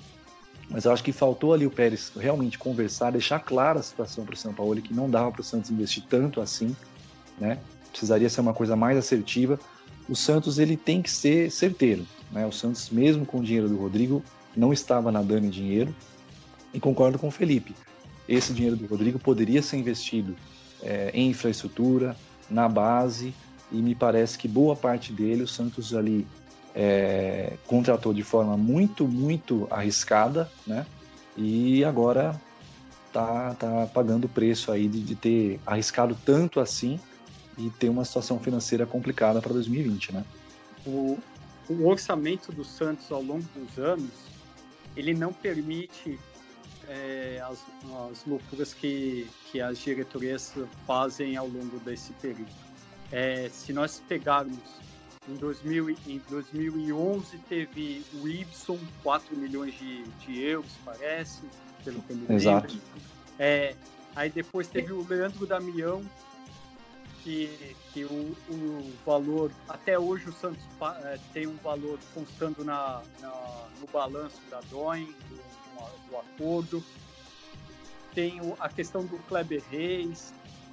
mas 0.69 0.85
eu 0.85 0.93
acho 0.93 1.03
que 1.03 1.13
faltou 1.13 1.55
ali 1.55 1.67
o 1.67 1.71
Pérez 1.71 2.13
realmente 2.15 2.59
conversar, 2.59 3.11
deixar 3.11 3.41
clara 3.41 3.81
a 3.81 3.83
situação 3.83 4.23
para 4.23 4.35
o 4.35 4.37
São 4.37 4.53
Paulo, 4.53 4.83
que 4.83 4.93
não 4.93 5.09
dava 5.09 5.33
para 5.33 5.41
o 5.41 5.45
Santos 5.45 5.71
investir 5.71 6.05
tanto 6.11 6.43
assim, 6.43 6.77
né? 7.39 7.59
Precisaria 7.91 8.29
ser 8.29 8.41
uma 8.41 8.55
coisa 8.55 8.77
mais 8.77 8.97
assertiva. 8.97 9.59
O 10.09 10.17
Santos 10.17 10.59
ele 10.59 10.77
tem 10.77 11.03
que 11.03 11.11
ser 11.11 11.51
certeiro, 11.51 12.07
né? 12.33 12.47
O 12.47 12.53
Santos 12.53 12.91
mesmo 12.91 13.25
com 13.25 13.39
o 13.39 13.45
dinheiro 13.45 13.69
do 13.69 13.77
Rodrigo 13.77 14.23
não 14.57 14.73
estava 14.73 15.13
nadando 15.13 15.47
em 15.47 15.51
dinheiro. 15.51 15.95
E 16.73 16.81
concordo 16.81 17.19
com 17.19 17.29
o 17.29 17.31
Felipe. 17.31 17.75
Esse 18.29 18.53
dinheiro 18.53 18.77
do 18.77 18.87
Rodrigo 18.87 19.19
poderia 19.19 19.61
ser 19.61 19.77
investido 19.77 20.37
é, 20.83 21.11
em 21.13 21.31
infraestrutura, 21.31 22.17
na 22.49 22.69
base, 22.69 23.35
e 23.73 23.77
me 23.77 23.95
parece 23.95 24.39
que 24.39 24.49
boa 24.49 24.77
parte 24.77 25.13
dele 25.13 25.43
o 25.43 25.49
Santos 25.49 25.95
ali 25.95 26.27
é, 26.75 27.55
contratou 27.67 28.13
de 28.13 28.23
forma 28.23 28.57
muito, 28.57 29.07
muito 29.07 29.67
arriscada, 29.71 30.51
né? 30.67 30.87
E 31.37 31.85
agora 31.85 32.41
tá, 33.13 33.55
tá 33.55 33.89
pagando 33.93 34.25
o 34.25 34.29
preço 34.29 34.71
aí 34.71 34.89
de, 34.89 35.01
de 35.01 35.15
ter 35.15 35.61
arriscado 35.67 36.17
tanto 36.25 36.61
assim 36.61 36.99
e 37.59 37.71
ter 37.71 37.89
uma 37.89 38.05
situação 38.05 38.39
financeira 38.39 38.87
complicada 38.87 39.41
para 39.41 39.53
2020, 39.53 40.13
né? 40.13 40.25
O, 40.87 41.19
o 41.69 41.87
orçamento 41.87 42.53
do 42.53 42.65
Santos 42.65 43.11
ao 43.13 43.23
longo 43.23 43.45
dos 43.55 43.79
anos, 43.79 44.11
ele 44.97 45.15
não 45.15 45.33
permite 45.33 46.19
é, 46.89 47.41
as, 47.45 47.65
as 48.11 48.25
loucuras 48.27 48.75
que, 48.75 49.27
que 49.51 49.61
as 49.61 49.79
diretorias 49.79 50.53
fazem 50.87 51.37
ao 51.37 51.47
longo 51.47 51.79
desse 51.81 52.13
período. 52.15 52.51
É, 53.13 53.49
se 53.49 53.73
nós 53.73 54.03
pegarmos 54.09 54.59
em, 55.29 55.35
2000, 55.35 55.91
em 56.07 56.21
2011 56.29 57.39
teve 57.49 58.05
o 58.15 58.29
Ibson, 58.29 58.79
4 59.03 59.37
milhões 59.37 59.79
de, 59.79 60.03
de 60.03 60.43
euros, 60.43 60.73
parece, 60.85 61.43
pelo 61.85 62.03
que 62.03 62.13
eu 62.13 62.17
me 62.17 62.35
Exato. 62.35 62.67
lembro. 62.67 62.83
É, 63.39 63.75
aí 64.17 64.31
depois 64.31 64.67
teve 64.67 64.93
o 64.93 65.07
Leandro 65.09 65.47
Damião, 65.47 66.03
que, 67.23 67.77
que 67.93 68.05
o, 68.05 68.37
o 68.49 68.93
valor, 69.05 69.51
até 69.69 69.99
hoje 69.99 70.29
o 70.29 70.33
Santos 70.33 70.63
é, 71.05 71.19
tem 71.33 71.47
um 71.47 71.57
valor 71.57 71.99
constando 72.15 72.65
na, 72.65 73.03
na 73.21 73.69
no 73.81 73.87
balanço 73.87 74.41
da 74.51 74.61
DOIN, 74.71 75.15
do, 75.29 75.37
do 76.11 76.17
acordo. 76.17 76.85
Tem 78.15 78.41
o, 78.41 78.57
a 78.59 78.69
questão 78.69 79.05
do 79.05 79.19
Kleber 79.21 79.63
Reis, 79.71 80.33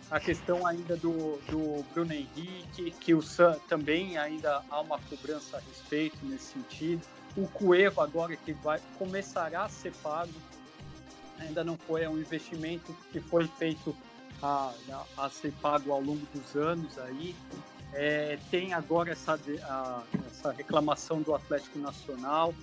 a 0.10 0.20
questão 0.20 0.66
ainda 0.66 0.96
do, 0.96 1.38
do 1.50 1.84
Bruno 1.94 2.14
Henrique, 2.14 2.92
que 2.92 3.14
o 3.14 3.22
também 3.68 4.18
ainda 4.18 4.64
há 4.70 4.82
uma 4.82 5.00
cobrança 5.00 5.58
a 5.58 5.60
respeito 5.60 6.18
nesse 6.24 6.54
sentido. 6.54 7.06
O 7.36 7.48
Cueva 7.48 8.04
agora 8.04 8.36
que 8.36 8.54
vai 8.54 8.82
começará 8.98 9.66
a 9.66 9.70
ser 9.70 9.94
pago, 10.02 10.34
ainda 11.40 11.64
não 11.64 11.78
foi, 11.78 12.04
é 12.04 12.10
um 12.10 12.18
investimento 12.18 12.96
que 13.12 13.20
foi 13.20 13.48
feito 13.48 13.96
a, 14.42 14.74
a, 15.18 15.30
ser 15.30 15.52
pago 15.54 15.92
ao 15.92 16.02
longo 16.02 16.26
dos 16.34 16.56
anos 16.56 16.98
aí. 17.00 17.36
É, 17.94 18.38
tem 18.52 18.74
agora 18.74 19.12
essa, 19.12 19.40
a, 19.64 20.04
essa 20.28 20.52
reclamação 20.52 21.22
do 21.22 21.34
Atlético 21.34 21.80
Nacional. 21.80 22.54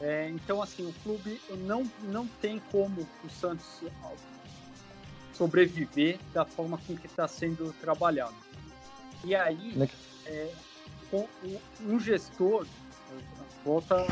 É, 0.00 0.28
então, 0.30 0.62
assim, 0.62 0.88
o 0.88 0.92
clube 1.02 1.40
não, 1.58 1.88
não 2.04 2.26
tem 2.26 2.60
como 2.70 3.06
o 3.24 3.30
Santos 3.30 3.82
sobreviver 5.32 6.18
da 6.32 6.44
forma 6.44 6.78
com 6.78 6.96
que 6.96 7.06
está 7.06 7.26
sendo 7.28 7.72
trabalhado. 7.80 8.34
E 9.24 9.34
aí, 9.34 9.88
é, 10.26 10.52
um 11.80 12.00
gestor, 12.00 12.66
volta, 13.64 14.06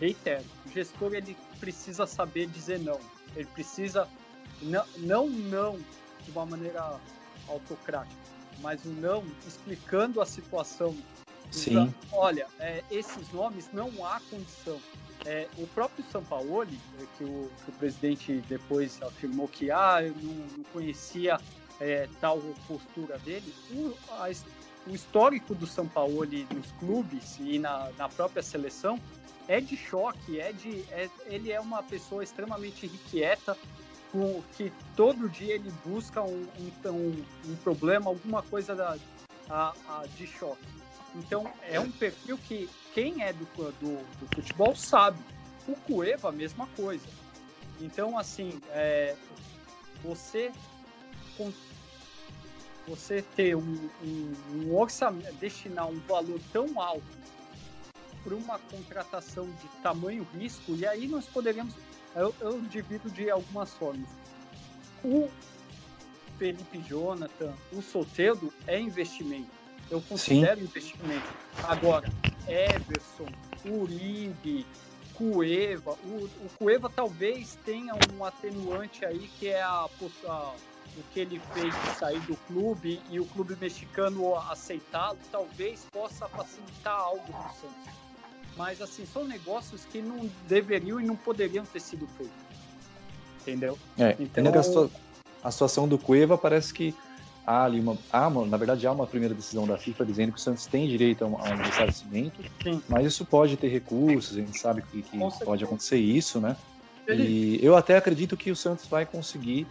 reitero, 0.00 0.44
o 0.66 0.70
gestor 0.70 1.14
ele 1.14 1.36
precisa 1.58 2.06
saber 2.06 2.46
dizer 2.46 2.78
não. 2.80 2.98
Ele 3.36 3.46
precisa 3.46 4.08
não, 4.62 4.86
não, 4.98 5.28
não 5.28 5.78
de 6.24 6.30
uma 6.30 6.46
maneira 6.46 6.98
autocrática, 7.48 8.16
mas 8.60 8.84
um 8.86 8.92
não 8.94 9.24
explicando 9.46 10.20
a 10.20 10.26
situação. 10.26 10.96
Sim. 11.50 11.94
olha, 12.10 12.48
é, 12.58 12.82
esses 12.90 13.30
nomes 13.32 13.68
não 13.72 13.88
há 14.04 14.20
condição. 14.28 14.80
É, 15.24 15.48
o 15.56 15.66
próprio 15.68 16.04
Sampaoli, 16.10 16.78
é, 17.00 17.06
que 17.16 17.24
o, 17.24 17.50
que 17.64 17.70
o 17.70 17.72
presidente 17.74 18.44
depois 18.48 19.00
afirmou 19.02 19.46
que 19.46 19.70
ah, 19.70 20.02
eu 20.02 20.14
não, 20.20 20.34
não 20.56 20.64
conhecia 20.72 21.38
é, 21.80 22.08
tal 22.20 22.40
postura 22.66 23.18
dele, 23.18 23.54
o, 23.70 23.94
a, 24.10 24.28
o 24.86 24.94
histórico 24.94 25.54
do 25.54 25.66
Sampaoli 25.66 26.46
nos 26.52 26.72
clubes 26.72 27.38
e 27.40 27.58
na, 27.58 27.90
na 27.96 28.08
própria 28.08 28.42
seleção 28.42 28.98
é 29.48 29.60
de 29.60 29.76
choque, 29.76 30.40
é 30.40 30.52
de, 30.52 30.84
é, 30.90 31.08
ele 31.26 31.52
é 31.52 31.60
uma 31.60 31.82
pessoa 31.82 32.22
extremamente 32.22 32.86
irrequieta, 32.86 33.56
que 34.56 34.72
todo 34.96 35.28
dia 35.28 35.54
ele 35.54 35.72
busca 35.84 36.22
um, 36.22 36.46
um, 36.86 37.24
um 37.46 37.56
problema, 37.56 38.10
alguma 38.10 38.42
coisa 38.42 38.74
da, 38.74 38.96
a, 39.48 39.74
a, 39.88 40.06
de 40.16 40.26
choque. 40.26 40.64
Então, 41.16 41.50
é 41.68 41.78
um 41.78 41.90
perfil 41.90 42.38
que 42.38 42.68
quem 42.92 43.22
é 43.22 43.32
do, 43.32 43.44
do, 43.54 44.04
do 44.18 44.34
futebol 44.34 44.74
sabe. 44.74 45.18
O 45.66 45.74
Cueva, 45.74 46.28
a 46.28 46.32
mesma 46.32 46.66
coisa. 46.76 47.06
Então, 47.80 48.18
assim, 48.18 48.60
é, 48.70 49.16
você, 50.02 50.52
você 52.86 53.22
ter 53.22 53.56
um, 53.56 53.90
um, 54.02 54.32
um 54.54 54.76
orçamento, 54.76 55.32
destinar 55.36 55.88
um 55.88 55.98
valor 56.00 56.38
tão 56.52 56.80
alto 56.80 57.24
para 58.22 58.34
uma 58.34 58.58
contratação 58.58 59.46
de 59.46 59.68
tamanho 59.82 60.26
risco, 60.34 60.74
e 60.74 60.86
aí 60.86 61.06
nós 61.06 61.26
poderíamos, 61.26 61.74
eu, 62.14 62.34
eu 62.40 62.60
divido 62.62 63.10
de 63.10 63.30
algumas 63.30 63.72
formas. 63.74 64.08
O 65.02 65.30
Felipe 66.38 66.78
Jonathan, 66.78 67.54
o 67.72 67.82
Soteldo 67.82 68.52
é 68.66 68.80
investimento 68.80 69.64
eu 69.90 70.00
considero 70.02 70.60
Sim. 70.60 70.66
investimento. 70.66 71.30
Agora, 71.62 72.10
Everson, 72.46 73.28
Uribe, 73.64 74.66
Cueva, 75.14 75.92
o, 76.04 76.24
o 76.24 76.50
Cueva 76.58 76.90
talvez 76.90 77.56
tenha 77.64 77.94
um 77.94 78.24
atenuante 78.24 79.04
aí 79.04 79.28
que 79.38 79.48
é 79.48 79.62
a, 79.62 79.86
a, 80.26 80.54
o 80.96 81.02
que 81.12 81.20
ele 81.20 81.40
fez 81.52 81.80
de 81.80 81.88
sair 81.88 82.20
do 82.20 82.36
clube 82.48 83.00
e 83.10 83.20
o 83.20 83.24
clube 83.26 83.56
mexicano 83.56 84.36
aceitá-lo, 84.36 85.18
talvez 85.30 85.86
possa 85.92 86.28
facilitar 86.28 86.98
algo 86.98 87.24
para 87.32 87.50
o 87.50 87.54
Santos. 87.54 88.03
Mas 88.56 88.80
assim, 88.80 89.04
são 89.06 89.24
negócios 89.24 89.84
que 89.84 90.00
não 90.00 90.30
deveriam 90.46 91.00
e 91.00 91.04
não 91.04 91.16
poderiam 91.16 91.64
ter 91.64 91.80
sido 91.80 92.06
feitos. 92.06 92.34
Entendeu? 93.42 93.78
É, 93.98 94.16
então, 94.18 94.90
a 95.42 95.50
situação 95.50 95.86
do 95.86 95.98
Cueva 95.98 96.38
parece 96.38 96.72
que 96.72 96.94
há 97.46 97.64
ali 97.64 97.78
uma, 97.78 97.98
há 98.10 98.26
uma, 98.26 98.46
na 98.46 98.56
verdade 98.56 98.86
há 98.86 98.92
uma 98.92 99.06
primeira 99.06 99.34
decisão 99.34 99.66
da 99.66 99.76
FIFA 99.76 100.06
dizendo 100.06 100.32
que 100.32 100.38
o 100.38 100.40
Santos 100.40 100.66
tem 100.66 100.88
direito 100.88 101.24
a 101.24 101.26
um, 101.28 101.36
a 101.38 101.44
um 101.44 101.56
ressarcimento, 101.56 102.42
Sim. 102.62 102.82
mas 102.88 103.06
isso 103.06 103.26
pode 103.26 103.56
ter 103.58 103.68
recursos, 103.68 104.36
a 104.36 104.40
gente 104.40 104.58
sabe 104.58 104.82
que, 104.82 105.02
que 105.02 105.18
pode 105.44 105.62
acontecer 105.62 105.98
isso, 105.98 106.40
né? 106.40 106.56
E 107.06 107.58
eu 107.62 107.76
até 107.76 107.98
acredito 107.98 108.34
que 108.34 108.50
o 108.50 108.56
Santos 108.56 108.86
vai 108.86 109.04
conseguir 109.04 109.66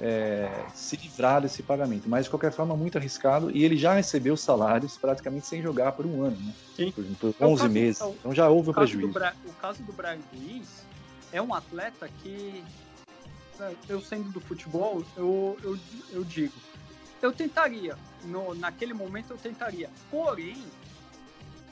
é, 0.00 0.66
se 0.74 0.96
livrar 0.96 1.40
desse 1.42 1.62
pagamento, 1.62 2.08
mas 2.08 2.24
de 2.24 2.30
qualquer 2.30 2.52
forma 2.52 2.76
muito 2.76 2.98
arriscado 2.98 3.50
e 3.50 3.64
ele 3.64 3.76
já 3.76 3.94
recebeu 3.94 4.36
salários 4.36 4.96
praticamente 4.96 5.46
sem 5.46 5.62
jogar 5.62 5.92
por 5.92 6.04
um 6.04 6.24
ano, 6.24 6.36
né? 6.36 6.54
Sim. 6.74 6.90
Por, 6.90 7.32
por 7.32 7.46
11 7.46 7.68
meses, 7.68 8.00
então 8.00 8.34
já 8.34 8.48
houve 8.48 8.70
um 8.70 8.72
prejuízo. 8.72 9.18
o 9.46 9.52
caso 9.54 9.82
do 9.82 9.92
Brian 9.92 10.18
Ruiz 10.32 10.84
é 11.32 11.40
um 11.40 11.54
atleta 11.54 12.08
que 12.22 12.64
eu 13.88 14.00
sendo 14.00 14.30
do 14.30 14.40
futebol, 14.40 15.04
eu, 15.16 15.56
eu, 15.62 15.78
eu 16.10 16.24
digo, 16.24 16.54
eu 17.22 17.32
tentaria. 17.32 17.96
No, 18.24 18.54
naquele 18.54 18.92
momento 18.92 19.30
eu 19.30 19.36
tentaria. 19.36 19.90
Porém, 20.10 20.62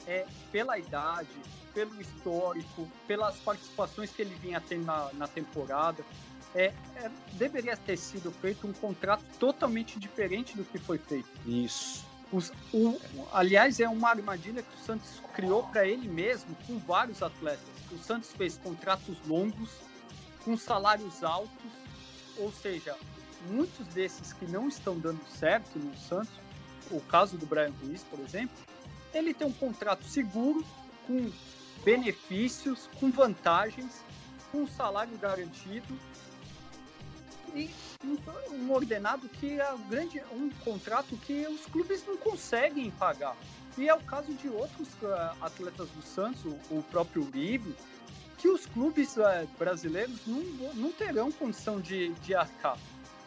é, 0.07 0.25
pela 0.51 0.77
idade, 0.77 1.29
pelo 1.73 1.99
histórico, 1.99 2.89
pelas 3.07 3.35
participações 3.37 4.11
que 4.11 4.21
ele 4.21 4.35
vinha 4.35 4.61
tendo 4.61 4.85
na, 4.85 5.09
na 5.13 5.27
temporada, 5.27 6.03
é, 6.55 6.73
é, 6.95 7.11
deveria 7.33 7.75
ter 7.75 7.97
sido 7.97 8.31
feito 8.31 8.67
um 8.67 8.73
contrato 8.73 9.23
totalmente 9.39 9.99
diferente 9.99 10.55
do 10.55 10.63
que 10.63 10.77
foi 10.77 10.97
feito. 10.97 11.29
Isso. 11.45 12.05
Os, 12.31 12.51
o, 12.73 12.99
aliás, 13.31 13.79
é 13.79 13.87
uma 13.87 14.09
armadilha 14.09 14.63
que 14.63 14.75
o 14.75 14.85
Santos 14.85 15.21
criou 15.35 15.63
para 15.63 15.87
ele 15.87 16.07
mesmo, 16.07 16.55
com 16.67 16.79
vários 16.79 17.21
atletas. 17.21 17.63
O 17.91 17.97
Santos 17.97 18.31
fez 18.33 18.57
contratos 18.57 19.15
longos, 19.27 19.69
com 20.43 20.57
salários 20.57 21.23
altos, 21.23 21.71
ou 22.37 22.51
seja, 22.51 22.95
muitos 23.49 23.85
desses 23.87 24.33
que 24.33 24.45
não 24.45 24.67
estão 24.67 24.97
dando 24.97 25.23
certo 25.27 25.77
no 25.77 25.95
Santos, 25.95 26.33
o 26.89 26.99
caso 27.01 27.37
do 27.37 27.45
Brian 27.45 27.71
Ruiz, 27.83 28.03
por 28.03 28.19
exemplo, 28.19 28.55
ele 29.13 29.33
tem 29.33 29.47
um 29.47 29.53
contrato 29.53 30.03
seguro, 30.05 30.65
com 31.05 31.31
benefícios, 31.83 32.89
com 32.99 33.11
vantagens, 33.11 34.03
com 34.51 34.65
salário 34.67 35.17
garantido 35.17 35.99
e 37.53 37.69
um, 38.51 38.71
ordenado 38.71 39.27
que 39.29 39.59
é 39.59 39.75
grande, 39.89 40.21
um 40.31 40.49
contrato 40.63 41.15
que 41.17 41.45
os 41.47 41.65
clubes 41.65 42.05
não 42.05 42.17
conseguem 42.17 42.91
pagar. 42.91 43.35
E 43.77 43.89
é 43.89 43.93
o 43.93 43.99
caso 44.01 44.33
de 44.33 44.49
outros 44.49 44.87
uh, 45.01 45.35
atletas 45.41 45.89
do 45.89 46.01
Santos, 46.01 46.43
o, 46.69 46.83
próprio 46.83 47.23
Uribe, 47.23 47.75
que 48.37 48.47
os 48.47 48.65
clubes 48.65 49.17
uh, 49.17 49.47
brasileiros 49.57 50.19
não, 50.27 50.41
não 50.73 50.91
terão 50.91 51.31
condição 51.31 51.79
de, 51.79 52.09
de 52.15 52.35
arcar. 52.35 52.77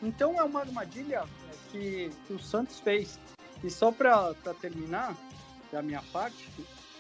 Então 0.03 0.39
é 0.39 0.43
uma 0.43 0.61
armadilha 0.61 1.25
eh, 1.25 1.57
que, 1.71 2.11
que 2.27 2.33
o 2.33 2.39
Santos 2.39 2.81
fez. 2.81 3.19
E 3.65 3.71
só 3.71 3.91
para 3.91 4.35
terminar, 4.61 5.17
da 5.73 5.81
minha 5.81 6.03
parte, 6.13 6.49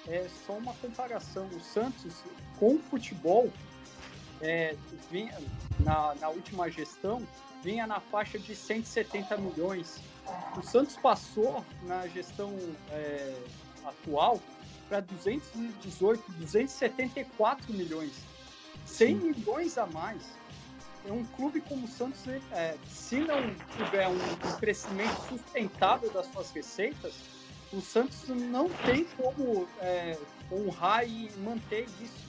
é 0.09 0.27
só 0.47 0.55
uma 0.55 0.73
comparação. 0.75 1.47
O 1.49 1.61
Santos 1.61 2.15
com 2.59 2.77
o 2.77 2.79
futebol 2.79 3.53
é, 4.41 4.77
vinha, 5.11 5.39
na, 5.81 6.15
na 6.17 6.29
última 6.29 6.71
gestão 6.71 7.27
vinha 7.63 7.87
na 7.87 8.01
faixa 8.01 8.39
de 8.39 8.55
170 8.55 9.37
milhões. 9.39 10.01
O 10.57 10.63
Santos 10.63 10.97
passou 10.97 11.65
na 11.83 12.07
gestão 12.09 12.57
é, 12.91 13.35
atual 13.85 14.41
para 14.89 15.01
218, 15.01 16.33
274 16.33 17.73
milhões. 17.73 18.13
100 18.85 19.09
Sim. 19.09 19.15
milhões 19.15 19.79
a 19.79 19.87
mais. 19.87 20.23
É 21.05 21.13
um 21.13 21.25
clube 21.25 21.61
como 21.61 21.85
o 21.85 21.89
Santos, 21.89 22.27
é, 22.53 22.77
se 22.89 23.21
não 23.21 23.43
tiver 23.77 24.09
um, 24.09 24.15
um 24.15 24.59
crescimento 24.59 25.17
sustentável 25.29 26.11
das 26.11 26.27
suas 26.27 26.51
receitas, 26.51 27.15
o 27.73 27.81
Santos 27.81 28.29
não 28.29 28.69
tem 28.85 29.05
como 29.17 29.69
é, 29.81 30.17
honrar 30.51 31.09
e 31.09 31.31
manter 31.39 31.87
isso. 32.01 32.26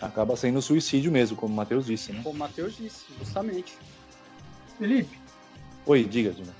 Acaba 0.00 0.36
sendo 0.36 0.62
suicídio 0.62 1.10
mesmo, 1.10 1.36
como 1.36 1.52
o 1.52 1.56
Matheus 1.56 1.86
disse, 1.86 2.12
né? 2.12 2.20
Como 2.22 2.34
o 2.34 2.38
Matheus 2.38 2.76
disse, 2.76 3.04
justamente. 3.18 3.76
Felipe. 4.78 5.18
Oi, 5.86 6.04
diga, 6.04 6.30
Dina. 6.30 6.54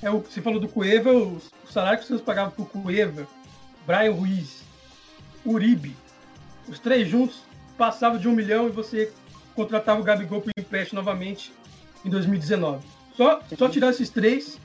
É, 0.00 0.10
o, 0.10 0.20
você 0.20 0.40
falou 0.40 0.60
do 0.60 0.68
Cueva, 0.68 1.12
o, 1.12 1.40
salário 1.68 2.00
que 2.00 2.06
vocês 2.06 2.20
pagavam 2.20 2.52
por 2.52 2.68
Cueva, 2.68 3.26
Brian 3.86 4.12
Ruiz, 4.12 4.62
Uribe, 5.44 5.96
os 6.68 6.78
três 6.78 7.08
juntos 7.08 7.42
passavam 7.76 8.18
de 8.18 8.28
um 8.28 8.32
milhão 8.32 8.68
e 8.68 8.70
você 8.70 9.12
contratava 9.54 10.00
o 10.00 10.04
Gabigol 10.04 10.40
para 10.40 10.52
empréstimo 10.56 11.00
novamente 11.00 11.52
em 12.04 12.10
2019. 12.10 12.86
Só, 13.16 13.40
só 13.56 13.68
tirar 13.68 13.90
esses 13.90 14.08
três, 14.08 14.58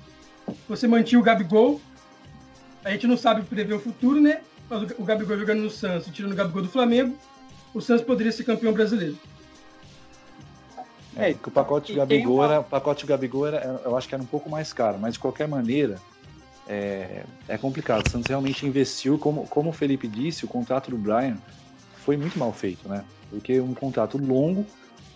você 0.68 0.88
mantinha 0.88 1.20
o 1.20 1.24
Gabigol. 1.24 1.82
A 2.84 2.92
gente 2.92 3.08
não 3.08 3.18
sabe 3.18 3.42
prever 3.42 3.74
o 3.74 3.80
futuro, 3.80 4.22
né? 4.22 4.42
Mas 4.70 4.84
o 4.98 5.04
Gabigol 5.04 5.38
jogando 5.38 5.62
no 5.62 5.70
Santos, 5.70 6.14
tirando 6.14 6.34
o 6.34 6.36
Gabigol 6.36 6.62
do 6.62 6.70
Flamengo, 6.70 7.18
o 7.78 7.82
Santos 7.82 8.04
poderia 8.04 8.32
ser 8.32 8.44
campeão 8.44 8.74
brasileiro. 8.74 9.18
É, 11.16 11.34
que 11.34 11.48
o 11.48 11.52
pacote 11.52 11.94
de 11.94 11.98
Gabigol, 11.98 12.44
era, 12.44 12.60
o 12.60 12.64
pacote 12.64 13.02
de 13.02 13.08
Gabigol 13.08 13.48
era, 13.48 13.82
eu 13.84 13.98
acho 13.98 14.08
que 14.08 14.14
era 14.14 14.24
um 14.24 14.28
pouco 14.28 14.50
mais 14.50 14.72
caro, 14.72 15.00
mas 15.00 15.14
de 15.14 15.20
qualquer 15.20 15.48
maneira 15.48 16.00
é, 16.68 17.24
é 17.48 17.58
complicado. 17.58 18.04
O 18.04 18.08
Santos 18.08 18.28
realmente 18.28 18.66
investiu, 18.66 19.18
como, 19.18 19.48
como 19.48 19.70
o 19.70 19.74
Felipe 19.74 20.08
disse, 20.08 20.46
o 20.46 20.48
contrato 20.48 20.92
do 20.92 20.98
Brian 20.98 21.38
foi 22.04 22.18
muito 22.18 22.38
mal 22.38 22.52
feito, 22.52 22.88
né? 22.88 23.04
Porque 23.30 23.60
um 23.60 23.74
contrato 23.74 24.18
longo 24.18 24.66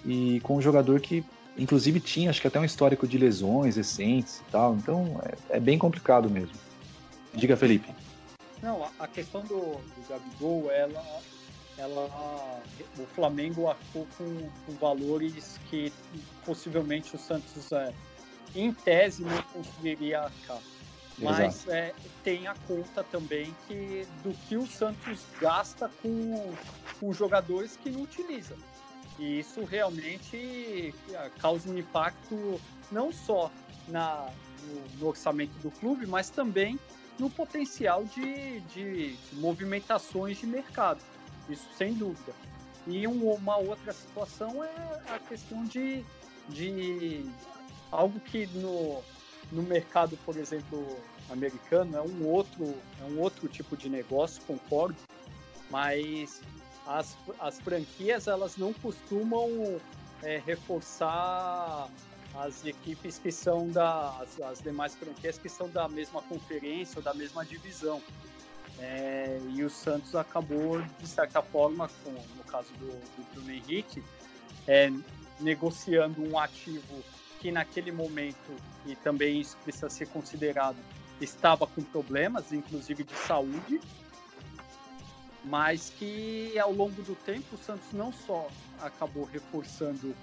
e 0.03 0.39
com 0.41 0.57
um 0.57 0.61
jogador 0.61 0.99
que, 0.99 1.23
inclusive, 1.57 1.99
tinha 1.99 2.29
acho 2.29 2.41
que 2.41 2.47
até 2.47 2.59
um 2.59 2.65
histórico 2.65 3.07
de 3.07 3.17
lesões 3.17 3.75
recentes 3.75 4.39
e 4.39 4.51
tal. 4.51 4.75
Então 4.75 5.21
é, 5.49 5.57
é 5.57 5.59
bem 5.59 5.77
complicado 5.77 6.29
mesmo. 6.29 6.55
Diga, 7.33 7.55
Felipe. 7.55 7.93
Não, 8.61 8.87
a 8.99 9.07
questão 9.07 9.41
do, 9.41 9.55
do 9.55 10.07
Gabigol, 10.09 10.71
ela 10.71 11.03
ela, 11.77 12.61
o 12.97 13.05
Flamengo 13.07 13.67
arcou 13.67 14.07
com, 14.17 14.49
com 14.65 14.73
valores 14.73 15.59
que 15.69 15.91
possivelmente 16.45 17.15
o 17.15 17.19
Santos, 17.19 17.71
é, 17.71 17.93
em 18.55 18.73
tese, 18.73 19.23
não 19.23 19.41
conseguiria 19.43 20.21
arcar. 20.21 20.59
Mas 21.17 21.67
é, 21.67 21.93
tem 22.23 22.47
a 22.47 22.55
conta 22.67 23.03
também 23.03 23.55
que, 23.67 24.07
do 24.23 24.33
que 24.47 24.57
o 24.57 24.65
Santos 24.65 25.19
gasta 25.39 25.89
com, 26.01 26.53
com 26.99 27.13
jogadores 27.13 27.77
que 27.77 27.91
não 27.91 28.01
utiliza. 28.01 28.55
E 29.19 29.39
isso 29.39 29.63
realmente 29.63 30.93
é, 31.13 31.29
causa 31.39 31.69
um 31.69 31.77
impacto 31.77 32.59
não 32.91 33.11
só 33.11 33.51
na, 33.87 34.29
no, 34.63 34.99
no 34.99 35.07
orçamento 35.07 35.53
do 35.59 35.69
clube, 35.69 36.07
mas 36.07 36.29
também 36.29 36.79
no 37.19 37.29
potencial 37.29 38.03
de, 38.03 38.61
de 38.61 39.15
movimentações 39.33 40.39
de 40.39 40.47
mercado 40.47 41.01
isso 41.49 41.67
sem 41.77 41.93
dúvida. 41.93 42.33
E 42.87 43.07
um, 43.07 43.31
uma 43.33 43.57
outra 43.57 43.93
situação 43.93 44.63
é 44.63 45.01
a 45.09 45.19
questão 45.19 45.63
de, 45.65 46.03
de 46.49 47.25
algo 47.91 48.19
que 48.19 48.47
no, 48.47 49.01
no 49.51 49.63
mercado, 49.63 50.17
por 50.25 50.35
exemplo, 50.37 50.97
americano 51.29 51.97
é 51.97 52.01
um 52.01 52.27
outro 52.27 52.75
é 52.99 53.05
um 53.05 53.19
outro 53.19 53.47
tipo 53.47 53.77
de 53.77 53.89
negócio, 53.89 54.41
concordo, 54.43 54.97
mas 55.69 56.41
as, 56.85 57.15
as 57.39 57.59
franquias 57.59 58.27
elas 58.27 58.57
não 58.57 58.73
costumam 58.73 59.79
é, 60.23 60.41
reforçar 60.45 61.87
as 62.33 62.65
equipes 62.65 63.19
que 63.19 63.31
são 63.31 63.69
da 63.69 64.25
as 64.43 64.61
demais 64.61 64.95
franquias 64.95 65.37
que 65.37 65.49
são 65.49 65.69
da 65.69 65.87
mesma 65.87 66.21
conferência 66.23 66.97
ou 66.97 67.03
da 67.03 67.13
mesma 67.13 67.45
divisão. 67.45 68.01
É, 68.79 69.39
e 69.49 69.63
o 69.63 69.69
Santos 69.69 70.15
acabou, 70.15 70.81
de 70.81 71.07
certa 71.07 71.41
forma, 71.41 71.89
com, 72.03 72.11
no 72.11 72.43
caso 72.45 72.71
do, 72.73 72.87
do 72.87 73.33
Bruno 73.33 73.51
Henrique, 73.51 74.03
é, 74.67 74.91
negociando 75.39 76.23
um 76.27 76.37
ativo 76.37 77.03
que 77.39 77.51
naquele 77.51 77.91
momento, 77.91 78.55
e 78.85 78.95
também 78.95 79.39
isso 79.41 79.57
precisa 79.63 79.89
ser 79.89 80.07
considerado, 80.09 80.77
estava 81.19 81.65
com 81.65 81.81
problemas, 81.81 82.51
inclusive 82.51 83.03
de 83.03 83.15
saúde, 83.15 83.79
mas 85.43 85.91
que 85.97 86.57
ao 86.59 86.71
longo 86.71 87.01
do 87.01 87.15
tempo 87.15 87.55
o 87.55 87.57
Santos 87.57 87.91
não 87.93 88.13
só 88.13 88.47
acabou 88.79 89.23
reforçando 89.25 90.15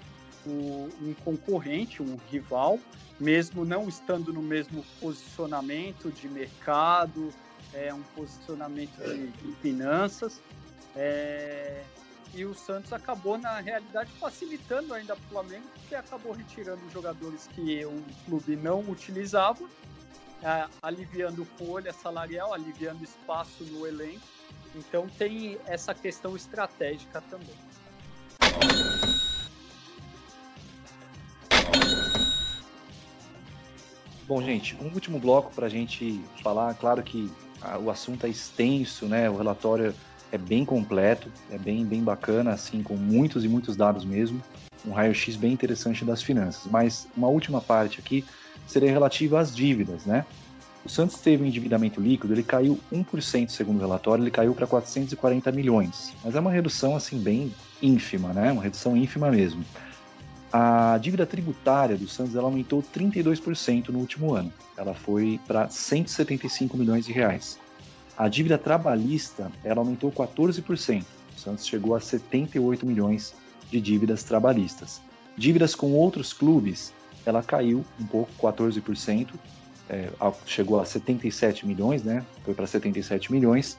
o, 0.45 0.89
um 1.01 1.13
concorrente, 1.25 2.01
um 2.01 2.17
rival, 2.31 2.79
mesmo 3.19 3.65
não 3.65 3.87
estando 3.89 4.31
no 4.31 4.41
mesmo 4.41 4.83
posicionamento 4.99 6.09
de 6.09 6.29
mercado, 6.29 7.33
é, 7.73 7.93
um 7.93 8.01
posicionamento 8.15 8.97
de, 8.97 9.53
finanças. 9.61 10.41
É, 10.95 11.83
e 12.33 12.45
o 12.45 12.53
Santos 12.53 12.93
acabou, 12.93 13.37
na 13.37 13.59
realidade, 13.59 14.11
facilitando 14.19 14.93
ainda 14.93 15.15
para 15.15 15.25
o 15.25 15.29
Flamengo, 15.29 15.65
porque 15.73 15.95
acabou 15.95 16.31
retirando 16.31 16.81
jogadores 16.91 17.47
que 17.47 17.83
o 17.85 18.03
clube 18.25 18.55
não 18.55 18.81
utilizava, 18.81 19.67
é, 20.43 20.67
aliviando 20.81 21.43
folha 21.43 21.91
salarial, 21.91 22.53
aliviando 22.53 23.03
espaço 23.03 23.63
no 23.63 23.85
elenco. 23.87 24.25
Então 24.75 25.07
tem 25.09 25.57
essa 25.65 25.93
questão 25.95 26.35
estratégica 26.35 27.21
também. 27.21 27.55
Bom, 34.27 34.43
gente, 34.43 34.75
um 34.75 34.93
último 34.93 35.19
bloco 35.19 35.51
para 35.55 35.65
a 35.65 35.69
gente 35.69 36.23
falar. 36.43 36.75
Claro 36.75 37.01
que 37.01 37.31
o 37.81 37.89
assunto 37.89 38.25
é 38.25 38.29
extenso, 38.29 39.05
né? 39.05 39.29
O 39.29 39.37
relatório 39.37 39.93
é 40.31 40.37
bem 40.37 40.63
completo, 40.63 41.31
é 41.51 41.57
bem, 41.57 41.85
bem 41.85 42.03
bacana, 42.03 42.51
assim, 42.51 42.83
com 42.83 42.95
muitos 42.95 43.43
e 43.43 43.47
muitos 43.47 43.75
dados 43.75 44.05
mesmo. 44.05 44.41
Um 44.85 44.91
raio-x 44.91 45.35
bem 45.35 45.51
interessante 45.51 46.05
das 46.05 46.21
finanças. 46.21 46.71
Mas 46.71 47.07
uma 47.15 47.27
última 47.27 47.59
parte 47.59 47.99
aqui 47.99 48.23
seria 48.67 48.91
relativa 48.91 49.39
às 49.39 49.53
dívidas, 49.55 50.05
né? 50.05 50.25
O 50.85 50.89
Santos 50.89 51.19
teve 51.19 51.43
um 51.43 51.45
endividamento 51.45 51.99
líquido, 51.99 52.33
ele 52.33 52.43
caiu 52.43 52.79
1% 52.91 53.49
segundo 53.49 53.77
o 53.77 53.81
relatório, 53.81 54.23
ele 54.23 54.31
caiu 54.31 54.53
para 54.53 54.65
440 54.65 55.51
milhões. 55.51 56.13
Mas 56.23 56.35
é 56.35 56.39
uma 56.39 56.51
redução, 56.51 56.95
assim, 56.95 57.19
bem 57.19 57.53
ínfima, 57.81 58.31
né? 58.31 58.51
Uma 58.51 58.63
redução 58.63 58.95
ínfima 58.95 59.29
mesmo. 59.29 59.63
A 60.51 60.97
dívida 60.97 61.27
tributária 61.27 61.95
do 61.95 62.07
Santos 62.07 62.35
ela 62.35 62.45
aumentou 62.45 62.81
32% 62.81 63.89
no 63.89 63.99
último 63.99 64.33
ano. 64.33 64.51
Ela 64.75 64.95
foi 64.95 65.39
para 65.47 65.69
175 65.69 66.75
milhões 66.75 67.05
de 67.05 67.11
reais. 67.11 67.59
A 68.17 68.27
dívida 68.27 68.57
trabalhista 68.57 69.51
ela 69.63 69.79
aumentou 69.79 70.11
14%. 70.11 71.03
O 71.37 71.39
Santos 71.39 71.67
chegou 71.67 71.95
a 71.95 72.01
78 72.01 72.85
milhões 72.85 73.33
de 73.69 73.79
dívidas 73.79 74.23
trabalhistas. 74.23 75.01
Dívidas 75.37 75.75
com 75.75 75.93
outros 75.93 76.33
clubes, 76.33 76.91
ela 77.25 77.43
caiu 77.43 77.85
um 77.99 78.05
pouco, 78.05 78.31
14%, 78.41 79.29
é, 79.87 80.09
chegou 80.45 80.79
a 80.79 80.85
77 80.85 81.65
milhões, 81.65 82.03
né? 82.03 82.25
Foi 82.43 82.53
para 82.53 82.67
77 82.67 83.31
milhões. 83.31 83.77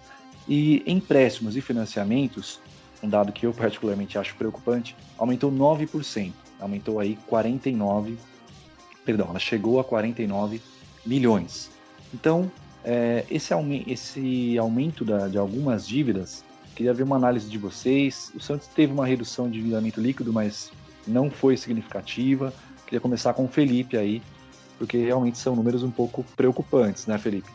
E 0.49 0.83
empréstimos 0.87 1.57
e 1.57 1.61
financiamentos, 1.61 2.61
um 3.03 3.09
dado 3.09 3.33
que 3.33 3.47
eu 3.47 3.53
particularmente 3.53 4.19
acho 4.19 4.35
preocupante, 4.37 4.97
aumentou 5.19 5.53
9%, 5.53 6.33
aumentou 6.61 7.01
aí 7.01 7.19
49, 7.27 8.19
perdão, 9.05 9.29
ela 9.31 9.39
chegou 9.39 9.81
a 9.81 9.85
49 9.85 10.61
milhões. 11.05 11.71
Então, 12.13 12.51
é, 12.85 13.25
esse, 13.31 13.55
esse 13.87 14.59
aumento 14.59 15.05
da, 15.05 15.29
de 15.29 15.39
algumas 15.39 15.87
dívidas, 15.87 16.45
queria 16.75 16.95
ver 16.95 17.03
uma 17.03 17.17
análise 17.17 17.49
de 17.49 17.59
vocês. 17.59 18.33
O 18.35 18.41
Santos 18.41 18.67
teve 18.69 18.93
uma 18.93 19.07
redução 19.07 19.51
de 19.51 19.59
endividamento 19.59 20.01
líquido, 20.01 20.33
mas 20.33 20.71
não 21.07 21.31
foi 21.31 21.57
significativa. 21.57 22.53
Queria 22.85 23.01
começar 23.01 23.35
com 23.35 23.45
o 23.45 23.49
Felipe 23.49 23.97
aí, 23.97 24.23
porque 24.79 24.99
realmente 24.99 25.39
são 25.39 25.55
números 25.55 25.83
um 25.83 25.91
pouco 25.91 26.25
preocupantes, 26.37 27.07
né, 27.07 27.19
Felipe? 27.19 27.51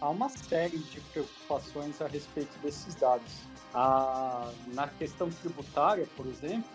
Há 0.00 0.10
uma 0.10 0.28
série 0.28 0.78
de 0.78 1.00
preocupações 1.12 2.00
a 2.02 2.06
respeito 2.06 2.50
desses 2.62 2.94
dados. 2.94 3.32
Ah, 3.74 4.50
na 4.74 4.88
questão 4.88 5.28
tributária, 5.28 6.06
por 6.16 6.26
exemplo, 6.26 6.70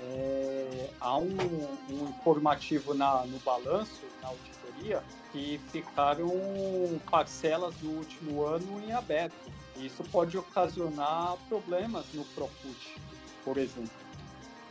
é, 0.00 0.90
há 1.00 1.16
um, 1.16 1.36
um, 1.90 2.08
informativo 2.08 2.94
na, 2.94 3.24
no 3.26 3.38
balanço, 3.40 4.02
na 4.22 4.28
auditoria, 4.28 5.02
que 5.32 5.60
ficaram 5.70 6.30
parcelas 7.10 7.74
do 7.76 7.90
último 7.90 8.44
ano 8.44 8.82
em 8.86 8.92
aberto. 8.92 9.34
Isso 9.76 10.02
pode 10.04 10.36
ocasionar 10.36 11.36
problemas 11.48 12.06
no 12.14 12.24
Profut, 12.26 12.96
por 13.44 13.58
exemplo. 13.58 13.90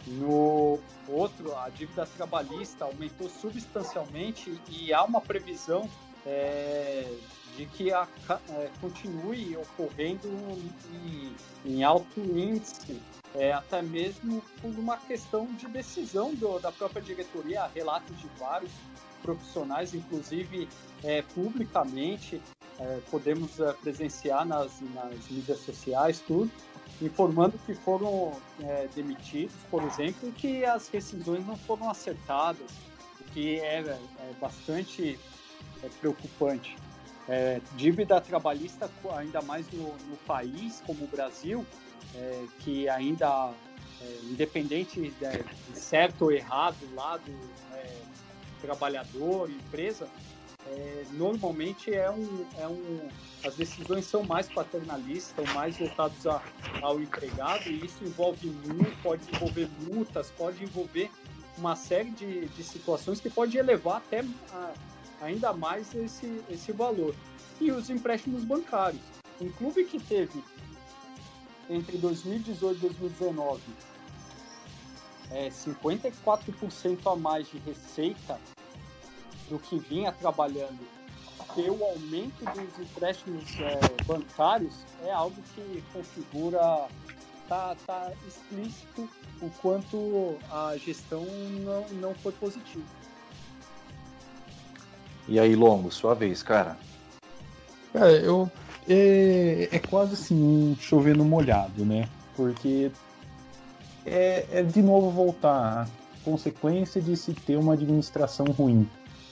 No 0.07 0.80
outro, 1.07 1.55
a 1.57 1.69
dívida 1.69 2.05
trabalhista 2.05 2.86
aumentou 2.86 3.28
substancialmente 3.28 4.59
e 4.69 4.93
há 4.93 5.03
uma 5.03 5.19
previsão 5.19 5.89
é, 6.26 7.11
de 7.55 7.65
que 7.65 7.91
a, 7.91 8.07
é, 8.49 8.69
continue 8.80 9.57
ocorrendo 9.57 10.28
em, 10.93 11.36
em 11.65 11.84
alto 11.84 12.19
índice, 12.19 13.01
é, 13.38 13.52
até 13.52 13.82
mesmo 13.82 14.42
por 14.62 14.72
uma 14.72 14.98
questão 14.98 15.46
de 15.54 15.68
decisão 15.68 16.34
do, 16.34 16.60
da 16.60 16.72
própria 16.72 17.02
diretoria, 17.02 17.64
há 17.64 17.68
relatos 17.68 18.18
de 18.20 18.28
vários 18.40 18.72
profissionais, 19.22 19.94
inclusive 19.94 20.70
é, 21.04 21.22
publicamente, 21.22 22.42
é, 22.80 23.00
podemos 23.10 23.60
é, 23.60 23.74
presenciar 23.74 24.46
nas, 24.46 24.80
nas 24.94 25.28
mídias 25.30 25.60
sociais, 25.60 26.20
tudo, 26.20 26.52
informando 27.02 27.58
que 27.66 27.74
foram 27.74 28.34
é, 28.62 28.88
demitidos, 28.96 29.56
por 29.70 29.84
exemplo, 29.84 30.30
e 30.30 30.32
que 30.32 30.66
as 30.66 30.88
rescisões 30.88 31.46
não 31.46 31.58
foram 31.58 31.90
acertadas, 31.90 32.70
o 33.20 33.24
que 33.32 33.60
é, 33.60 33.80
é 33.80 34.34
bastante 34.40 35.20
preocupante. 36.00 36.78
É, 37.28 37.59
dívida 37.76 38.21
trabalhista, 38.21 38.89
ainda 39.15 39.41
mais 39.41 39.67
no, 39.71 39.88
no 39.88 40.17
país 40.28 40.82
como 40.86 41.05
o 41.05 41.07
Brasil, 41.07 41.65
é, 42.13 42.45
que 42.59 42.88
ainda, 42.88 43.51
é, 44.01 44.19
independente 44.26 45.01
de, 45.01 45.09
de, 45.09 45.80
certo 45.80 46.26
ou 46.26 46.32
errado 46.32 46.78
lado 46.93 47.32
é, 47.73 47.97
trabalhador, 48.61 49.49
empresa, 49.49 50.07
é, 50.67 51.03
normalmente 51.13 51.93
é 51.93 52.09
um, 52.11 52.45
é 52.59 52.67
um, 52.67 53.07
as 53.43 53.55
decisões 53.55 54.05
são 54.05 54.23
mais 54.23 54.47
paternalistas, 54.47 55.51
mais 55.53 55.78
voltadas 55.78 56.26
a, 56.28 56.41
ao 56.82 56.99
empregado 56.99 57.69
e 57.69 57.86
isso 57.86 58.03
envolve 58.03 58.51
pode 59.01 59.23
envolver 59.34 59.69
multas, 59.88 60.32
pode 60.32 60.63
envolver 60.63 61.09
uma 61.57 61.76
série 61.76 62.11
de, 62.11 62.45
de 62.47 62.63
situações 62.63 63.19
que 63.19 63.30
pode 63.30 63.57
elevar 63.57 63.97
até 63.97 64.23
a, 64.51 64.73
ainda 65.22 65.53
mais 65.53 65.93
esse, 65.95 66.43
esse 66.49 66.72
valor. 66.72 67.16
E 67.59 67.72
os 67.72 67.89
empréstimos 67.89 68.43
bancários. 68.43 69.01
Um 69.39 69.49
clube 69.51 69.86
que 69.86 69.99
teve 69.99 70.43
entre 71.70 71.97
2018 71.97 72.78
e 72.78 72.80
2019 72.82 73.61
é, 75.32 75.49
54% 75.49 77.11
a 77.11 77.16
mais 77.16 77.49
de 77.49 77.57
receita 77.59 78.39
do 79.49 79.59
que 79.59 79.78
vinha 79.78 80.11
trabalhando, 80.11 80.80
ter 81.53 81.70
o 81.70 81.84
aumento 81.84 82.43
dos 82.45 82.80
empréstimos 82.80 83.43
é, 83.59 84.03
bancários 84.05 84.74
é 85.03 85.11
algo 85.11 85.36
que 85.53 85.84
configura, 85.93 86.88
tá, 87.47 87.76
tá 87.86 88.11
explícito 88.28 89.09
o 89.41 89.49
quanto 89.61 90.38
a 90.51 90.76
gestão 90.78 91.26
não, 91.63 91.88
não 91.99 92.16
foi 92.16 92.32
positiva. 92.34 92.86
E 95.28 95.39
aí, 95.39 95.55
Longo, 95.55 95.91
sua 95.91 96.13
vez, 96.13 96.43
cara. 96.43 96.78
Cara, 97.93 98.11
eu. 98.11 98.49
É, 98.88 99.69
é 99.71 99.80
quase 99.80 100.13
assim 100.13 100.36
um 100.36 100.76
chover 100.80 101.17
no 101.17 101.26
molhado, 101.26 101.84
né? 101.84 102.07
Porque 102.36 102.91
é, 104.05 104.45
é 104.51 104.63
de 104.63 104.82
novo 104.84 105.09
voltar 105.09 105.89
consequência 106.23 107.01
de 107.01 107.17
se 107.17 107.34
ter 107.34 107.55
uma 107.55 107.73
administração 107.73 108.45
ruim. 108.45 108.88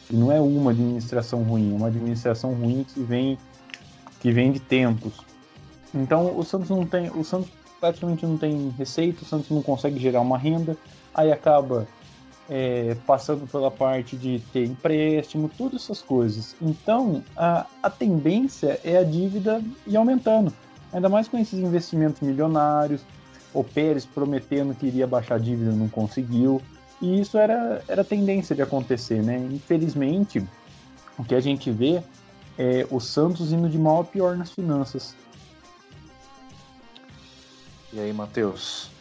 E 0.09 0.15
não 0.15 0.31
é 0.31 0.39
uma 0.39 0.71
administração 0.71 1.43
ruim, 1.43 1.71
é 1.71 1.75
uma 1.75 1.87
administração 1.87 2.53
ruim 2.53 2.83
que 2.83 3.01
vem 3.01 3.37
que 4.19 4.31
vem 4.31 4.51
de 4.51 4.59
tempos. 4.59 5.13
Então 5.93 6.37
o 6.37 6.43
Santos 6.43 6.69
não 6.69 6.85
tem, 6.85 7.09
o 7.09 7.23
Santos 7.23 7.49
praticamente 7.79 8.25
não 8.25 8.37
tem 8.37 8.69
receita, 8.77 9.23
o 9.23 9.25
Santos 9.25 9.49
não 9.49 9.61
consegue 9.61 9.99
gerar 9.99 10.21
uma 10.21 10.37
renda, 10.37 10.77
aí 11.13 11.31
acaba 11.31 11.87
é, 12.49 12.95
passando 13.05 13.47
pela 13.47 13.71
parte 13.71 14.17
de 14.17 14.39
ter 14.51 14.65
empréstimo, 14.65 15.49
todas 15.57 15.83
essas 15.83 16.01
coisas. 16.01 16.55
Então, 16.61 17.23
a, 17.35 17.65
a 17.81 17.89
tendência 17.89 18.79
é 18.83 18.97
a 18.97 19.03
dívida 19.03 19.61
ir 19.87 19.95
aumentando, 19.95 20.53
ainda 20.91 21.09
mais 21.09 21.27
com 21.27 21.37
esses 21.37 21.59
investimentos 21.59 22.21
milionários. 22.21 23.01
O 23.53 23.63
Pérez 23.63 24.05
prometendo 24.05 24.73
que 24.73 24.87
iria 24.87 25.05
baixar 25.05 25.35
a 25.35 25.37
dívida, 25.37 25.71
não 25.71 25.87
conseguiu. 25.87 26.61
E 27.01 27.19
isso 27.19 27.37
era, 27.37 27.83
era 27.87 28.03
tendência 28.03 28.55
de 28.55 28.61
acontecer, 28.61 29.21
né? 29.21 29.37
Infelizmente, 29.51 30.43
o 31.17 31.23
que 31.23 31.35
a 31.35 31.39
gente 31.39 31.69
vê 31.69 32.01
é 32.57 32.87
o 32.89 32.99
Santos 32.99 33.51
indo 33.51 33.69
de 33.69 33.77
mal 33.77 34.01
a 34.01 34.03
pior 34.03 34.35
nas 34.35 34.51
finanças. 34.51 35.15
E 37.91 37.99
aí, 37.99 38.11
Matheus? 38.11 38.92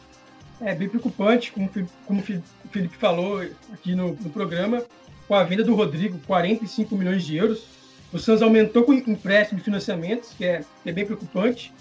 É 0.64 0.74
bem 0.74 0.88
preocupante, 0.88 1.50
como, 1.50 1.68
como 2.06 2.20
o 2.20 2.68
Felipe 2.70 2.96
falou 2.96 3.42
aqui 3.72 3.96
no, 3.96 4.14
no 4.14 4.30
programa, 4.30 4.84
com 5.26 5.34
a 5.34 5.42
venda 5.42 5.64
do 5.64 5.74
Rodrigo, 5.74 6.20
45 6.26 6.96
milhões 6.96 7.24
de 7.24 7.36
euros. 7.36 7.66
O 8.12 8.18
Santos 8.18 8.42
aumentou 8.42 8.84
com 8.84 8.92
empréstimo 8.92 9.58
de 9.58 9.64
financiamentos, 9.64 10.32
que 10.34 10.44
é, 10.44 10.64
que 10.82 10.88
é 10.88 10.92
bem 10.92 11.04
preocupante. 11.04 11.72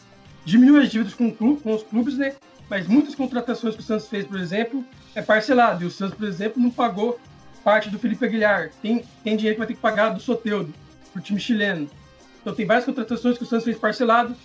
Diminuiu 0.46 0.82
as 0.82 0.90
dívidas 0.90 1.14
com, 1.14 1.32
clube, 1.32 1.62
com 1.62 1.74
os 1.76 1.84
clubes, 1.84 2.18
né? 2.18 2.34
Mas 2.70 2.88
muitas 2.88 3.14
contratações 3.14 3.76
que 3.76 3.82
o 3.82 3.84
Santos 3.84 4.08
fez, 4.08 4.26
por 4.26 4.40
exemplo, 4.40 4.84
é 5.14 5.22
parcelado. 5.22 5.84
E 5.84 5.88
o 5.88 5.92
Santos, 5.92 6.18
por 6.18 6.28
exemplo, 6.28 6.62
não 6.62 6.72
pagou 6.72 7.20
parte 7.64 7.90
do 7.90 8.00
Felipe 8.00 8.26
Aguilar. 8.26 8.72
Tem, 8.82 9.04
tem 9.24 9.36
dinheiro 9.36 9.56
que 9.56 9.60
vai 9.60 9.68
ter 9.68 9.76
que 9.76 9.82
pagar 9.82 10.10
do 10.10 10.20
Soteudo, 10.20 10.74
pro 11.14 11.22
time 11.22 11.40
chileno. 11.40 11.88
Então 12.42 12.56
tem 12.56 12.66
várias 12.66 12.86
contratações 12.86 13.38
que 13.38 13.44
o 13.44 13.46
Santos 13.46 13.66
fez 13.66 13.78
parcelado. 13.78 14.36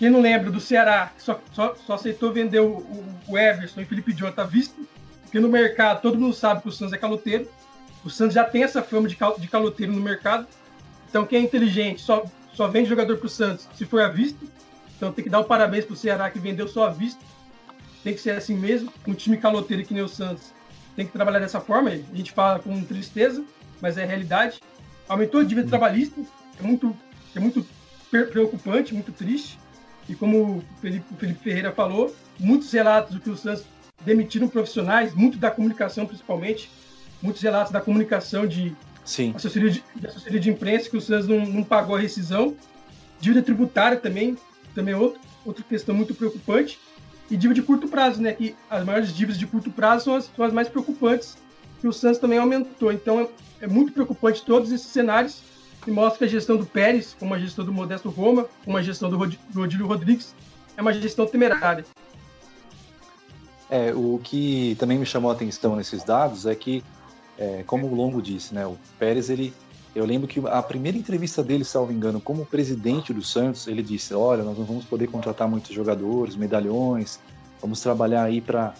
Quem 0.00 0.08
não 0.08 0.22
lembra 0.22 0.50
do 0.50 0.58
Ceará, 0.58 1.12
que 1.14 1.22
só, 1.22 1.38
só, 1.52 1.74
só 1.74 1.92
aceitou 1.92 2.32
vender 2.32 2.60
o, 2.60 2.78
o, 2.78 3.04
o 3.28 3.38
Everson 3.38 3.82
e 3.82 3.84
o 3.84 3.86
Felipe 3.86 4.16
Jota 4.16 4.40
à 4.40 4.46
vista, 4.46 4.74
porque 5.20 5.38
no 5.38 5.46
mercado 5.46 6.00
todo 6.00 6.18
mundo 6.18 6.34
sabe 6.34 6.62
que 6.62 6.68
o 6.70 6.72
Santos 6.72 6.94
é 6.94 6.96
caloteiro. 6.96 7.46
O 8.02 8.08
Santos 8.08 8.32
já 8.32 8.42
tem 8.42 8.62
essa 8.62 8.82
fama 8.82 9.06
de, 9.06 9.14
cal, 9.14 9.38
de 9.38 9.46
caloteiro 9.46 9.92
no 9.92 10.00
mercado. 10.00 10.46
Então 11.06 11.26
quem 11.26 11.40
é 11.40 11.42
inteligente 11.42 12.00
só, 12.00 12.24
só 12.54 12.66
vende 12.66 12.88
jogador 12.88 13.18
pro 13.18 13.28
Santos 13.28 13.68
se 13.74 13.84
for 13.84 14.00
à 14.00 14.08
vista. 14.08 14.42
Então 14.96 15.12
tem 15.12 15.22
que 15.22 15.28
dar 15.28 15.40
o 15.40 15.42
um 15.42 15.44
parabéns 15.44 15.84
pro 15.84 15.94
Ceará 15.94 16.30
que 16.30 16.38
vendeu 16.38 16.66
só 16.66 16.86
à 16.86 16.90
vista. 16.90 17.22
Tem 18.02 18.14
que 18.14 18.20
ser 18.22 18.30
assim 18.30 18.56
mesmo. 18.56 18.90
Um 19.06 19.12
time 19.12 19.36
caloteiro 19.36 19.84
que 19.84 19.92
nem 19.92 20.02
o 20.02 20.08
Santos 20.08 20.50
tem 20.96 21.04
que 21.04 21.12
trabalhar 21.12 21.40
dessa 21.40 21.60
forma. 21.60 21.90
A 21.90 22.16
gente 22.16 22.32
fala 22.32 22.58
com 22.58 22.82
tristeza, 22.84 23.44
mas 23.82 23.98
é 23.98 24.04
a 24.04 24.06
realidade. 24.06 24.62
Aumentou 25.06 25.42
a 25.42 25.44
dívida 25.44 25.68
trabalhista, 25.68 26.18
é 26.58 26.62
muito, 26.62 26.96
é 27.36 27.40
muito 27.40 27.66
preocupante, 28.10 28.94
muito 28.94 29.12
triste. 29.12 29.59
E 30.10 30.14
como 30.16 30.56
o 30.56 30.64
Felipe, 30.80 31.14
o 31.14 31.16
Felipe 31.16 31.38
Ferreira 31.40 31.70
falou, 31.70 32.12
muitos 32.36 32.72
relatos 32.72 33.14
do 33.14 33.20
que 33.20 33.30
o 33.30 33.36
Santos 33.36 33.62
demitiram 34.04 34.48
profissionais, 34.48 35.14
muito 35.14 35.38
da 35.38 35.52
comunicação 35.52 36.04
principalmente, 36.04 36.68
muitos 37.22 37.40
relatos 37.40 37.72
da 37.72 37.80
comunicação 37.80 38.44
de, 38.44 38.74
Sim. 39.04 39.32
Assessoria, 39.36 39.70
de, 39.70 39.84
de 39.94 40.06
assessoria 40.08 40.40
de 40.40 40.50
imprensa 40.50 40.90
que 40.90 40.96
o 40.96 41.00
Santos 41.00 41.28
não, 41.28 41.46
não 41.46 41.62
pagou 41.62 41.94
a 41.94 42.00
rescisão. 42.00 42.56
Dívida 43.20 43.40
tributária 43.40 43.96
também, 43.96 44.36
também 44.74 44.94
é 44.94 44.96
outro, 44.96 45.20
outra 45.46 45.62
questão 45.62 45.94
muito 45.94 46.12
preocupante. 46.12 46.80
E 47.30 47.36
dívida 47.36 47.60
de 47.60 47.62
curto 47.66 47.86
prazo, 47.86 48.20
né? 48.20 48.32
Que 48.32 48.56
as 48.68 48.84
maiores 48.84 49.14
dívidas 49.14 49.38
de 49.38 49.46
curto 49.46 49.70
prazo 49.70 50.06
são 50.06 50.14
as, 50.16 50.30
são 50.34 50.44
as 50.44 50.52
mais 50.52 50.68
preocupantes, 50.68 51.36
que 51.80 51.86
o 51.86 51.92
Santos 51.92 52.18
também 52.18 52.38
aumentou. 52.38 52.90
Então 52.92 53.20
é, 53.20 53.28
é 53.60 53.66
muito 53.68 53.92
preocupante 53.92 54.44
todos 54.44 54.72
esses 54.72 54.88
cenários 54.88 55.40
que 55.82 55.90
mostra 55.90 56.18
que 56.18 56.24
a 56.24 56.28
gestão 56.28 56.56
do 56.56 56.66
Pérez, 56.66 57.16
como 57.18 57.34
a 57.34 57.38
gestão 57.38 57.64
do 57.64 57.72
Modesto 57.72 58.08
Roma, 58.10 58.46
como 58.64 58.76
a 58.76 58.82
gestão 58.82 59.08
do, 59.08 59.16
Rod 59.16 59.34
Rodílio 59.54 59.86
Rodrigues, 59.86 60.34
é 60.76 60.82
uma 60.82 60.92
gestão 60.92 61.26
temerária. 61.26 61.84
É, 63.68 63.92
o 63.94 64.20
que 64.22 64.76
também 64.78 64.98
me 64.98 65.06
chamou 65.06 65.30
a 65.30 65.34
atenção 65.34 65.76
nesses 65.76 66.02
dados 66.02 66.44
é 66.44 66.54
que, 66.54 66.82
é, 67.38 67.62
como 67.66 67.86
o 67.86 67.94
Longo 67.94 68.20
disse, 68.20 68.54
né, 68.54 68.66
o 68.66 68.76
Pérez, 68.98 69.30
ele, 69.30 69.54
eu 69.94 70.04
lembro 70.04 70.26
que 70.26 70.40
a 70.46 70.62
primeira 70.62 70.98
entrevista 70.98 71.42
dele, 71.42 71.64
salvo 71.64 71.92
engano, 71.92 72.20
como 72.20 72.44
presidente 72.44 73.12
do 73.14 73.22
Santos, 73.22 73.66
ele 73.66 73.82
disse: 73.82 74.12
Olha, 74.12 74.42
nós 74.42 74.58
não 74.58 74.64
vamos 74.64 74.84
poder 74.84 75.06
contratar 75.06 75.48
muitos 75.48 75.74
jogadores, 75.74 76.36
medalhões, 76.36 77.20
vamos 77.60 77.80
trabalhar 77.80 78.24
aí 78.24 78.40
para 78.40 78.74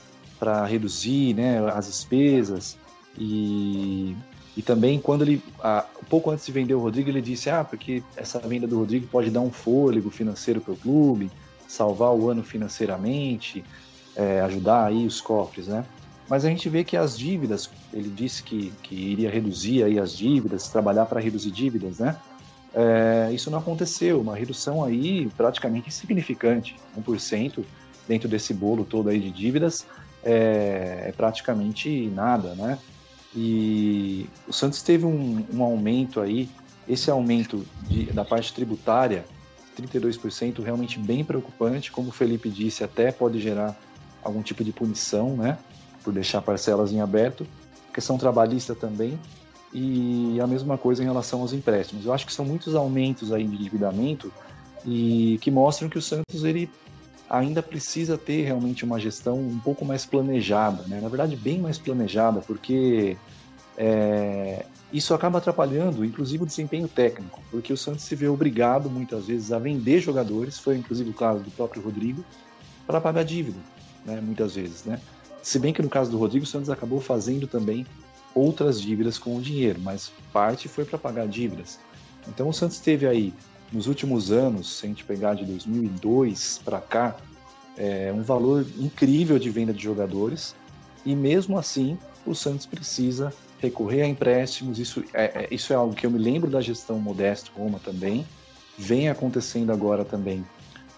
reduzir 0.66 1.34
né, 1.34 1.60
as 1.72 1.86
despesas. 1.86 2.76
E, 3.16 4.16
e 4.56 4.62
também, 4.62 4.98
quando 4.98 5.22
ele, 5.22 5.42
a, 5.62 5.86
pouco 6.08 6.30
antes 6.30 6.44
de 6.44 6.52
vender 6.52 6.74
o 6.74 6.80
Rodrigo, 6.80 7.08
ele 7.08 7.22
disse: 7.22 7.48
Ah, 7.48 7.64
porque 7.64 8.02
essa 8.16 8.38
venda 8.40 8.66
do 8.66 8.78
Rodrigo 8.78 9.06
pode 9.06 9.30
dar 9.30 9.40
um 9.40 9.50
fôlego 9.50 10.10
financeiro 10.10 10.60
para 10.60 10.72
o 10.72 10.76
clube, 10.76 11.30
salvar 11.68 12.12
o 12.12 12.28
ano 12.28 12.42
financeiramente 12.42 13.64
é, 14.16 14.40
ajudar 14.40 14.86
aí 14.86 15.06
os 15.06 15.20
cofres, 15.20 15.66
né? 15.66 15.84
Mas 16.28 16.44
a 16.44 16.48
gente 16.48 16.68
vê 16.68 16.84
que 16.84 16.96
as 16.96 17.18
dívidas, 17.18 17.68
ele 17.92 18.08
disse 18.08 18.42
que, 18.42 18.72
que 18.82 18.94
iria 18.94 19.30
reduzir 19.30 19.82
aí 19.82 19.98
as 19.98 20.16
dívidas, 20.16 20.68
trabalhar 20.68 21.06
para 21.06 21.20
reduzir 21.20 21.50
dívidas, 21.50 21.98
né? 21.98 22.16
É, 22.72 23.30
isso 23.32 23.50
não 23.50 23.58
aconteceu, 23.58 24.20
uma 24.20 24.36
redução 24.36 24.84
aí 24.84 25.28
praticamente 25.36 25.88
insignificante, 25.88 26.76
1% 26.96 27.64
dentro 28.06 28.28
desse 28.28 28.54
bolo 28.54 28.84
todo 28.84 29.08
aí 29.08 29.18
de 29.18 29.30
dívidas 29.30 29.86
é, 30.22 31.06
é 31.08 31.12
praticamente 31.16 32.06
nada, 32.14 32.54
né? 32.54 32.78
E 33.34 34.28
o 34.48 34.52
Santos 34.52 34.82
teve 34.82 35.06
um, 35.06 35.44
um 35.52 35.62
aumento 35.62 36.20
aí, 36.20 36.48
esse 36.88 37.10
aumento 37.10 37.64
de, 37.88 38.06
da 38.06 38.24
parte 38.24 38.52
tributária, 38.52 39.24
32%, 39.80 40.62
realmente 40.62 40.98
bem 40.98 41.24
preocupante, 41.24 41.92
como 41.92 42.08
o 42.08 42.12
Felipe 42.12 42.48
disse, 42.48 42.82
até 42.82 43.12
pode 43.12 43.40
gerar 43.40 43.78
algum 44.22 44.42
tipo 44.42 44.64
de 44.64 44.72
punição, 44.72 45.36
né, 45.36 45.58
por 46.02 46.12
deixar 46.12 46.42
parcelas 46.42 46.92
em 46.92 47.00
aberto, 47.00 47.46
questão 47.92 48.18
trabalhista 48.18 48.74
também, 48.74 49.18
e 49.72 50.38
a 50.40 50.46
mesma 50.46 50.76
coisa 50.76 51.02
em 51.02 51.06
relação 51.06 51.40
aos 51.40 51.52
empréstimos. 51.52 52.04
Eu 52.04 52.12
acho 52.12 52.26
que 52.26 52.32
são 52.32 52.44
muitos 52.44 52.74
aumentos 52.74 53.32
aí 53.32 53.46
de 53.46 53.54
endividamento 53.54 54.32
e 54.84 55.38
que 55.40 55.50
mostram 55.50 55.88
que 55.88 55.98
o 55.98 56.02
Santos 56.02 56.42
ele 56.44 56.68
ainda 57.30 57.62
precisa 57.62 58.18
ter 58.18 58.42
realmente 58.42 58.84
uma 58.84 58.98
gestão 58.98 59.38
um 59.38 59.60
pouco 59.60 59.84
mais 59.84 60.04
planejada, 60.04 60.82
né? 60.88 61.00
na 61.00 61.08
verdade 61.08 61.36
bem 61.36 61.60
mais 61.60 61.78
planejada, 61.78 62.40
porque 62.40 63.16
é, 63.78 64.66
isso 64.92 65.14
acaba 65.14 65.38
atrapalhando, 65.38 66.04
inclusive, 66.04 66.42
o 66.42 66.46
desempenho 66.46 66.88
técnico, 66.88 67.40
porque 67.50 67.72
o 67.72 67.76
Santos 67.76 68.02
se 68.02 68.16
vê 68.16 68.26
obrigado 68.26 68.90
muitas 68.90 69.26
vezes 69.26 69.52
a 69.52 69.58
vender 69.60 70.00
jogadores, 70.00 70.58
foi 70.58 70.76
inclusive 70.76 71.10
o 71.10 71.14
caso 71.14 71.40
do 71.40 71.50
próprio 71.52 71.80
Rodrigo, 71.80 72.24
para 72.86 73.00
pagar 73.00 73.24
dívida 73.24 73.58
né, 74.04 74.20
muitas 74.20 74.54
vezes, 74.56 74.84
né? 74.84 75.00
Se 75.42 75.58
bem 75.58 75.72
que 75.72 75.80
no 75.80 75.88
caso 75.88 76.10
do 76.10 76.18
Rodrigo 76.18 76.44
Santos 76.44 76.68
acabou 76.68 77.00
fazendo 77.00 77.46
também 77.46 77.86
outras 78.34 78.80
dívidas 78.80 79.18
com 79.18 79.36
o 79.36 79.40
dinheiro, 79.40 79.80
mas 79.80 80.12
parte 80.32 80.68
foi 80.68 80.84
para 80.84 80.98
pagar 80.98 81.26
dívidas. 81.26 81.78
Então 82.28 82.48
o 82.48 82.52
Santos 82.52 82.78
teve 82.78 83.06
aí 83.06 83.32
nos 83.72 83.86
últimos 83.86 84.32
anos, 84.32 84.78
se 84.78 84.86
a 84.86 84.88
gente 84.88 85.04
pegar 85.04 85.34
de 85.34 85.44
2002 85.44 86.60
para 86.64 86.80
cá, 86.80 87.16
é, 87.76 88.12
um 88.14 88.22
valor 88.22 88.66
incrível 88.78 89.38
de 89.38 89.48
venda 89.48 89.72
de 89.72 89.82
jogadores 89.82 90.54
e 91.04 91.14
mesmo 91.14 91.56
assim 91.56 91.96
o 92.26 92.34
Santos 92.34 92.66
precisa 92.66 93.32
recorrer 93.58 94.02
a 94.02 94.06
empréstimos. 94.06 94.78
Isso 94.78 95.04
é, 95.14 95.24
é 95.44 95.48
isso 95.50 95.72
é 95.72 95.76
algo 95.76 95.94
que 95.94 96.04
eu 96.04 96.10
me 96.10 96.18
lembro 96.18 96.50
da 96.50 96.60
gestão 96.60 96.98
Modesto 96.98 97.52
Roma 97.56 97.78
também, 97.78 98.26
vem 98.76 99.08
acontecendo 99.08 99.72
agora 99.72 100.04
também 100.04 100.44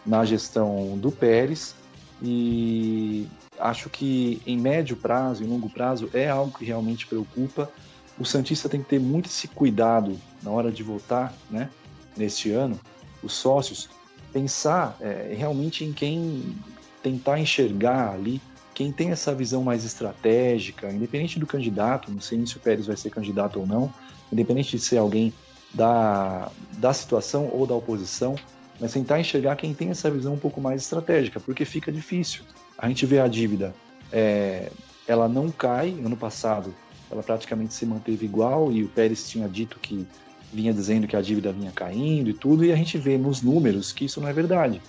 na 0.04 0.24
gestão 0.24 0.98
do 0.98 1.12
Pérez 1.12 1.74
e 2.22 3.28
acho 3.58 3.90
que 3.90 4.40
em 4.46 4.58
médio 4.58 4.96
prazo, 4.96 5.44
em 5.44 5.46
longo 5.46 5.68
prazo, 5.68 6.08
é 6.12 6.28
algo 6.28 6.56
que 6.56 6.64
realmente 6.64 7.06
preocupa. 7.06 7.70
O 8.18 8.24
Santista 8.24 8.68
tem 8.68 8.82
que 8.82 8.88
ter 8.88 9.00
muito 9.00 9.26
esse 9.26 9.48
cuidado 9.48 10.18
na 10.42 10.50
hora 10.50 10.70
de 10.70 10.82
votar, 10.82 11.34
né, 11.50 11.70
neste 12.16 12.50
ano, 12.50 12.78
os 13.22 13.32
sócios, 13.32 13.88
pensar 14.32 14.96
é, 15.00 15.34
realmente 15.36 15.84
em 15.84 15.92
quem 15.92 16.56
tentar 17.02 17.38
enxergar 17.38 18.12
ali, 18.12 18.40
quem 18.74 18.90
tem 18.90 19.10
essa 19.10 19.34
visão 19.34 19.62
mais 19.62 19.84
estratégica, 19.84 20.90
independente 20.90 21.38
do 21.38 21.46
candidato, 21.46 22.10
não 22.10 22.20
sei 22.20 22.44
se 22.46 22.56
o 22.56 22.60
Pérez 22.60 22.86
vai 22.86 22.96
ser 22.96 23.10
candidato 23.10 23.60
ou 23.60 23.66
não, 23.66 23.92
independente 24.32 24.76
de 24.76 24.82
ser 24.82 24.96
alguém 24.96 25.32
da, 25.74 26.50
da 26.78 26.92
situação 26.92 27.50
ou 27.52 27.66
da 27.66 27.74
oposição, 27.74 28.34
mas 28.80 28.92
tentar 28.92 29.20
enxergar 29.20 29.56
quem 29.56 29.74
tem 29.74 29.90
essa 29.90 30.10
visão 30.10 30.34
um 30.34 30.38
pouco 30.38 30.60
mais 30.60 30.82
estratégica, 30.82 31.38
porque 31.38 31.64
fica 31.64 31.92
difícil. 31.92 32.42
A 32.76 32.88
gente 32.88 33.04
vê 33.04 33.20
a 33.20 33.28
dívida, 33.28 33.74
é, 34.10 34.70
ela 35.06 35.28
não 35.28 35.50
cai. 35.50 35.90
Ano 36.04 36.16
passado, 36.16 36.74
ela 37.10 37.22
praticamente 37.22 37.74
se 37.74 37.84
manteve 37.84 38.24
igual 38.24 38.72
e 38.72 38.82
o 38.82 38.88
Pérez 38.88 39.28
tinha 39.28 39.48
dito 39.48 39.78
que 39.78 40.06
vinha 40.52 40.72
dizendo 40.72 41.06
que 41.06 41.16
a 41.16 41.22
dívida 41.22 41.52
vinha 41.52 41.72
caindo 41.72 42.28
e 42.30 42.34
tudo, 42.34 42.64
e 42.64 42.72
a 42.72 42.76
gente 42.76 42.98
vê 42.98 43.16
nos 43.16 43.42
números 43.42 43.92
que 43.92 44.04
isso 44.04 44.20
não 44.20 44.28
é 44.28 44.32
verdade. 44.32 44.80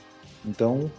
Então, 0.45 0.91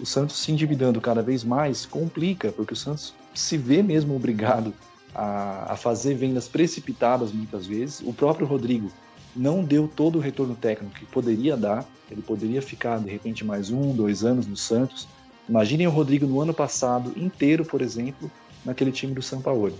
o 0.00 0.06
Santos 0.06 0.36
se 0.36 0.50
endividando 0.50 1.00
cada 1.00 1.22
vez 1.22 1.44
mais 1.44 1.84
complica, 1.84 2.50
porque 2.50 2.72
o 2.72 2.76
Santos 2.76 3.14
se 3.34 3.56
vê 3.56 3.82
mesmo 3.82 4.16
obrigado 4.16 4.72
a, 5.14 5.72
a 5.72 5.76
fazer 5.76 6.14
vendas 6.14 6.48
precipitadas 6.48 7.32
muitas 7.32 7.66
vezes. 7.66 8.00
O 8.00 8.12
próprio 8.12 8.46
Rodrigo 8.46 8.90
não 9.36 9.62
deu 9.62 9.88
todo 9.88 10.16
o 10.16 10.20
retorno 10.20 10.54
técnico 10.54 10.94
que 10.94 11.06
poderia 11.06 11.56
dar. 11.56 11.84
Ele 12.10 12.22
poderia 12.22 12.62
ficar, 12.62 12.98
de 12.98 13.10
repente, 13.10 13.44
mais 13.44 13.70
um, 13.70 13.94
dois 13.94 14.24
anos 14.24 14.46
no 14.46 14.56
Santos. 14.56 15.06
Imaginem 15.48 15.86
o 15.86 15.90
Rodrigo 15.90 16.26
no 16.26 16.40
ano 16.40 16.54
passado 16.54 17.12
inteiro, 17.16 17.64
por 17.64 17.82
exemplo, 17.82 18.30
naquele 18.64 18.92
time 18.92 19.14
do 19.14 19.22
São 19.22 19.40
Paulo. 19.40 19.78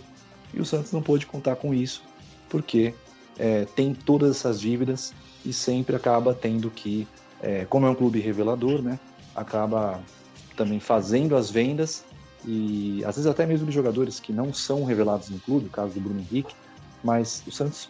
E 0.52 0.60
o 0.60 0.64
Santos 0.64 0.92
não 0.92 1.02
pôde 1.02 1.26
contar 1.26 1.56
com 1.56 1.74
isso, 1.74 2.02
porque 2.48 2.94
é, 3.38 3.64
tem 3.64 3.94
todas 3.94 4.36
essas 4.36 4.60
dívidas 4.60 5.14
e 5.44 5.52
sempre 5.52 5.94
acaba 5.94 6.34
tendo 6.34 6.70
que, 6.70 7.06
é, 7.40 7.64
como 7.66 7.86
é 7.86 7.90
um 7.90 7.94
clube 7.94 8.20
revelador, 8.20 8.82
né, 8.82 8.98
acaba 9.34 10.00
também 10.56 10.80
fazendo 10.80 11.36
as 11.36 11.50
vendas 11.50 12.04
e 12.44 13.02
às 13.04 13.16
vezes 13.16 13.26
até 13.26 13.46
mesmo 13.46 13.66
de 13.66 13.72
jogadores 13.72 14.18
que 14.18 14.32
não 14.32 14.52
são 14.52 14.84
revelados 14.84 15.30
no 15.30 15.38
clube, 15.38 15.66
o 15.66 15.70
caso 15.70 15.94
do 15.94 16.00
Bruno 16.00 16.20
Henrique, 16.20 16.54
mas 17.02 17.42
o 17.46 17.52
Santos 17.52 17.88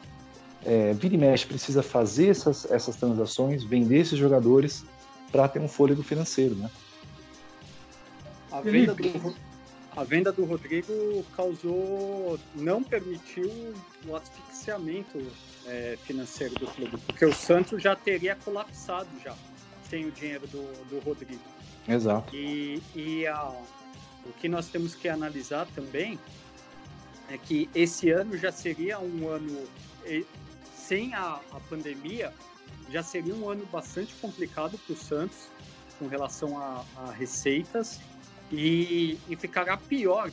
é, 0.65 0.93
vira 0.93 1.15
e 1.15 1.19
mexe 1.19 1.47
precisa 1.47 1.83
fazer 1.83 2.29
essas, 2.29 2.71
essas 2.71 2.97
transações, 2.97 3.65
vender 3.65 4.01
esses 4.01 4.19
jogadores 4.19 4.85
para 5.33 5.49
ter 5.49 5.61
um 5.61 5.69
fôlego 5.69 6.03
financeiro, 6.03 6.55
né? 6.55 6.71
A 8.51 8.61
venda, 8.61 8.95
do, 8.95 9.35
a 9.97 10.05
venda 10.05 10.31
do 10.31 10.45
Rodrigo 10.45 11.25
causou, 11.37 12.39
não 12.55 12.83
permitiu 12.83 13.51
o 14.07 14.15
asfixiamento 14.15 15.19
é, 15.67 15.99
financeiro 16.05 16.55
do 16.55 16.67
clube, 16.67 16.97
porque 17.07 17.25
o 17.25 17.35
Santos 17.35 17.83
já 17.83 17.97
teria 17.97 18.37
colapsado 18.37 19.09
já 19.25 19.35
sem 19.89 20.07
o 20.07 20.11
dinheiro 20.11 20.47
do, 20.49 20.63
do 20.89 21.01
Rodrigo. 21.01 21.43
Exato. 21.89 22.35
E, 22.35 22.83
e 22.95 23.27
a, 23.27 23.51
o 24.25 24.33
que 24.39 24.49
nós 24.49 24.69
temos 24.69 24.95
que 24.95 25.09
analisar 25.09 25.67
também 25.75 26.19
é 27.31 27.39
que 27.39 27.69
esse 27.75 28.11
ano 28.11 28.37
já 28.37 28.53
seria 28.53 28.99
um 28.99 29.29
ano 29.29 29.67
sem 30.75 31.15
a, 31.15 31.41
a 31.53 31.61
pandemia, 31.69 32.33
já 32.91 33.03
seria 33.03 33.35
um 33.35 33.49
ano 33.49 33.67
bastante 33.67 34.15
complicado 34.15 34.79
para 34.79 34.93
o 34.95 34.97
Santos 34.97 35.49
com 35.99 36.07
relação 36.07 36.59
a, 36.59 36.85
a 36.97 37.11
receitas 37.11 38.01
e, 38.51 39.19
e, 39.29 39.37
ficará 39.37 39.77
pior, 39.77 40.31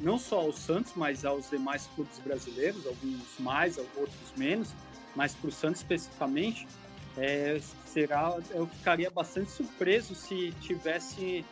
não 0.00 0.18
só 0.18 0.40
aos 0.40 0.58
Santos, 0.58 0.92
mas 0.96 1.24
aos 1.24 1.48
demais 1.50 1.86
clubes 1.94 2.18
brasileiros, 2.18 2.84
alguns 2.86 3.38
mais, 3.38 3.78
outros 3.78 4.32
menos, 4.36 4.74
mas 5.14 5.34
para 5.34 5.48
o 5.48 5.52
Santos 5.52 5.80
especificamente, 5.80 6.66
é, 7.16 7.60
será, 7.86 8.36
eu 8.50 8.66
ficaria 8.66 9.10
bastante 9.10 9.50
surpreso 9.50 10.14
se 10.14 10.52
tivesse 10.60 11.44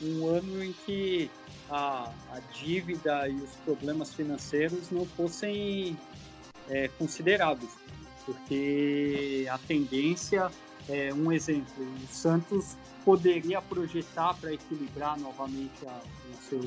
um 0.00 0.28
ano 0.28 0.62
em 0.62 0.72
que 0.84 1.30
a, 1.70 2.12
a 2.30 2.40
dívida 2.52 3.28
e 3.28 3.34
os 3.34 3.50
problemas 3.64 4.14
financeiros 4.14 4.90
não 4.90 5.04
fossem 5.04 5.96
é, 6.68 6.88
considerados 6.88 7.70
porque 8.26 9.46
a 9.48 9.56
tendência 9.56 10.50
é 10.88 11.14
um 11.14 11.32
exemplo. 11.32 11.64
O 11.78 12.12
Santos 12.12 12.76
poderia 13.06 13.62
projetar 13.62 14.34
para 14.34 14.52
equilibrar 14.52 15.16
novamente 15.20 15.86
a, 15.86 16.00
o, 16.28 16.42
seu, 16.42 16.58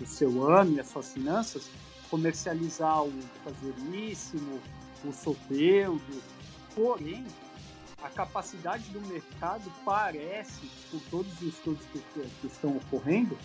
o 0.00 0.06
seu 0.06 0.48
ano 0.48 0.76
e 0.76 0.80
as 0.80 0.88
suas 0.88 1.12
finanças, 1.12 1.70
comercializar 2.08 3.04
o 3.04 3.12
Caseríssimo, 3.44 4.58
o 5.04 5.12
Sopeudo, 5.12 6.22
porém 6.74 7.26
a 8.02 8.08
capacidade 8.08 8.84
do 8.92 9.00
mercado 9.02 9.70
parece, 9.84 10.70
por 10.90 11.02
todos 11.10 11.32
os 11.42 11.48
estudos 11.48 11.84
que, 11.92 11.98
que 12.00 12.46
estão 12.46 12.78
ocorrendo, 12.78 13.36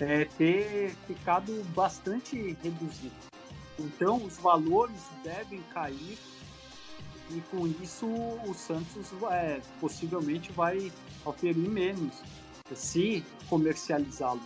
é, 0.00 0.24
ter 0.24 0.90
ficado 1.06 1.64
bastante 1.72 2.56
reduzido. 2.64 3.14
Então, 3.78 4.16
os 4.24 4.38
valores 4.38 5.00
devem 5.22 5.62
cair 5.72 6.18
e 7.30 7.40
com 7.50 7.66
isso 7.66 8.06
o 8.06 8.54
Santos 8.54 9.12
é, 9.30 9.60
possivelmente 9.80 10.50
vai 10.50 10.92
oferir 11.28 11.56
menos 11.56 12.14
se 12.74 13.24
comercializá-los. 13.48 14.42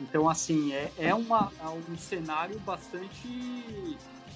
Então, 0.00 0.28
assim, 0.28 0.72
é, 0.72 0.90
é, 0.98 1.14
uma, 1.14 1.52
é 1.60 1.68
um 1.68 1.96
cenário 1.96 2.58
bastante 2.60 3.28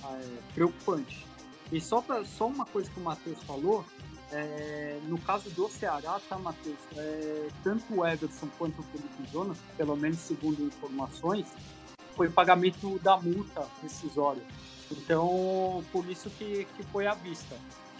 é, 0.04 0.38
preocupante. 0.52 1.26
E 1.72 1.80
só, 1.80 2.00
pra, 2.02 2.24
só 2.24 2.46
uma 2.46 2.66
coisa 2.66 2.90
que 2.90 3.00
o 3.00 3.02
Matheus 3.02 3.42
falou, 3.44 3.84
é, 4.30 5.00
no 5.04 5.18
caso 5.18 5.48
do 5.50 5.68
Ceará, 5.68 6.20
tá, 6.28 6.38
Matheus? 6.38 6.76
É, 6.96 7.48
tanto 7.62 7.84
o 7.94 8.06
Everson 8.06 8.48
quanto 8.58 8.80
o 8.80 8.82
Felipe 8.84 9.32
Jonas, 9.32 9.56
pelo 9.76 9.96
menos 9.96 10.18
segundo 10.18 10.62
informações, 10.62 11.46
foi 12.14 12.28
pagamento 12.28 12.98
da 13.00 13.16
multa 13.16 13.66
rescisória. 13.82 14.42
Então, 14.90 15.82
por 15.90 16.08
isso 16.08 16.28
que, 16.30 16.66
que 16.76 16.82
foi 16.84 17.06
à 17.06 17.14
vista. 17.14 17.56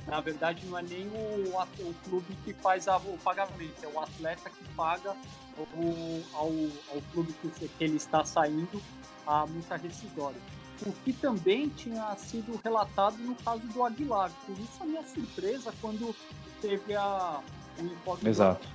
Na 0.07 0.21
verdade, 0.21 0.67
não 0.67 0.79
é 0.79 0.83
nem 0.83 1.09
o, 1.09 1.89
o 1.89 1.95
clube 2.05 2.37
que 2.45 2.53
faz 2.53 2.89
a, 2.89 2.97
o 2.99 3.19
pagamento, 3.25 3.83
é 3.83 3.89
o 3.89 3.99
atleta 3.99 4.51
que 4.51 4.65
paga 4.75 5.17
o, 5.59 6.23
ao, 6.35 6.49
ao 6.95 7.03
clube 7.13 7.33
que, 7.41 7.69
que 7.69 7.85
ele 7.85 7.97
está 7.97 8.25
saindo 8.25 8.83
a 9.27 9.47
multa 9.47 9.77
rescisória. 9.77 10.41
O 10.87 10.93
que 10.93 11.13
também 11.13 11.69
tinha 11.69 12.15
sido 12.17 12.61
relatado 12.63 13.17
no 13.19 13.35
caso 13.37 13.63
do 13.69 13.85
Aguilar. 13.85 14.31
Por 14.45 14.59
isso 14.59 14.83
a 14.83 14.87
minha 14.87 15.05
surpresa 15.05 15.73
quando 15.81 16.15
teve 16.61 16.95
a, 16.95 17.41
o 17.79 17.85
informe 17.85 18.31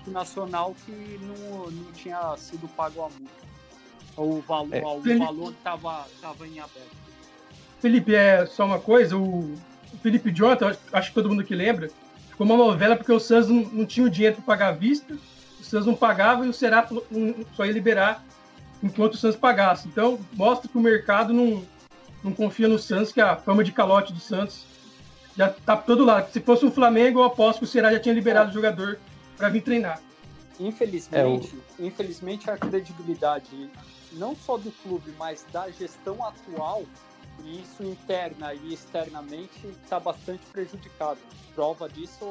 nacional 0.08 0.76
que 0.86 1.20
não, 1.22 1.70
não 1.70 1.92
tinha 1.92 2.36
sido 2.38 2.68
pago 2.70 3.04
a 3.04 3.10
multa. 3.10 3.50
O 4.18 4.42
valor 4.42 4.74
é. 4.74 4.82
o 4.84 5.20
valor 5.20 5.52
estava 5.52 6.08
tava 6.20 6.48
em 6.48 6.60
aberto. 6.60 6.98
Felipe, 7.80 8.14
é 8.14 8.46
só 8.46 8.66
uma 8.66 8.80
coisa, 8.80 9.18
o 9.18 9.56
Felipe 9.98 10.32
Jonathan, 10.32 10.76
acho 10.94 11.10
que 11.10 11.16
todo 11.16 11.30
mundo 11.30 11.44
que 11.44 11.56
lembra, 11.56 11.90
ficou 12.30 12.46
uma 12.46 12.58
novela 12.58 12.96
porque 12.96 13.12
o 13.12 13.20
Santos 13.20 13.50
não, 13.50 13.64
não 13.64 13.86
tinha 13.86 14.06
o 14.06 14.10
dinheiro 14.10 14.36
para 14.38 14.46
pagar 14.46 14.68
a 14.70 14.72
vista, 14.72 15.18
o 15.60 15.64
Santos 15.64 15.88
não 15.88 15.96
pagava 15.96 16.46
e 16.46 16.50
o 16.50 16.54
Será 16.54 16.88
só 17.56 17.66
ia 17.66 17.72
liberar 17.72 18.24
enquanto 18.82 19.14
o 19.14 19.18
Santos 19.18 19.38
pagasse. 19.38 19.88
Então, 19.88 20.20
mostra 20.34 20.70
que 20.70 20.78
o 20.78 20.82
mercado 20.82 21.34
não, 21.34 21.66
não 22.24 22.32
confia 22.32 22.68
no 22.68 22.80
Santos, 22.80 23.12
que 23.12 23.22
a 23.22 23.36
fama 23.36 23.64
de 23.64 23.72
calote 23.72 24.14
do 24.14 24.20
Santos 24.20 24.66
já 25.36 25.50
tá 25.50 25.76
por 25.76 25.86
todo 25.86 26.06
lado. 26.06 26.32
Se 26.32 26.40
fosse 26.40 26.66
o 26.66 26.72
Flamengo, 26.72 27.20
eu 27.20 27.24
aposto 27.24 27.60
que 27.60 27.66
o 27.66 27.68
Será 27.68 27.92
já 27.92 28.00
tinha 28.00 28.14
liberado 28.14 28.50
o 28.50 28.54
jogador 28.54 29.00
para 29.38 29.50
vir 29.50 29.62
treinar. 29.62 30.02
Infelizmente, 30.60 31.58
é, 31.80 31.86
infelizmente 31.86 32.50
a 32.50 32.58
credibilidade 32.58 33.70
não 34.14 34.36
só 34.36 34.58
do 34.58 34.72
clube, 34.84 35.14
mas 35.18 35.46
da 35.54 35.70
gestão 35.72 36.22
atual 36.24 36.84
e 37.46 37.62
isso 37.62 37.84
interna 37.84 38.54
e 38.54 38.74
externamente 38.74 39.68
está 39.84 40.00
bastante 40.00 40.46
prejudicado. 40.52 41.20
Prova 41.56 41.90
disso 41.90 42.26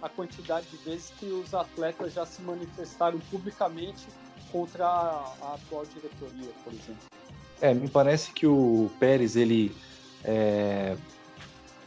a, 0.00 0.06
a, 0.06 0.08
quantidade 0.08 0.66
de 0.66 0.76
vezes 0.78 1.12
que 1.18 1.26
os 1.26 1.54
atletas 1.54 2.12
já 2.12 2.26
se 2.26 2.42
manifestaram 2.42 3.18
publicamente 3.30 4.06
contra 4.50 4.86
a, 4.86 5.34
a 5.42 5.54
atual 5.54 5.84
diretoria, 5.86 6.50
por 6.64 6.72
exemplo. 6.72 7.06
É, 7.60 7.72
me 7.72 7.88
parece 7.88 8.32
que 8.32 8.46
o 8.46 8.90
Pérez, 8.98 9.36
ele 9.36 9.74
é, 10.24 10.96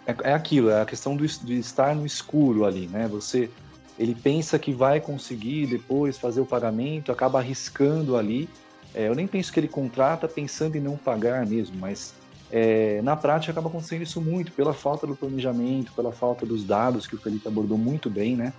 é, 0.05 0.15
é 0.23 0.33
aquilo, 0.33 0.69
é 0.69 0.81
a 0.81 0.85
questão 0.85 1.15
do, 1.15 1.25
de 1.25 1.59
estar 1.59 1.95
no 1.95 2.05
escuro 2.05 2.65
ali, 2.65 2.87
né? 2.87 3.07
Você, 3.07 3.49
ele 3.97 4.15
pensa 4.15 4.57
que 4.59 4.71
vai 4.71 4.99
conseguir 5.01 5.67
depois 5.67 6.17
fazer 6.17 6.41
o 6.41 6.45
pagamento, 6.45 7.11
acaba 7.11 7.39
arriscando 7.39 8.15
ali. 8.15 8.49
É, 8.93 9.07
eu 9.07 9.15
nem 9.15 9.27
penso 9.27 9.51
que 9.51 9.59
ele 9.59 9.67
contrata 9.67 10.27
pensando 10.27 10.77
em 10.77 10.79
não 10.79 10.95
pagar 10.95 11.45
mesmo, 11.45 11.77
mas 11.77 12.13
é, 12.57 13.01
na 13.01 13.17
prática 13.17 13.51
acaba 13.51 13.67
acontecendo 13.67 14.03
isso 14.03 14.21
muito 14.21 14.53
pela 14.53 14.73
falta 14.73 15.05
do 15.05 15.13
planejamento, 15.13 15.91
pela 15.91 16.13
falta 16.13 16.45
dos 16.45 16.63
dados 16.63 17.05
que 17.05 17.13
o 17.13 17.17
Felipe 17.17 17.45
abordou 17.45 17.77
muito 17.77 18.09
bem, 18.09 18.33
né? 18.37 18.53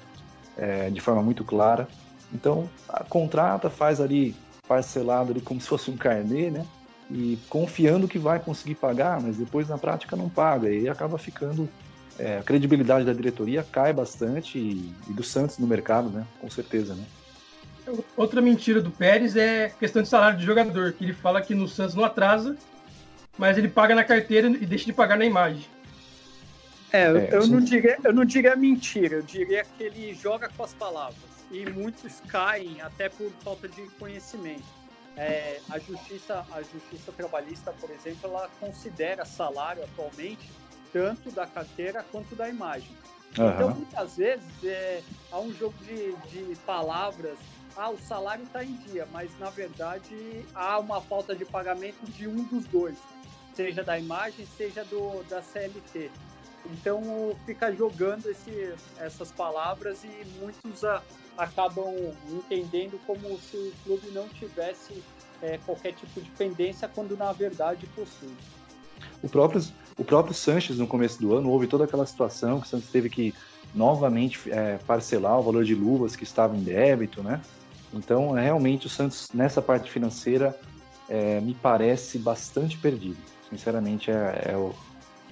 É, 0.54 0.90
de 0.90 1.00
forma 1.00 1.22
muito 1.22 1.42
clara. 1.42 1.88
Então, 2.30 2.68
contrata, 3.08 3.70
faz 3.70 3.98
ali 3.98 4.36
parcelado 4.68 5.32
ali 5.32 5.40
como 5.40 5.58
se 5.62 5.66
fosse 5.66 5.90
um 5.90 5.96
carnê, 5.96 6.50
né? 6.50 6.66
E 7.10 7.38
confiando 7.48 8.06
que 8.06 8.18
vai 8.18 8.38
conseguir 8.38 8.74
pagar, 8.74 9.18
mas 9.18 9.38
depois 9.38 9.66
na 9.66 9.78
prática 9.78 10.14
não 10.14 10.28
paga 10.28 10.68
e 10.68 10.86
acaba 10.90 11.16
ficando 11.16 11.66
é, 12.18 12.36
a 12.36 12.42
credibilidade 12.42 13.06
da 13.06 13.14
diretoria 13.14 13.64
cai 13.64 13.94
bastante 13.94 14.58
e, 14.58 14.94
e, 15.08 15.12
do 15.14 15.22
Santos 15.22 15.56
no 15.56 15.66
mercado, 15.66 16.10
né? 16.10 16.26
Com 16.38 16.50
certeza, 16.50 16.94
né? 16.94 17.04
Outra 18.14 18.42
mentira 18.42 18.82
do 18.82 18.90
Pérez 18.90 19.36
é 19.36 19.70
questão 19.70 20.02
de 20.02 20.08
salário 20.08 20.36
de 20.36 20.44
jogador, 20.44 20.92
que 20.92 21.02
ele 21.02 21.14
fala 21.14 21.40
que 21.40 21.54
no 21.54 21.66
Santos 21.66 21.94
não 21.94 22.04
atrasa 22.04 22.58
mas 23.38 23.58
ele 23.58 23.68
paga 23.68 23.94
na 23.94 24.04
carteira 24.04 24.48
e 24.48 24.66
deixa 24.66 24.86
de 24.86 24.92
pagar 24.92 25.18
na 25.18 25.24
imagem. 25.24 25.66
É, 26.92 27.02
é 27.04 27.28
eu, 27.32 27.46
não 27.46 27.60
diria, 27.60 27.98
eu 28.02 28.12
não 28.12 28.24
diria 28.24 28.56
mentira, 28.56 29.16
eu 29.16 29.22
diria 29.22 29.64
que 29.64 29.82
ele 29.82 30.14
joga 30.14 30.48
com 30.56 30.62
as 30.62 30.72
palavras. 30.72 31.36
E 31.50 31.68
muitos 31.70 32.20
caem 32.28 32.80
até 32.80 33.08
por 33.08 33.30
falta 33.42 33.68
de 33.68 33.82
conhecimento. 33.98 34.64
É, 35.16 35.60
a 35.70 35.78
justiça 35.78 36.44
a 36.52 36.60
justiça 36.60 37.10
trabalhista 37.10 37.72
por 37.72 37.88
exemplo 37.88 38.28
ela 38.28 38.50
considera 38.60 39.24
salário 39.24 39.82
atualmente 39.82 40.50
tanto 40.92 41.30
da 41.30 41.46
carteira 41.46 42.04
quanto 42.12 42.36
da 42.36 42.50
imagem 42.50 42.94
uhum. 43.38 43.48
então 43.48 43.70
muitas 43.70 44.18
vezes 44.18 44.62
é, 44.62 45.00
há 45.32 45.40
um 45.40 45.50
jogo 45.54 45.74
de, 45.82 46.14
de 46.28 46.54
palavras 46.66 47.38
ah 47.74 47.88
o 47.88 47.98
salário 47.98 48.44
está 48.44 48.62
em 48.62 48.74
dia 48.74 49.08
mas 49.10 49.30
na 49.38 49.48
verdade 49.48 50.44
há 50.54 50.78
uma 50.78 51.00
falta 51.00 51.34
de 51.34 51.46
pagamento 51.46 52.04
de 52.10 52.28
um 52.28 52.44
dos 52.44 52.66
dois 52.66 52.98
seja 53.56 53.82
da 53.82 53.98
imagem, 53.98 54.46
seja 54.56 54.84
do, 54.84 55.24
da 55.28 55.42
CLT. 55.42 56.10
Então 56.66 57.34
fica 57.46 57.72
jogando 57.72 58.26
esse, 58.26 58.74
essas 58.98 59.32
palavras 59.32 60.04
e 60.04 60.26
muitos 60.38 60.84
a, 60.84 61.02
acabam 61.38 61.94
entendendo 62.28 63.00
como 63.06 63.38
se 63.38 63.56
o 63.56 63.72
clube 63.84 64.10
não 64.12 64.28
tivesse 64.28 65.02
é, 65.40 65.58
qualquer 65.58 65.94
tipo 65.94 66.20
de 66.20 66.30
pendência, 66.30 66.88
quando 66.88 67.16
na 67.16 67.32
verdade 67.32 67.86
possui. 67.88 68.34
O 69.22 69.28
próprio, 69.28 69.62
o 69.98 70.04
próprio 70.04 70.34
Sanches, 70.34 70.78
no 70.78 70.86
começo 70.86 71.20
do 71.20 71.34
ano, 71.34 71.50
houve 71.50 71.66
toda 71.66 71.84
aquela 71.84 72.04
situação 72.04 72.60
que 72.60 72.66
o 72.66 72.68
Santos 72.68 72.90
teve 72.90 73.08
que 73.08 73.34
novamente 73.74 74.50
é, 74.50 74.78
parcelar 74.86 75.38
o 75.38 75.42
valor 75.42 75.64
de 75.64 75.74
luvas 75.74 76.16
que 76.16 76.24
estava 76.24 76.56
em 76.56 76.62
débito, 76.62 77.22
né? 77.22 77.40
Então, 77.92 78.32
realmente, 78.32 78.86
o 78.86 78.90
Santos, 78.90 79.28
nessa 79.32 79.62
parte 79.62 79.90
financeira, 79.90 80.58
é, 81.08 81.40
me 81.40 81.54
parece 81.54 82.18
bastante 82.18 82.76
perdido. 82.78 83.18
Sinceramente, 83.50 84.10
é, 84.10 84.50
é, 84.50 84.56
o, 84.56 84.74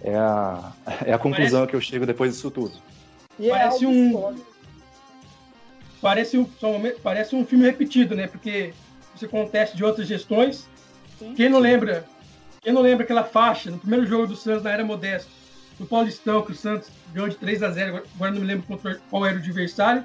é, 0.02 0.14
a, 0.16 0.72
é 1.04 1.12
a 1.12 1.18
conclusão 1.18 1.60
parece... 1.60 1.70
que 1.70 1.76
eu 1.76 1.80
chego 1.80 2.06
depois 2.06 2.32
disso 2.32 2.50
tudo. 2.50 2.72
E 3.38 3.48
é 3.48 3.50
parece 3.50 3.84
é 3.84 3.88
um. 3.88 4.36
Parece 6.00 6.38
um, 6.38 6.46
parece 7.02 7.34
um 7.34 7.46
filme 7.46 7.64
repetido, 7.64 8.14
né? 8.14 8.26
Porque 8.26 8.74
isso 9.14 9.24
acontece 9.24 9.76
de 9.76 9.82
outras 9.82 10.06
gestões. 10.06 10.68
Sim, 11.18 11.34
quem 11.34 11.48
não 11.48 11.58
lembra? 11.58 12.04
Quem 12.60 12.72
não 12.72 12.82
lembra 12.82 13.04
aquela 13.04 13.24
faixa 13.24 13.70
no 13.70 13.78
primeiro 13.78 14.06
jogo 14.06 14.26
do 14.26 14.36
Santos 14.36 14.62
na 14.62 14.72
era 14.72 14.84
Modesto, 14.84 15.30
no 15.78 15.86
Paulistão, 15.86 16.42
que 16.42 16.52
o 16.52 16.54
Santos 16.54 16.88
ganhou 17.12 17.28
de 17.28 17.36
3 17.36 17.62
a 17.62 17.70
0 17.70 18.02
agora 18.14 18.30
não 18.30 18.40
me 18.40 18.46
lembro 18.46 18.66
qual 19.10 19.26
era 19.26 19.36
o 19.36 19.38
adversário. 19.38 20.04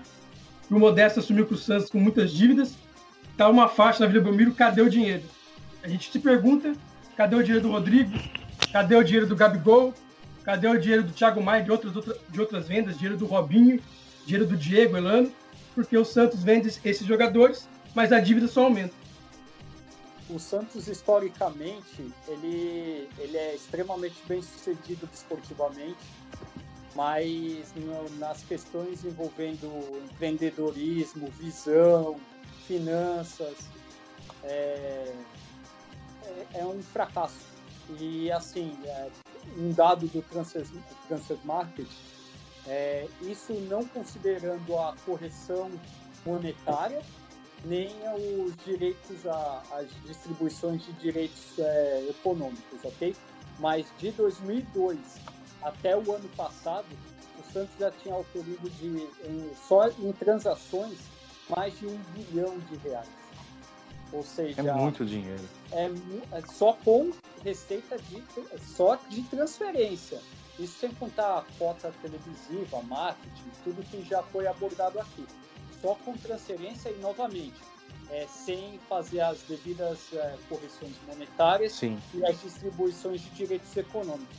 E 0.69 0.73
o 0.73 0.79
Modesto 0.79 1.19
assumiu 1.19 1.45
com 1.45 1.55
o 1.55 1.57
Santos 1.57 1.89
com 1.89 1.99
muitas 1.99 2.31
dívidas. 2.31 2.75
Tá 3.35 3.47
uma 3.49 3.67
faixa 3.67 4.01
na 4.01 4.11
Vila 4.11 4.23
Belmiro, 4.23 4.53
cadê 4.53 4.81
o 4.81 4.89
dinheiro? 4.89 5.23
A 5.83 5.87
gente 5.87 6.11
se 6.11 6.19
pergunta 6.19 6.73
Cadê 7.19 7.35
o 7.35 7.43
dinheiro 7.43 7.67
do 7.67 7.73
Rodrigo? 7.73 8.17
Cadê 8.71 8.95
o 8.95 9.03
dinheiro 9.03 9.27
do 9.27 9.35
Gabigol? 9.35 9.93
Cadê 10.41 10.69
o 10.69 10.79
dinheiro 10.79 11.03
do 11.03 11.11
Thiago 11.11 11.43
Maia 11.43 11.61
de 11.61 11.69
outras, 11.69 11.93
de 12.29 12.39
outras 12.39 12.65
vendas? 12.65 12.95
Dinheiro 12.95 13.17
do 13.17 13.25
Robinho? 13.25 13.83
Dinheiro 14.25 14.47
do 14.47 14.55
Diego, 14.55 14.95
Elano? 14.95 15.29
Porque 15.75 15.97
o 15.97 16.05
Santos 16.05 16.41
vende 16.41 16.69
esses 16.69 17.05
jogadores, 17.05 17.67
mas 17.93 18.13
a 18.13 18.21
dívida 18.21 18.47
só 18.47 18.63
aumenta. 18.63 18.93
O 20.29 20.39
Santos, 20.39 20.87
historicamente, 20.87 22.09
ele, 22.25 23.09
ele 23.17 23.35
é 23.35 23.53
extremamente 23.53 24.15
bem 24.25 24.41
sucedido 24.41 25.05
desportivamente, 25.05 25.99
mas 26.95 27.73
no, 27.75 28.17
nas 28.17 28.43
questões 28.43 29.03
envolvendo 29.03 29.67
empreendedorismo, 30.05 31.27
visão, 31.37 32.17
finanças, 32.65 33.57
é, 34.41 35.13
é, 36.53 36.65
um 36.65 36.81
fracasso. 36.81 37.47
E, 37.99 38.31
assim, 38.31 38.77
é, 38.85 39.09
um 39.57 39.71
dado 39.73 40.07
do 40.07 40.21
Transfer, 40.23 40.65
transfer 41.07 41.37
Market, 41.43 41.87
é, 42.67 43.07
isso 43.21 43.53
não 43.53 43.85
considerando 43.85 44.77
a 44.77 44.95
correção 45.05 45.71
monetária, 46.25 47.01
nem 47.65 47.89
os 48.45 48.55
direitos, 48.63 49.25
a, 49.25 49.63
as 49.71 49.87
distribuições 50.05 50.85
de 50.85 50.93
direitos 50.93 51.57
é, 51.57 52.07
econômicos, 52.09 52.83
ok? 52.83 53.15
Mas 53.59 53.87
de 53.97 54.11
2002 54.11 54.97
até 55.61 55.97
o 55.97 56.13
ano 56.13 56.29
passado, 56.29 56.85
o 57.37 57.51
Santos 57.51 57.73
já 57.77 57.91
tinha 57.91 58.13
autorido 58.13 58.69
de, 58.69 58.87
em, 59.27 59.51
só 59.67 59.89
em 59.89 60.11
transações, 60.13 60.99
mais 61.49 61.77
de 61.79 61.87
um 61.87 61.97
bilhão 62.13 62.57
de 62.59 62.77
reais. 62.77 63.18
Ou 64.11 64.23
seja, 64.23 64.61
é 64.61 64.73
muito 64.73 65.05
dinheiro. 65.05 65.43
É, 65.71 65.85
é 65.85 66.41
só 66.53 66.73
com 66.73 67.11
receita 67.43 67.97
de 67.97 68.23
só 68.59 68.97
de 69.09 69.21
transferência. 69.23 70.19
Isso 70.57 70.79
sem 70.79 70.91
contar 70.91 71.37
a 71.37 71.45
cota 71.57 71.93
televisiva, 72.01 72.81
marketing, 72.83 73.49
tudo 73.63 73.83
que 73.83 74.03
já 74.03 74.21
foi 74.23 74.47
abordado 74.47 74.99
aqui. 74.99 75.25
Só 75.81 75.95
com 76.03 76.13
transferência 76.17 76.89
e 76.89 76.97
novamente. 76.99 77.61
é, 78.11 78.25
sem 78.27 78.79
fazer 78.89 79.21
as 79.21 79.41
devidas 79.43 79.99
é, 80.13 80.35
correções 80.47 80.93
monetárias 81.07 81.73
Sim. 81.73 81.99
e 82.13 82.25
as 82.25 82.41
distribuições 82.41 83.21
de 83.21 83.29
direitos 83.31 83.75
econômicos. 83.77 84.37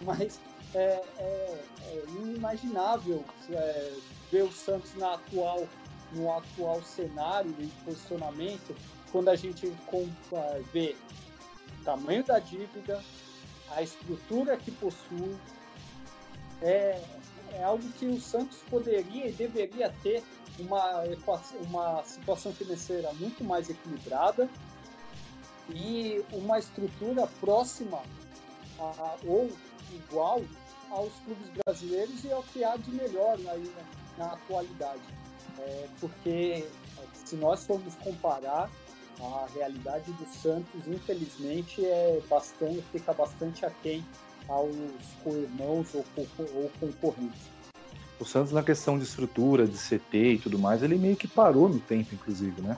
Mas 0.00 0.40
é, 0.74 1.02
é, 1.18 1.64
é 1.86 2.04
inimaginável 2.18 3.24
é, 3.50 3.92
ver 4.30 4.42
o 4.42 4.52
Santos 4.52 4.94
na 4.96 5.14
atual, 5.14 5.66
no 6.12 6.32
atual 6.32 6.82
cenário 6.82 7.54
e 7.58 7.66
posicionamento 7.84 8.74
quando 9.12 9.28
a 9.28 9.36
gente 9.36 9.70
vê 10.72 10.96
o 11.80 11.84
tamanho 11.84 12.24
da 12.24 12.38
dívida, 12.38 13.00
a 13.70 13.82
estrutura 13.82 14.56
que 14.56 14.70
possui, 14.72 15.36
é, 16.62 17.00
é 17.52 17.62
algo 17.62 17.86
que 17.92 18.06
o 18.06 18.20
Santos 18.20 18.58
poderia 18.70 19.28
e 19.28 19.32
deveria 19.32 19.94
ter 20.02 20.24
uma, 20.58 21.02
uma 21.68 22.02
situação 22.04 22.52
financeira 22.52 23.12
muito 23.14 23.44
mais 23.44 23.68
equilibrada 23.68 24.48
e 25.70 26.24
uma 26.32 26.58
estrutura 26.58 27.26
próxima 27.40 28.02
a, 28.78 29.16
ou 29.26 29.50
igual 29.92 30.42
aos 30.90 31.12
clubes 31.24 31.48
brasileiros 31.64 32.24
e 32.24 32.32
ao 32.32 32.42
que 32.42 32.64
há 32.64 32.76
de 32.76 32.90
melhor 32.90 33.38
na, 33.38 33.54
na 34.18 34.32
atualidade. 34.32 35.02
É, 35.58 35.88
porque 36.00 36.66
se 37.12 37.36
nós 37.36 37.64
formos 37.64 37.94
comparar 37.96 38.70
a 39.20 39.46
realidade 39.54 40.10
do 40.12 40.26
Santos, 40.26 40.86
infelizmente, 40.86 41.84
é 41.84 42.20
bastante, 42.28 42.82
fica 42.92 43.12
bastante 43.12 43.64
aquém 43.64 44.04
aos 44.48 44.74
co-irmãos 45.22 45.94
ou, 45.94 46.04
ou 46.54 46.70
concorrentes. 46.80 47.52
O 48.18 48.24
Santos, 48.24 48.52
na 48.52 48.62
questão 48.62 48.98
de 48.98 49.04
estrutura, 49.04 49.66
de 49.66 49.76
CT 49.76 50.34
e 50.34 50.38
tudo 50.38 50.58
mais, 50.58 50.82
ele 50.82 50.96
meio 50.96 51.16
que 51.16 51.26
parou 51.26 51.68
no 51.68 51.80
tempo, 51.80 52.14
inclusive, 52.14 52.60
né? 52.60 52.76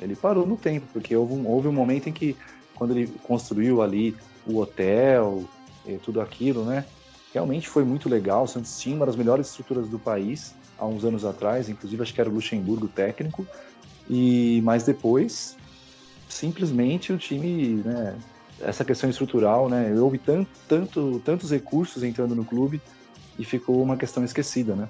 Ele 0.00 0.16
parou 0.16 0.46
no 0.46 0.56
tempo, 0.56 0.86
porque 0.92 1.14
houve 1.14 1.34
um, 1.34 1.46
houve 1.46 1.68
um 1.68 1.72
momento 1.72 2.08
em 2.08 2.12
que, 2.12 2.36
quando 2.74 2.96
ele 2.96 3.06
construiu 3.22 3.82
ali 3.82 4.16
o 4.46 4.58
hotel 4.58 5.44
e 5.86 5.98
tudo 5.98 6.20
aquilo, 6.20 6.64
né? 6.64 6.86
Realmente 7.32 7.68
foi 7.68 7.84
muito 7.84 8.08
legal. 8.08 8.44
O 8.44 8.48
Santos 8.48 8.78
tinha 8.78 8.96
uma 8.96 9.06
das 9.06 9.14
melhores 9.16 9.48
estruturas 9.48 9.88
do 9.88 9.98
país 9.98 10.54
há 10.76 10.86
uns 10.86 11.04
anos 11.04 11.24
atrás, 11.24 11.68
inclusive 11.68 12.02
acho 12.02 12.14
que 12.14 12.20
era 12.20 12.30
o 12.30 12.32
Luxemburgo 12.32 12.88
técnico. 12.88 13.46
E 14.08 14.60
mas 14.62 14.82
depois, 14.82 15.56
simplesmente 16.30 17.12
o 17.12 17.18
time, 17.18 17.82
né? 17.84 18.16
Essa 18.60 18.84
questão 18.84 19.08
estrutural, 19.08 19.68
né? 19.68 19.92
Houve 19.98 20.18
tanto, 20.18 20.48
tanto, 20.68 21.20
tantos 21.24 21.50
recursos 21.50 22.02
entrando 22.02 22.34
no 22.34 22.44
clube 22.44 22.80
e 23.38 23.44
ficou 23.44 23.82
uma 23.82 23.96
questão 23.96 24.24
esquecida, 24.24 24.74
né? 24.74 24.88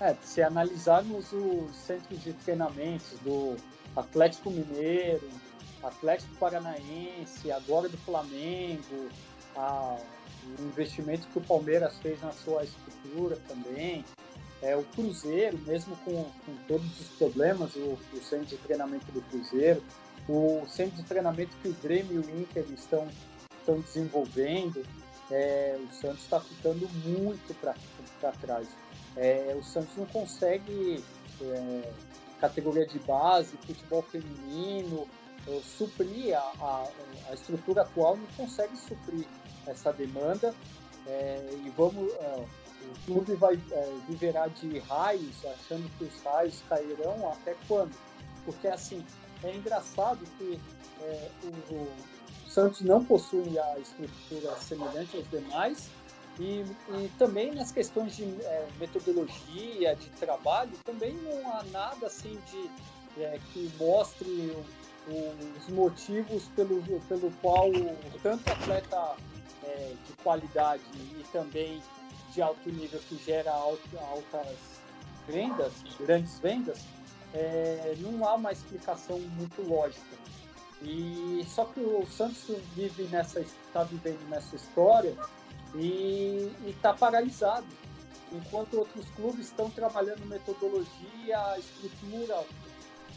É, 0.00 0.14
se 0.22 0.42
analisarmos 0.42 1.32
os 1.32 1.74
centros 1.74 2.22
de 2.22 2.32
treinamentos 2.32 3.18
do 3.24 3.56
Atlético 3.96 4.50
Mineiro, 4.50 5.28
Atlético 5.82 6.34
Paranaense, 6.36 7.50
agora 7.50 7.88
do 7.88 7.96
Flamengo, 7.98 9.08
a, 9.56 9.96
o 10.58 10.62
investimento 10.64 11.26
que 11.28 11.38
o 11.38 11.42
Palmeiras 11.42 11.98
fez 12.00 12.20
na 12.20 12.32
sua 12.32 12.64
estrutura 12.64 13.38
também, 13.48 14.04
é, 14.62 14.76
o 14.76 14.84
Cruzeiro, 14.84 15.58
mesmo 15.66 15.96
com, 16.04 16.24
com 16.24 16.54
todos 16.68 17.00
os 17.00 17.08
problemas, 17.18 17.74
o, 17.74 17.98
o, 18.12 18.22
centro 18.22 18.46
de 18.46 18.58
treinamento 18.58 19.10
do 19.10 19.20
Cruzeiro, 19.22 19.82
o 20.28 20.64
centro 20.68 20.96
de 20.96 21.02
treinamento 21.02 21.50
que 21.60 21.68
o 21.68 21.74
Grêmio 21.82 22.12
e 22.14 22.18
o 22.18 22.40
Inter 22.40 22.64
estão, 22.72 23.08
estão 23.58 23.80
desenvolvendo, 23.80 24.84
é, 25.30 25.78
o 25.82 25.92
Santos 25.92 26.22
está 26.22 26.40
ficando 26.40 26.88
muito 27.04 27.54
para 27.60 28.32
trás. 28.32 28.68
É, 29.16 29.56
o 29.58 29.64
Santos 29.64 29.96
não 29.96 30.06
consegue, 30.06 31.02
é, 31.40 31.92
categoria 32.40 32.86
de 32.86 33.00
base, 33.00 33.56
futebol 33.66 34.02
feminino, 34.02 35.08
suprir 35.76 36.36
a, 36.36 36.40
a, 36.60 36.88
a, 37.30 37.34
estrutura 37.34 37.82
atual 37.82 38.16
não 38.16 38.26
consegue 38.36 38.76
suprir 38.76 39.26
essa 39.66 39.92
demanda 39.92 40.54
é, 41.04 41.50
e 41.64 41.70
vamos 41.70 42.12
o 42.92 43.06
clube 43.06 43.34
vai 43.34 43.58
viverá 44.08 44.46
de 44.48 44.78
raios 44.80 45.44
achando 45.44 45.90
que 45.98 46.04
os 46.04 46.22
raios 46.22 46.62
cairão 46.68 47.30
até 47.32 47.56
quando? 47.66 47.92
Porque 48.44 48.68
assim 48.68 49.04
é 49.42 49.54
engraçado 49.54 50.20
que 50.38 50.60
o, 51.42 51.74
o 51.74 51.88
Santos 52.48 52.82
não 52.82 53.04
possui 53.04 53.58
a 53.58 53.78
estrutura 53.78 54.54
semelhante 54.56 55.16
aos 55.16 55.28
demais 55.30 55.90
e, 56.38 56.64
e 56.88 57.10
também 57.18 57.54
nas 57.54 57.72
questões 57.72 58.16
de 58.16 58.24
é, 58.24 58.68
metodologia, 58.78 59.94
de 59.96 60.08
trabalho, 60.10 60.72
também 60.84 61.14
não 61.14 61.50
há 61.52 61.62
nada 61.64 62.06
assim 62.06 62.38
de 62.50 63.22
é, 63.22 63.38
que 63.52 63.70
mostre 63.78 64.28
o, 64.28 65.12
o, 65.12 65.34
os 65.58 65.68
motivos 65.68 66.44
pelo, 66.56 66.82
pelo 67.02 67.30
qual 67.42 67.70
tanto 68.22 68.50
atleta 68.50 69.16
é, 69.64 69.94
de 70.06 70.12
qualidade 70.22 70.82
e 70.94 71.24
também 71.32 71.82
de 72.32 72.42
alto 72.42 72.70
nível 72.70 73.00
que 73.08 73.16
gera 73.24 73.52
altas 73.52 74.46
vendas, 75.28 75.72
grandes 76.00 76.38
vendas, 76.38 76.84
é, 77.34 77.94
não 77.98 78.26
há 78.26 78.34
uma 78.34 78.52
explicação 78.52 79.18
muito 79.18 79.62
lógica. 79.62 80.16
E 80.82 81.44
só 81.46 81.64
que 81.66 81.80
o 81.80 82.04
Santos 82.06 82.44
vive 82.74 83.04
nessa 83.04 83.40
está 83.40 83.84
vivendo 83.84 84.28
nessa 84.28 84.56
história 84.56 85.16
e 85.74 86.50
está 86.66 86.92
paralisado, 86.92 87.66
enquanto 88.32 88.78
outros 88.78 89.08
clubes 89.10 89.46
estão 89.46 89.70
trabalhando 89.70 90.26
metodologia, 90.26 91.58
estrutura, 91.58 92.44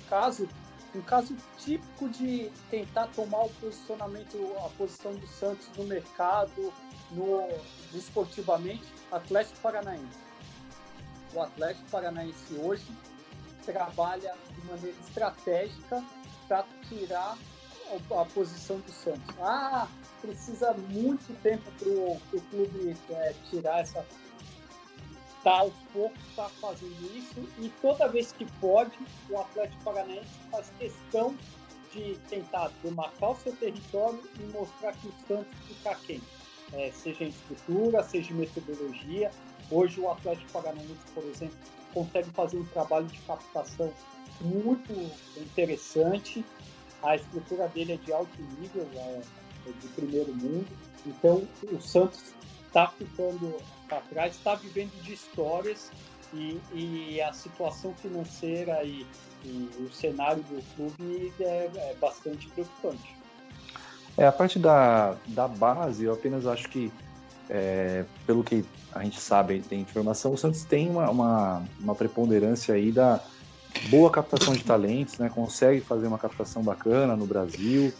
caso 0.09 0.47
um 0.95 1.01
caso 1.01 1.35
típico 1.57 2.07
de 2.09 2.49
tentar 2.69 3.07
tomar 3.07 3.43
o 3.43 3.49
posicionamento, 3.49 4.37
a 4.65 4.69
posição 4.69 5.13
do 5.13 5.27
Santos 5.27 5.67
no 5.77 5.83
mercado, 5.83 6.73
no 7.11 7.47
esportivamente, 7.93 8.85
Atlético 9.11 9.59
Paranaense. 9.59 10.25
O 11.33 11.41
Atlético 11.41 11.85
Paranaense 11.89 12.55
hoje 12.55 12.87
trabalha 13.65 14.33
de 14.53 14.67
maneira 14.67 14.97
estratégica 15.05 16.03
para 16.47 16.63
tirar 16.87 17.37
a 18.17 18.25
posição 18.25 18.79
do 18.79 18.91
Santos. 18.91 19.35
Ah, 19.39 19.87
precisa 20.21 20.73
muito 20.73 21.33
tempo 21.41 21.69
para 21.77 21.89
o 21.89 22.41
clube 22.49 22.95
é, 23.09 23.33
tirar 23.49 23.79
essa. 23.79 24.05
Está 25.45 25.59
aos 25.59 25.73
poucos 25.93 26.19
está 26.27 26.49
fazendo 26.59 27.15
isso 27.15 27.47
e 27.59 27.69
toda 27.79 28.07
vez 28.07 28.31
que 28.31 28.45
pode, 28.59 28.97
o 29.29 29.39
Atlético 29.39 29.83
Paranaense 29.83 30.39
faz 30.49 30.71
questão 30.79 31.37
de 31.93 32.15
tentar 32.27 32.71
demarcar 32.83 33.29
o 33.29 33.35
seu 33.35 33.55
território 33.55 34.19
e 34.39 34.43
mostrar 34.51 34.93
que 34.93 35.07
o 35.07 35.13
Santos 35.27 35.55
fica 35.67 35.95
quem? 36.07 36.19
É, 36.73 36.91
seja 36.91 37.25
em 37.25 37.27
estrutura, 37.27 38.01
seja 38.01 38.33
em 38.33 38.37
metodologia. 38.37 39.29
Hoje 39.69 39.99
o 39.99 40.09
Atlético 40.09 40.51
Paranaense, 40.51 41.05
por 41.13 41.23
exemplo, 41.25 41.55
consegue 41.93 42.31
fazer 42.31 42.57
um 42.57 42.65
trabalho 42.65 43.05
de 43.05 43.19
captação 43.19 43.93
muito 44.41 44.91
interessante 45.37 46.43
a 47.03 47.15
estrutura 47.15 47.67
dele 47.67 47.93
é 47.93 47.97
de 47.97 48.11
alto 48.11 48.41
nível, 48.59 48.87
é, 48.95 49.21
é 49.67 49.71
de 49.79 49.87
primeiro 49.89 50.33
mundo. 50.33 50.67
Então, 51.05 51.47
o 51.71 51.79
Santos 51.79 52.33
está 52.75 52.87
ficando 52.87 53.55
para 53.87 54.01
trás, 54.01 54.35
está 54.35 54.53
vivendo 54.55 54.91
de 55.01 55.13
histórias 55.13 55.89
e, 56.33 56.59
e, 56.73 57.21
a 57.21 57.31
situação 57.31 57.93
financeira 57.93 58.83
e, 58.83 59.05
e, 59.45 59.69
o 59.79 59.89
cenário 59.93 60.43
do 60.43 60.61
clube 60.75 61.31
é, 61.39 61.69
é, 61.73 61.95
bastante 62.01 62.49
preocupante. 62.49 63.15
É, 64.17 64.27
a 64.27 64.31
parte 64.31 64.59
da, 64.59 65.15
da 65.27 65.47
base, 65.47 66.03
eu 66.03 66.13
apenas 66.13 66.45
acho 66.45 66.67
que, 66.67 66.91
é, 67.49 68.03
pelo 68.27 68.43
que 68.43 68.65
a 68.91 69.01
gente 69.03 69.21
sabe, 69.21 69.61
tem 69.61 69.79
informação, 69.79 70.33
o 70.33 70.37
Santos 70.37 70.65
tem 70.65 70.89
uma, 70.89 71.09
uma, 71.09 71.63
uma 71.79 71.95
preponderância 71.95 72.75
aí 72.75 72.91
da, 72.91 73.21
boa 73.89 74.09
captação 74.09 74.53
de 74.53 74.63
talentos, 74.63 75.17
né? 75.17 75.29
Consegue 75.29 75.81
fazer 75.81 76.07
uma 76.07 76.17
captação 76.17 76.63
bacana 76.63 77.15
no 77.15 77.25
Brasil. 77.25 77.93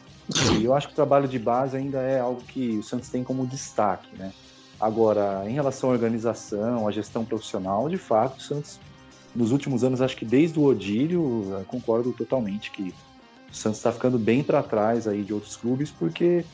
E 0.57 0.63
eu 0.63 0.73
acho 0.73 0.87
que 0.87 0.93
o 0.93 0.95
trabalho 0.95 1.27
de 1.27 1.37
base 1.37 1.77
ainda 1.77 1.99
é 1.99 2.19
algo 2.19 2.41
que 2.41 2.77
o 2.77 2.83
Santos 2.83 3.09
tem 3.09 3.23
como 3.23 3.45
destaque, 3.45 4.15
né? 4.17 4.33
Agora, 4.79 5.43
em 5.47 5.53
relação 5.53 5.89
à 5.89 5.93
organização, 5.93 6.87
à 6.87 6.91
gestão 6.91 7.23
profissional, 7.23 7.87
de 7.87 7.97
fato, 7.97 8.37
o 8.37 8.41
Santos, 8.41 8.79
nos 9.35 9.51
últimos 9.51 9.83
anos, 9.83 10.01
acho 10.01 10.15
que 10.15 10.25
desde 10.25 10.59
o 10.59 10.63
Odílio, 10.63 11.63
concordo 11.67 12.11
totalmente 12.11 12.71
que 12.71 12.93
o 13.51 13.55
Santos 13.55 13.79
está 13.79 13.91
ficando 13.91 14.17
bem 14.19 14.43
para 14.43 14.61
trás 14.63 15.07
aí 15.07 15.23
de 15.23 15.33
outros 15.33 15.55
clubes, 15.55 15.91
porque 15.91 16.45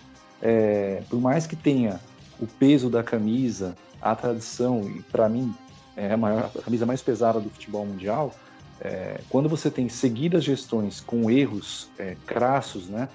é, 0.41 1.03
por 1.09 1.19
mais 1.19 1.45
que 1.45 1.55
tenha 1.55 1.99
o 2.39 2.47
peso 2.47 2.89
da 2.89 3.03
camisa, 3.03 3.75
a 4.01 4.15
tradição, 4.15 4.81
e 4.81 5.01
para 5.03 5.29
mim 5.29 5.53
é 5.95 6.13
a, 6.13 6.17
maior, 6.17 6.49
a 6.55 6.61
camisa 6.61 6.85
mais 6.85 7.01
pesada 7.01 7.39
do 7.39 7.49
futebol 7.49 7.85
mundial, 7.85 8.33
é, 8.79 9.21
quando 9.29 9.47
você 9.47 9.69
tem 9.69 9.87
seguidas 9.87 10.43
gestões 10.43 10.99
com 10.99 11.29
erros 11.29 11.89
é, 11.99 12.17
crassos, 12.25 12.89
né, 12.89 13.07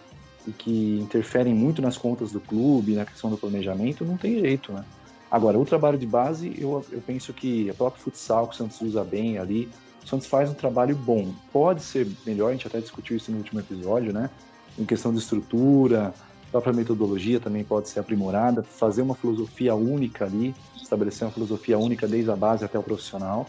e 0.46 0.52
que 0.52 0.98
interferem 1.00 1.54
muito 1.54 1.82
nas 1.82 1.96
contas 1.96 2.32
do 2.32 2.40
clube, 2.40 2.94
na 2.94 3.04
questão 3.04 3.30
do 3.30 3.36
planejamento, 3.36 4.04
não 4.04 4.16
tem 4.16 4.38
jeito, 4.38 4.72
né? 4.72 4.84
Agora, 5.30 5.58
o 5.58 5.64
trabalho 5.64 5.98
de 5.98 6.06
base, 6.06 6.54
eu, 6.56 6.84
eu 6.90 7.00
penso 7.00 7.32
que 7.32 7.68
a 7.68 7.74
própria 7.74 8.02
futsal 8.02 8.46
que 8.46 8.54
o 8.54 8.56
Santos 8.56 8.80
usa 8.80 9.02
bem 9.02 9.38
ali, 9.38 9.68
O 10.04 10.08
Santos 10.08 10.28
faz 10.28 10.48
um 10.48 10.54
trabalho 10.54 10.94
bom. 10.94 11.34
Pode 11.52 11.82
ser 11.82 12.06
melhor, 12.24 12.50
a 12.50 12.52
gente 12.52 12.66
até 12.66 12.78
discutiu 12.78 13.16
isso 13.16 13.32
no 13.32 13.38
último 13.38 13.58
episódio, 13.58 14.12
né? 14.12 14.30
Em 14.78 14.84
questão 14.84 15.12
de 15.12 15.18
estrutura, 15.18 16.14
própria 16.56 16.72
metodologia 16.72 17.38
também 17.38 17.62
pode 17.62 17.88
ser 17.88 18.00
aprimorada, 18.00 18.62
fazer 18.62 19.02
uma 19.02 19.14
filosofia 19.14 19.74
única 19.74 20.24
ali, 20.24 20.54
estabelecer 20.74 21.26
uma 21.26 21.32
filosofia 21.32 21.78
única 21.78 22.08
desde 22.08 22.30
a 22.30 22.36
base 22.36 22.64
até 22.64 22.78
o 22.78 22.82
profissional. 22.82 23.46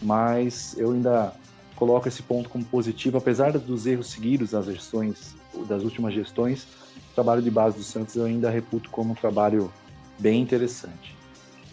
Mas 0.00 0.78
eu 0.78 0.92
ainda 0.92 1.34
coloco 1.78 2.08
esse 2.08 2.24
ponto 2.24 2.48
como 2.48 2.64
positivo, 2.64 3.18
apesar 3.18 3.52
dos 3.52 3.86
erros 3.86 4.08
seguidos 4.08 4.50
das 4.50 4.66
gestões, 4.66 5.36
das 5.68 5.84
últimas 5.84 6.12
gestões, 6.12 6.66
o 7.12 7.14
trabalho 7.14 7.40
de 7.40 7.52
base 7.52 7.76
do 7.76 7.84
Santos 7.84 8.16
eu 8.16 8.24
ainda 8.24 8.50
reputo 8.50 8.90
como 8.90 9.12
um 9.12 9.14
trabalho 9.14 9.72
bem 10.18 10.42
interessante. 10.42 11.16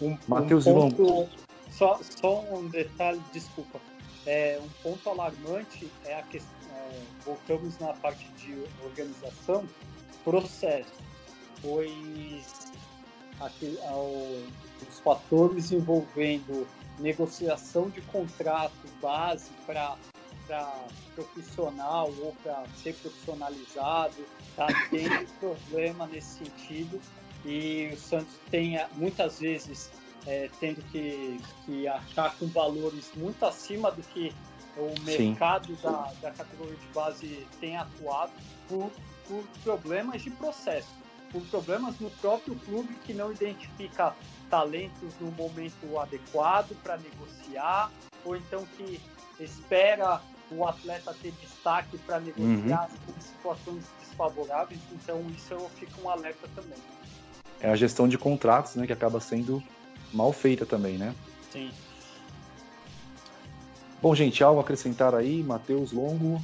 Um, 0.00 0.16
Matheus 0.28 0.64
um 0.68 0.90
ponto, 0.90 1.28
só, 1.72 1.98
só 2.20 2.44
um 2.52 2.68
detalhe, 2.68 3.20
desculpa. 3.32 3.80
É, 4.24 4.60
um 4.62 4.68
ponto 4.80 5.10
alarmante 5.10 5.88
é 6.04 6.14
a 6.14 6.22
questão, 6.22 6.52
é, 6.72 7.00
voltamos 7.24 7.76
na 7.80 7.92
parte 7.94 8.28
de 8.38 8.56
organização, 8.84 9.64
processo, 10.24 10.92
pois 11.60 12.72
aqui, 13.40 13.76
ao, 13.88 14.06
os 14.88 15.00
fatores 15.02 15.72
envolvendo 15.72 16.64
negociação 16.98 17.88
de 17.90 18.00
contrato 18.02 18.72
base 19.00 19.50
para 19.66 19.96
profissional 21.14 22.12
ou 22.20 22.34
para 22.42 22.64
ser 22.76 22.94
profissionalizado, 22.94 24.14
tá? 24.54 24.66
Tendo 24.90 25.26
problema 25.40 26.06
nesse 26.06 26.44
sentido. 26.44 27.00
E 27.44 27.90
o 27.92 27.96
Santos 27.96 28.34
tem 28.50 28.78
muitas 28.94 29.40
vezes 29.40 29.90
é, 30.26 30.50
tendo 30.60 30.82
que, 30.90 31.40
que 31.64 31.86
achar 31.86 32.36
com 32.36 32.46
valores 32.46 33.10
muito 33.16 33.44
acima 33.44 33.90
do 33.90 34.02
que 34.02 34.32
o 34.76 35.00
mercado 35.02 35.74
da, 35.76 36.12
da 36.20 36.30
categoria 36.32 36.76
de 36.76 36.86
base 36.88 37.46
tem 37.60 37.76
atuado 37.76 38.32
por, 38.68 38.90
por 39.26 39.44
problemas 39.62 40.22
de 40.22 40.30
processo, 40.30 40.88
por 41.32 41.42
problemas 41.46 41.98
no 41.98 42.10
próprio 42.10 42.54
clube 42.56 42.94
que 43.04 43.14
não 43.14 43.32
identifica 43.32 44.14
talentos 44.50 45.12
no 45.20 45.30
momento 45.32 45.98
adequado 45.98 46.74
para 46.82 46.96
negociar, 46.96 47.90
ou 48.24 48.36
então 48.36 48.66
que 48.76 49.00
espera 49.40 50.20
o 50.50 50.66
atleta 50.66 51.14
ter 51.20 51.32
destaque 51.32 51.98
para 51.98 52.20
negociar 52.20 52.88
uhum. 52.88 53.14
em 53.16 53.20
situações 53.20 53.84
desfavoráveis. 54.00 54.80
Então, 54.92 55.24
isso 55.36 55.54
eu 55.54 55.68
fico 55.70 56.00
um 56.02 56.10
alerta 56.10 56.48
também. 56.54 56.78
É 57.60 57.70
a 57.70 57.76
gestão 57.76 58.06
de 58.06 58.16
contratos, 58.16 58.76
né, 58.76 58.86
que 58.86 58.92
acaba 58.92 59.20
sendo 59.20 59.62
mal 60.12 60.32
feita 60.32 60.64
também, 60.64 60.96
né? 60.98 61.14
Sim. 61.52 61.70
Bom, 64.00 64.14
gente, 64.14 64.44
algo 64.44 64.60
a 64.60 64.62
acrescentar 64.62 65.14
aí, 65.14 65.42
Matheus 65.42 65.90
Longo? 65.90 66.40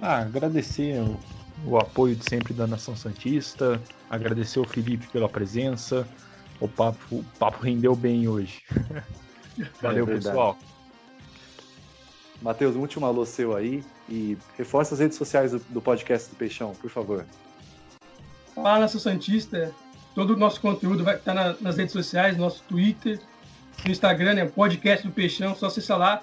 Ah, 0.00 0.20
agradecer 0.20 1.00
o, 1.00 1.18
o, 1.66 1.78
apoio 1.78 2.16
de 2.16 2.24
sempre 2.28 2.54
da 2.54 2.66
Nação 2.66 2.96
Santista, 2.96 3.80
agradecer 4.08 4.58
o 4.58 4.64
Felipe 4.64 5.06
pela 5.08 5.28
presença. 5.28 6.08
O 6.60 6.68
papo, 6.68 6.98
o 7.16 7.24
papo 7.38 7.62
rendeu 7.62 7.94
bem 7.94 8.28
hoje. 8.28 8.62
Valeu, 9.80 10.04
é 10.04 10.14
pessoal. 10.14 10.58
Matheus, 12.40 12.76
um 12.76 12.80
último 12.80 13.06
alô 13.06 13.26
seu 13.26 13.56
aí 13.56 13.84
e 14.08 14.36
reforça 14.56 14.94
as 14.94 15.00
redes 15.00 15.18
sociais 15.18 15.52
do, 15.52 15.58
do 15.68 15.80
podcast 15.80 16.30
do 16.30 16.36
Peixão, 16.36 16.72
por 16.74 16.90
favor. 16.90 17.24
Fala, 18.54 18.80
Nação 18.80 19.00
Santista. 19.00 19.72
Todo 20.14 20.34
o 20.34 20.36
nosso 20.36 20.60
conteúdo 20.60 21.04
vai 21.04 21.16
estar 21.16 21.34
na, 21.34 21.54
nas 21.60 21.76
redes 21.76 21.92
sociais, 21.92 22.36
no 22.36 22.44
nosso 22.44 22.62
Twitter, 22.64 23.20
no 23.84 23.90
Instagram, 23.90 24.34
né? 24.34 24.46
Podcast 24.46 25.06
do 25.06 25.12
Peixão, 25.12 25.54
só 25.54 25.66
acessar 25.66 25.98
lá. 25.98 26.22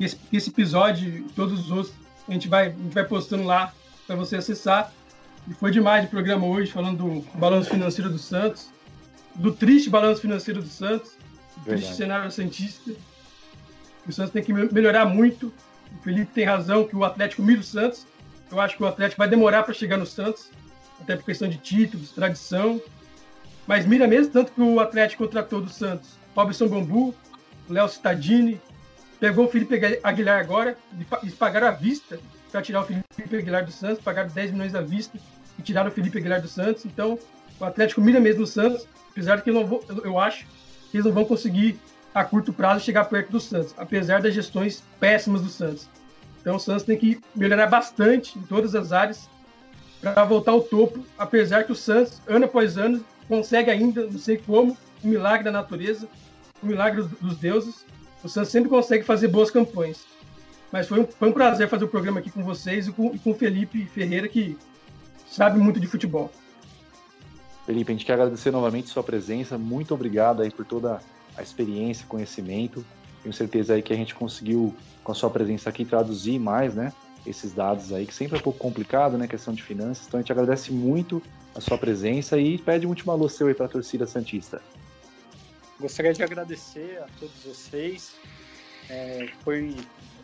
Esse, 0.00 0.18
esse 0.32 0.50
episódio 0.50 1.08
e 1.08 1.22
todos 1.34 1.58
os 1.60 1.70
outros 1.70 1.94
a 2.28 2.32
gente 2.32 2.48
vai, 2.48 2.68
a 2.68 2.70
gente 2.70 2.94
vai 2.94 3.04
postando 3.04 3.44
lá 3.44 3.72
para 4.06 4.16
você 4.16 4.36
acessar. 4.36 4.92
E 5.48 5.54
foi 5.54 5.70
demais 5.70 6.04
de 6.04 6.10
programa 6.10 6.46
hoje, 6.46 6.70
falando 6.70 6.98
do 6.98 7.38
balanço 7.38 7.70
financeiro 7.70 8.10
do 8.10 8.18
Santos, 8.18 8.70
do 9.38 9.52
triste 9.52 9.88
balanço 9.88 10.20
financeiro 10.20 10.60
do 10.60 10.68
Santos, 10.68 11.12
do 11.56 11.62
Verdade. 11.62 11.82
triste 11.82 11.96
cenário 11.96 12.30
Santista. 12.30 12.92
O 14.06 14.12
Santos 14.12 14.32
tem 14.32 14.42
que 14.42 14.52
melhorar 14.52 15.06
muito. 15.06 15.52
O 15.98 16.02
Felipe 16.02 16.32
tem 16.32 16.44
razão 16.44 16.86
que 16.86 16.96
o 16.96 17.04
Atlético 17.04 17.42
mira 17.42 17.60
o 17.60 17.64
Santos. 17.64 18.06
Eu 18.50 18.60
acho 18.60 18.76
que 18.76 18.82
o 18.82 18.86
Atlético 18.86 19.18
vai 19.18 19.28
demorar 19.28 19.62
para 19.62 19.74
chegar 19.74 19.96
no 19.96 20.06
Santos, 20.06 20.50
até 21.00 21.16
por 21.16 21.24
questão 21.24 21.48
de 21.48 21.58
títulos, 21.58 22.10
tradição. 22.10 22.80
Mas 23.66 23.86
mira 23.86 24.06
mesmo, 24.06 24.32
tanto 24.32 24.52
que 24.52 24.60
o 24.60 24.80
Atlético 24.80 25.24
contratou 25.24 25.60
do 25.60 25.70
Santos 25.70 26.18
Robson 26.38 26.68
Bambu, 26.68 27.14
Léo 27.68 27.88
Cittadini, 27.88 28.60
pegou 29.18 29.46
o 29.46 29.48
Felipe 29.48 29.98
Aguilar 30.04 30.38
agora, 30.38 30.78
eles 31.20 31.34
pagaram 31.34 31.66
à 31.66 31.72
vista 31.72 32.20
para 32.52 32.62
tirar 32.62 32.82
o 32.82 32.84
Felipe 32.84 33.36
Aguilar 33.36 33.64
do 33.64 33.72
Santos, 33.72 34.02
pagaram 34.02 34.30
10 34.30 34.52
milhões 34.52 34.74
à 34.74 34.80
vista 34.80 35.18
e 35.58 35.62
tiraram 35.62 35.90
o 35.90 35.92
Felipe 35.92 36.16
Aguilar 36.16 36.40
do 36.40 36.46
Santos. 36.46 36.84
Então, 36.86 37.18
o 37.60 37.64
Atlético 37.64 38.00
mira 38.00 38.20
mesmo 38.20 38.42
no 38.42 38.46
Santos, 38.46 38.86
apesar 39.10 39.36
de 39.36 39.42
que 39.42 39.50
eu, 39.50 39.54
não 39.54 39.66
vou, 39.66 39.84
eu 40.04 40.18
acho 40.18 40.46
que 40.90 40.96
eles 40.96 41.04
não 41.04 41.12
vão 41.12 41.24
conseguir 41.24 41.78
a 42.14 42.24
curto 42.24 42.52
prazo 42.52 42.84
chegar 42.84 43.04
perto 43.04 43.30
do 43.30 43.40
Santos, 43.40 43.74
apesar 43.76 44.22
das 44.22 44.34
gestões 44.34 44.82
péssimas 44.98 45.42
do 45.42 45.48
Santos. 45.48 45.88
Então 46.40 46.56
o 46.56 46.60
Santos 46.60 46.84
tem 46.84 46.96
que 46.96 47.20
melhorar 47.34 47.66
bastante 47.66 48.38
em 48.38 48.42
todas 48.42 48.74
as 48.74 48.92
áreas 48.92 49.28
para 50.00 50.24
voltar 50.24 50.52
ao 50.52 50.62
topo, 50.62 51.04
apesar 51.18 51.64
que 51.64 51.72
o 51.72 51.76
Santos, 51.76 52.22
ano 52.26 52.44
após 52.44 52.76
ano, 52.76 53.04
consegue 53.26 53.70
ainda, 53.70 54.06
não 54.06 54.18
sei 54.18 54.38
como, 54.38 54.76
um 55.04 55.08
milagre 55.08 55.44
da 55.44 55.50
natureza, 55.50 56.08
o 56.62 56.66
milagre 56.66 57.02
dos 57.20 57.36
deuses. 57.36 57.84
O 58.22 58.28
Santos 58.28 58.50
sempre 58.50 58.68
consegue 58.68 59.04
fazer 59.04 59.28
boas 59.28 59.50
campanhas. 59.50 60.04
Mas 60.72 60.88
foi 60.88 61.00
um, 61.00 61.06
foi 61.06 61.28
um 61.28 61.32
prazer 61.32 61.68
fazer 61.68 61.84
o 61.84 61.88
programa 61.88 62.20
aqui 62.20 62.30
com 62.30 62.42
vocês 62.42 62.88
e 62.88 62.92
com 62.92 63.12
o 63.24 63.34
Felipe 63.34 63.86
Ferreira, 63.86 64.28
que 64.28 64.56
sabe 65.26 65.58
muito 65.58 65.80
de 65.80 65.86
futebol. 65.86 66.30
Felipe, 67.68 67.92
a 67.92 67.94
gente 67.94 68.06
quer 68.06 68.14
agradecer 68.14 68.50
novamente 68.50 68.88
sua 68.88 69.02
presença. 69.02 69.58
Muito 69.58 69.92
obrigado 69.92 70.40
aí 70.40 70.50
por 70.50 70.64
toda 70.64 71.02
a 71.36 71.42
experiência, 71.42 72.06
conhecimento. 72.08 72.82
Tenho 73.22 73.34
certeza 73.34 73.74
aí 73.74 73.82
que 73.82 73.92
a 73.92 73.96
gente 73.96 74.14
conseguiu, 74.14 74.74
com 75.04 75.12
a 75.12 75.14
sua 75.14 75.28
presença 75.28 75.68
aqui, 75.68 75.84
traduzir 75.84 76.38
mais, 76.38 76.74
né? 76.74 76.94
Esses 77.26 77.52
dados 77.52 77.92
aí, 77.92 78.06
que 78.06 78.14
sempre 78.14 78.38
é 78.38 78.40
um 78.40 78.42
pouco 78.42 78.58
complicado, 78.58 79.18
né? 79.18 79.28
Questão 79.28 79.52
de 79.52 79.62
finanças. 79.62 80.06
Então 80.06 80.16
a 80.18 80.22
gente 80.22 80.32
agradece 80.32 80.72
muito 80.72 81.22
a 81.54 81.60
sua 81.60 81.76
presença 81.76 82.38
e 82.38 82.56
pede 82.56 82.86
um 82.86 82.88
último 82.88 83.12
alô 83.12 83.28
seu 83.28 83.48
aí 83.48 83.54
para 83.54 83.66
a 83.66 83.68
torcida 83.68 84.06
Santista. 84.06 84.62
Gostaria 85.78 86.14
de 86.14 86.22
agradecer 86.22 87.02
a 87.02 87.06
todos 87.20 87.36
vocês. 87.44 88.14
É, 88.88 89.28
foi 89.44 89.76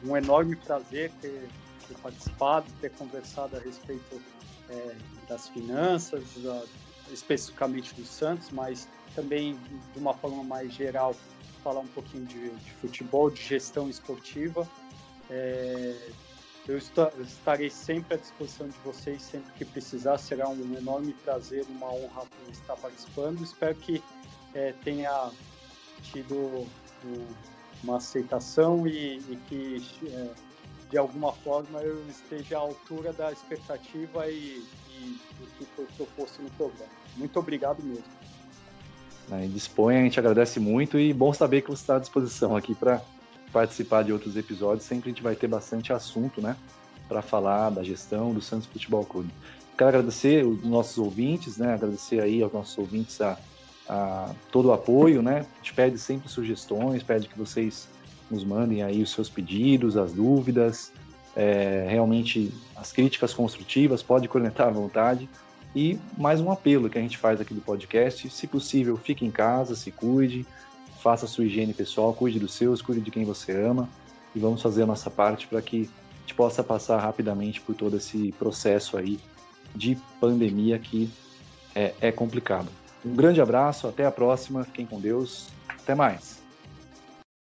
um 0.02 0.16
enorme 0.16 0.56
prazer 0.56 1.12
ter, 1.20 1.46
ter, 1.86 1.94
participado, 2.02 2.64
ter 2.80 2.90
conversado 2.92 3.54
a 3.54 3.60
respeito 3.60 4.18
é, 4.70 4.94
das 5.28 5.46
finanças, 5.50 6.22
da, 6.38 6.62
especificamente 7.14 7.94
do 7.94 8.04
Santos, 8.04 8.50
mas 8.50 8.88
também 9.14 9.58
de 9.92 9.98
uma 9.98 10.12
forma 10.14 10.42
mais 10.42 10.72
geral 10.72 11.14
falar 11.62 11.80
um 11.80 11.86
pouquinho 11.88 12.26
de, 12.26 12.50
de 12.50 12.70
futebol, 12.72 13.30
de 13.30 13.42
gestão 13.42 13.88
esportiva. 13.88 14.68
É, 15.30 15.96
eu 16.66 16.78
estarei 16.78 17.68
sempre 17.68 18.14
à 18.14 18.16
disposição 18.16 18.68
de 18.68 18.76
vocês, 18.78 19.20
sempre 19.22 19.52
que 19.52 19.64
precisar. 19.64 20.18
Será 20.18 20.48
um 20.48 20.76
enorme 20.76 21.12
prazer, 21.24 21.64
uma 21.68 21.92
honra 21.92 22.24
estar 22.50 22.76
participando. 22.76 23.42
Espero 23.42 23.74
que 23.74 24.02
é, 24.54 24.72
tenha 24.84 25.30
tido 26.02 26.66
uma 27.82 27.98
aceitação 27.98 28.86
e, 28.86 29.18
e 29.18 29.38
que, 29.48 30.08
é, 30.08 30.30
de 30.90 30.96
alguma 30.96 31.32
forma, 31.32 31.80
eu 31.80 32.02
esteja 32.08 32.56
à 32.56 32.60
altura 32.60 33.12
da 33.12 33.30
expectativa 33.30 34.30
e, 34.30 34.66
e 34.90 35.20
do 35.38 35.46
que 35.58 35.66
foi 35.76 35.86
proposto 35.96 36.42
no 36.42 36.50
programa. 36.52 37.03
Muito 37.16 37.38
obrigado 37.38 37.82
mesmo. 37.82 38.04
Né, 39.28 39.48
disponha, 39.52 40.00
a 40.00 40.02
gente 40.02 40.18
agradece 40.18 40.60
muito 40.60 40.98
e 40.98 41.12
bom 41.12 41.32
saber 41.32 41.62
que 41.62 41.70
você 41.70 41.82
está 41.82 41.96
à 41.96 41.98
disposição 41.98 42.56
aqui 42.56 42.74
para 42.74 43.00
participar 43.52 44.02
de 44.04 44.12
outros 44.12 44.36
episódios. 44.36 44.84
Sempre 44.84 45.10
a 45.10 45.12
gente 45.12 45.22
vai 45.22 45.34
ter 45.34 45.48
bastante 45.48 45.92
assunto, 45.92 46.42
né, 46.42 46.56
para 47.08 47.22
falar 47.22 47.70
da 47.70 47.82
gestão 47.82 48.34
do 48.34 48.40
Santos 48.40 48.66
Futebol 48.66 49.04
Clube. 49.04 49.30
Quero 49.76 49.88
agradecer 49.88 50.44
os 50.44 50.62
nossos 50.64 50.98
ouvintes, 50.98 51.56
né, 51.56 51.74
agradecer 51.74 52.20
aí 52.20 52.42
aos 52.42 52.52
nossos 52.52 52.76
ouvintes 52.76 53.20
a 53.20 53.38
a, 53.88 54.30
todo 54.50 54.68
o 54.68 54.72
apoio, 54.72 55.22
né? 55.22 55.40
A 55.40 55.56
gente 55.56 55.74
pede 55.74 55.98
sempre 55.98 56.28
sugestões, 56.28 57.02
pede 57.02 57.28
que 57.28 57.38
vocês 57.38 57.88
nos 58.30 58.44
mandem 58.44 58.82
aí 58.82 59.02
os 59.02 59.10
seus 59.10 59.28
pedidos, 59.28 59.96
as 59.96 60.12
dúvidas, 60.12 60.92
é, 61.36 61.86
realmente 61.88 62.52
as 62.76 62.92
críticas 62.92 63.34
construtivas, 63.34 64.02
pode 64.02 64.28
conectar 64.28 64.68
à 64.68 64.70
vontade. 64.70 65.28
E 65.74 65.98
mais 66.16 66.40
um 66.40 66.50
apelo 66.50 66.88
que 66.88 66.98
a 66.98 67.00
gente 67.00 67.18
faz 67.18 67.40
aqui 67.40 67.52
do 67.52 67.60
podcast: 67.60 68.28
se 68.30 68.46
possível, 68.46 68.96
fique 68.96 69.24
em 69.24 69.30
casa, 69.30 69.74
se 69.74 69.90
cuide, 69.90 70.46
faça 71.02 71.24
a 71.24 71.28
sua 71.28 71.44
higiene 71.44 71.74
pessoal, 71.74 72.14
cuide 72.14 72.38
dos 72.38 72.54
seus, 72.54 72.80
cuide 72.80 73.00
de 73.00 73.10
quem 73.10 73.24
você 73.24 73.52
ama 73.52 73.88
e 74.34 74.38
vamos 74.38 74.62
fazer 74.62 74.82
a 74.82 74.86
nossa 74.86 75.10
parte 75.10 75.46
para 75.46 75.60
que 75.60 75.82
a 75.82 76.20
gente 76.20 76.34
possa 76.34 76.62
passar 76.62 76.98
rapidamente 76.98 77.60
por 77.60 77.74
todo 77.74 77.96
esse 77.96 78.32
processo 78.38 78.96
aí 78.96 79.18
de 79.74 79.96
pandemia 80.20 80.78
que 80.78 81.10
é, 81.74 81.92
é 82.00 82.12
complicado. 82.12 82.68
Um 83.04 83.14
grande 83.14 83.40
abraço, 83.40 83.86
até 83.86 84.06
a 84.06 84.10
próxima, 84.10 84.64
fiquem 84.64 84.86
com 84.86 84.98
Deus, 84.98 85.48
até 85.68 85.94
mais. 85.94 86.33